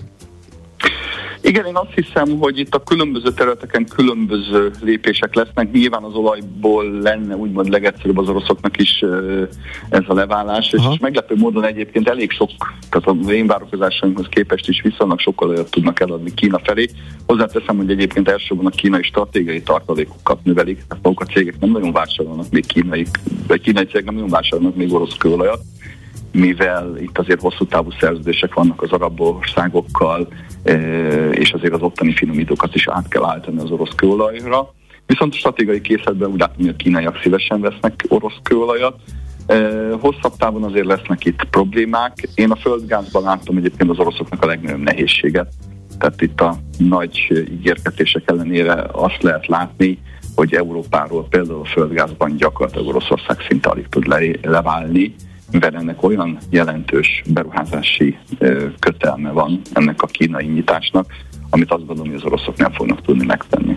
Igen, 1.44 1.66
én 1.66 1.76
azt 1.76 1.94
hiszem, 1.94 2.38
hogy 2.38 2.58
itt 2.58 2.74
a 2.74 2.82
különböző 2.82 3.32
területeken 3.32 3.84
különböző 3.84 4.70
lépések 4.80 5.34
lesznek. 5.34 5.72
Nyilván 5.72 6.02
az 6.02 6.14
olajból 6.14 6.90
lenne 6.90 7.36
úgymond 7.36 7.68
legegyszerűbb 7.68 8.18
az 8.18 8.28
oroszoknak 8.28 8.78
is 8.78 9.04
ez 9.88 10.02
a 10.06 10.14
leválás, 10.14 10.72
Aha. 10.72 10.92
és 10.92 10.98
meglepő 10.98 11.34
módon 11.36 11.64
egyébként 11.64 12.08
elég 12.08 12.30
sok, 12.30 12.50
tehát 12.90 13.20
az 13.20 13.30
én 13.30 13.46
várakozásainkhoz 13.46 14.26
képest 14.28 14.68
is 14.68 14.80
viszonylag 14.82 15.20
sokkal 15.20 15.48
olyat 15.48 15.70
tudnak 15.70 16.00
eladni 16.00 16.34
Kína 16.34 16.58
felé. 16.58 16.88
Hozzáteszem, 17.26 17.76
hogy 17.76 17.90
egyébként 17.90 18.28
elsősorban 18.28 18.66
a 18.66 18.70
kínai 18.70 19.02
stratégiai 19.02 19.62
tartalékokat 19.62 20.44
növelik, 20.44 20.84
tehát 20.88 21.04
maguk 21.04 21.20
a 21.20 21.24
cégek 21.24 21.60
nem 21.60 21.70
nagyon 21.70 21.92
vásárolnak 21.92 22.50
még 22.50 22.66
kínai, 22.66 23.06
vagy 23.46 23.60
kínai 23.60 23.84
cégek 23.84 24.04
nem 24.04 24.14
nagyon 24.14 24.30
vásárolnak 24.30 24.76
még 24.76 24.92
orosz 24.92 25.16
kőolajat, 25.16 25.60
mivel 26.34 26.96
itt 26.98 27.18
azért 27.18 27.40
hosszú 27.40 27.66
távú 27.66 27.90
szerződések 28.00 28.54
vannak 28.54 28.82
az 28.82 28.90
arab 28.90 29.20
országokkal, 29.20 30.28
és 31.30 31.52
azért 31.52 31.74
az 31.74 31.80
ottani 31.80 32.14
finomítókat 32.14 32.74
is 32.74 32.88
át 32.88 33.08
kell 33.08 33.24
állítani 33.24 33.60
az 33.60 33.70
orosz 33.70 33.94
kőolajra. 33.94 34.74
Viszont 35.06 35.34
a 35.34 35.36
stratégiai 35.36 35.80
készletben 35.80 36.30
úgy 36.30 36.38
látom, 36.38 36.56
hogy 36.56 36.68
a 36.68 36.76
kínaiak 36.76 37.20
szívesen 37.22 37.60
vesznek 37.60 38.04
orosz 38.08 38.38
kőolajat. 38.42 38.96
Hosszabb 40.00 40.36
távon 40.38 40.64
azért 40.64 40.86
lesznek 40.86 41.24
itt 41.24 41.44
problémák. 41.50 42.28
Én 42.34 42.50
a 42.50 42.56
földgázban 42.56 43.22
látom 43.22 43.56
egyébként 43.56 43.90
az 43.90 43.98
oroszoknak 43.98 44.42
a 44.42 44.46
legnagyobb 44.46 44.82
nehézséget. 44.82 45.52
Tehát 45.98 46.20
itt 46.20 46.40
a 46.40 46.56
nagy 46.78 47.44
ígérketések 47.50 48.22
ellenére 48.30 48.86
azt 48.92 49.22
lehet 49.22 49.46
látni, 49.46 49.98
hogy 50.34 50.54
Európáról 50.54 51.26
például 51.28 51.60
a 51.60 51.64
földgázban 51.64 52.36
gyakorlatilag 52.36 52.86
Oroszország 52.86 53.36
szinte 53.48 53.68
alig 53.68 53.88
tud 53.88 54.06
le, 54.06 54.20
leválni, 54.42 55.14
mivel 55.50 55.74
ennek 55.74 56.02
olyan 56.02 56.38
jelentős 56.50 57.22
beruházási 57.26 58.18
kötelme 58.78 59.30
van 59.30 59.60
ennek 59.72 60.02
a 60.02 60.06
kínai 60.06 60.46
nyitásnak, 60.46 61.12
amit 61.50 61.70
azt 61.70 61.86
gondolom, 61.86 62.10
hogy 62.10 62.20
az 62.20 62.26
oroszok 62.26 62.56
nem 62.56 62.72
fognak 62.72 63.02
tudni 63.02 63.24
megtenni. 63.24 63.76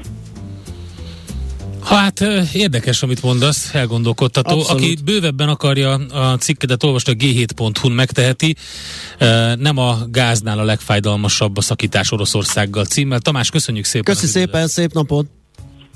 Hát 1.84 2.20
érdekes, 2.53 3.03
amit 3.03 3.24
mondasz, 3.24 3.74
elgondolkodtató. 3.74 4.59
Abszolút. 4.59 4.84
Aki 4.84 4.97
bővebben 5.05 5.49
akarja 5.49 5.93
a 5.93 6.38
cikkedet 6.38 6.84
olvasni, 6.84 7.11
a 7.11 7.15
g7.hu-n 7.15 7.91
megteheti. 7.91 8.55
Nem 9.55 9.78
a 9.78 9.97
gáznál 10.11 10.59
a 10.59 10.63
legfájdalmasabb 10.63 11.57
a 11.57 11.61
szakítás 11.61 12.11
Oroszországgal 12.11 12.86
címmel. 12.86 13.20
Tamás, 13.20 13.49
köszönjük 13.49 13.86
szépen. 13.86 14.13
Köszi 14.13 14.28
szépen, 14.28 14.68
szép 14.68 14.93
napot! 14.93 15.26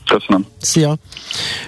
Köszönöm. 0.06 0.46
Szia! 0.62 0.98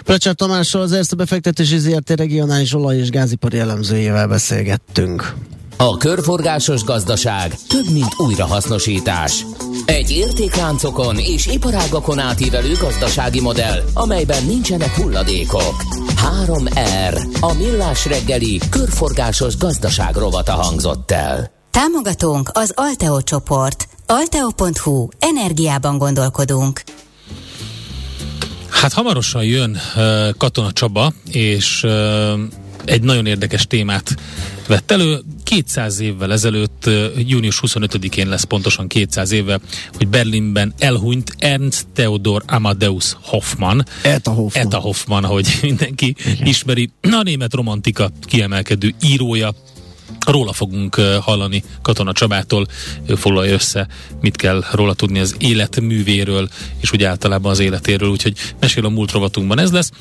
Plecser 0.03 0.33
Tamással 0.33 0.81
az 0.81 0.91
Erste 0.91 1.15
befektetési 1.15 1.77
ZRT 1.77 2.09
regionális 2.09 2.73
olaj- 2.73 2.97
és 2.97 3.09
gázipari 3.09 3.59
elemzőjével 3.59 4.27
beszélgettünk. 4.27 5.35
A 5.77 5.97
körforgásos 5.97 6.83
gazdaság 6.83 7.55
több, 7.67 7.89
mint 7.91 8.13
újrahasznosítás. 8.17 9.45
Egy 9.85 10.11
értékláncokon 10.11 11.17
és 11.17 11.47
iparágakon 11.47 12.19
átívelő 12.19 12.73
gazdasági 12.73 13.41
modell, 13.41 13.83
amelyben 13.93 14.45
nincsenek 14.45 14.89
hulladékok. 14.89 15.75
3R. 16.45 17.39
A 17.39 17.53
millás 17.53 18.05
reggeli 18.05 18.59
körforgásos 18.69 19.57
gazdaság 19.57 20.15
rovata 20.15 20.51
hangzott 20.51 21.11
el. 21.11 21.51
Támogatónk 21.71 22.49
az 22.53 22.71
Alteo 22.75 23.21
csoport. 23.21 23.87
Alteo.hu. 24.07 25.07
Energiában 25.19 25.97
gondolkodunk. 25.97 26.81
Hát 28.81 28.93
hamarosan 28.93 29.43
jön 29.43 29.77
uh, 29.95 30.29
Katona 30.37 30.71
Csaba, 30.71 31.13
és 31.31 31.83
uh, 31.83 31.91
egy 32.85 33.01
nagyon 33.01 33.25
érdekes 33.25 33.67
témát 33.67 34.15
vett 34.67 34.91
elő. 34.91 35.19
200 35.43 35.99
évvel 35.99 36.31
ezelőtt, 36.31 36.83
uh, 36.85 37.29
június 37.29 37.59
25-én 37.67 38.27
lesz 38.27 38.43
pontosan 38.43 38.87
200 38.87 39.31
éve, 39.31 39.59
hogy 39.97 40.07
Berlinben 40.07 40.73
elhunyt 40.79 41.35
Ernst 41.37 41.85
Theodor 41.93 42.43
Amadeus 42.47 43.15
Hoffmann. 43.21 43.81
Eta 44.01 44.31
Hoffmann. 44.31 44.65
Eta 44.65 44.77
Hoffmann, 44.77 45.23
ahogy 45.23 45.59
mindenki 45.61 46.15
Igen. 46.25 46.47
ismeri. 46.47 46.89
A 47.01 47.21
német 47.23 47.53
romantika 47.53 48.11
kiemelkedő 48.21 48.93
írója, 49.01 49.53
Róla 50.25 50.53
fogunk 50.53 50.95
hallani 51.21 51.63
Katona 51.81 52.13
Csabától, 52.13 52.65
ő 53.05 53.15
foglalja 53.15 53.53
össze, 53.53 53.87
mit 54.21 54.35
kell 54.35 54.63
róla 54.71 54.93
tudni 54.93 55.19
az 55.19 55.35
életművéről, 55.39 56.49
és 56.81 56.91
úgy 56.93 57.03
általában 57.03 57.51
az 57.51 57.59
életéről, 57.59 58.09
úgyhogy 58.09 58.37
mesél 58.59 58.85
a 58.85 58.89
múlt 58.89 59.11
rovatunkban 59.11 59.59
ez 59.59 59.71
lesz. 59.71 59.91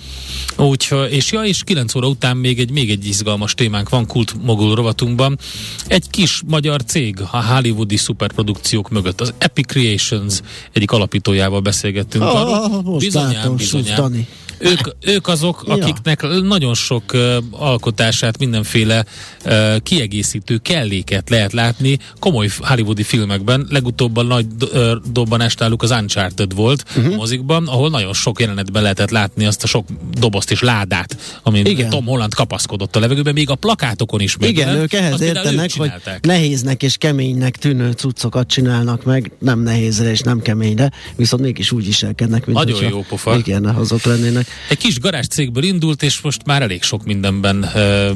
Úgy, 0.56 0.88
és 1.08 1.32
ja, 1.32 1.42
és 1.42 1.62
9 1.64 1.94
óra 1.94 2.08
után 2.08 2.36
még 2.36 2.60
egy, 2.60 2.70
még 2.70 2.90
egy 2.90 3.06
izgalmas 3.06 3.54
témánk 3.54 3.88
van 3.88 4.06
Kult 4.06 4.34
Mogul 4.42 4.74
rovatunkban. 4.74 5.38
Egy 5.86 6.10
kis 6.10 6.42
magyar 6.46 6.84
cég 6.84 7.20
a 7.30 7.44
hollywoodi 7.44 7.96
szuperprodukciók 7.96 8.90
mögött, 8.90 9.20
az 9.20 9.34
Epic 9.38 9.66
Creations 9.66 10.40
egyik 10.72 10.90
alapítójával 10.90 11.60
beszélgettünk. 11.60 12.24
Ah, 12.24 12.82
most 12.82 13.04
bizonyám, 13.04 13.32
látom, 13.32 13.56
bizonyám. 13.56 14.26
Ők, 14.62 14.78
ők 15.00 15.28
azok, 15.28 15.62
akiknek 15.66 16.22
ja. 16.22 16.28
nagyon 16.28 16.74
sok 16.74 17.02
uh, 17.12 17.36
alkotását, 17.50 18.38
mindenféle 18.38 19.04
uh, 19.44 19.76
kiegészítő 19.78 20.56
kelléket 20.56 21.30
lehet 21.30 21.52
látni 21.52 21.98
komoly 22.18 22.48
hollywoodi 22.58 23.02
filmekben. 23.02 23.66
Legutóbb 23.70 24.16
a 24.16 24.22
nagy 24.22 24.46
uh, 24.60 24.92
dobbanás 25.12 25.54
náluk 25.54 25.82
az 25.82 25.90
Uncharted 25.90 26.54
volt 26.54 26.84
uh-huh. 26.96 27.14
mozikban, 27.14 27.66
ahol 27.66 27.90
nagyon 27.90 28.12
sok 28.12 28.40
jelenetben 28.40 28.82
lehetett 28.82 29.10
látni 29.10 29.46
azt 29.46 29.62
a 29.62 29.66
sok 29.66 29.86
dobozt 30.18 30.50
és 30.50 30.60
ládát, 30.60 31.16
amin 31.42 31.66
Igen. 31.66 31.90
Tom 31.90 32.04
Holland 32.04 32.34
kapaszkodott 32.34 32.96
a 32.96 33.00
levegőben, 33.00 33.32
még 33.32 33.50
a 33.50 33.54
plakátokon 33.54 34.20
is 34.20 34.36
meg. 34.36 34.48
Igen, 34.48 34.76
ők 34.76 34.92
ehhez 34.92 35.20
értenek, 35.20 35.70
hogy 35.76 35.90
nehéznek 36.20 36.82
és 36.82 36.96
keménynek 36.96 37.56
tűnő 37.56 37.90
cuccokat 37.90 38.46
csinálnak 38.48 39.04
meg, 39.04 39.32
nem 39.38 39.60
nehézre 39.60 40.10
és 40.10 40.20
nem 40.20 40.40
keményre, 40.40 40.92
viszont 41.16 41.42
mégis 41.42 41.72
úgy 41.72 41.84
viselkednek, 41.84 42.46
mint 42.46 42.58
Nagyon 42.58 42.82
jó 42.88 43.04
pofa. 43.08 43.36
Igen, 43.36 43.64
azok 43.64 44.02
lennének. 44.02 44.46
Egy 44.68 44.78
kis 44.78 45.00
garázs 45.00 45.26
cégből 45.26 45.62
indult, 45.62 46.02
és 46.02 46.20
most 46.20 46.40
már 46.44 46.62
elég 46.62 46.82
sok 46.82 47.04
mindenben 47.04 47.70
uh, 47.74 48.10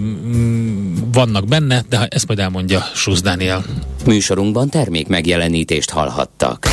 vannak 1.13 1.47
benne, 1.47 1.85
de 1.89 2.07
ezt 2.11 2.27
majd 2.27 2.39
elmondja 2.39 2.87
Susz 2.95 3.21
Dániel. 3.21 3.65
Műsorunkban 4.07 4.69
termék 4.69 5.07
megjelenítést 5.07 5.91
hallhattak. 5.91 6.69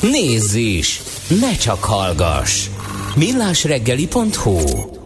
Nézz 0.00 0.54
is! 0.54 1.00
Ne 1.40 1.56
csak 1.56 1.84
hallgass! 1.84 2.66
millásreggeli.hu 3.16 5.01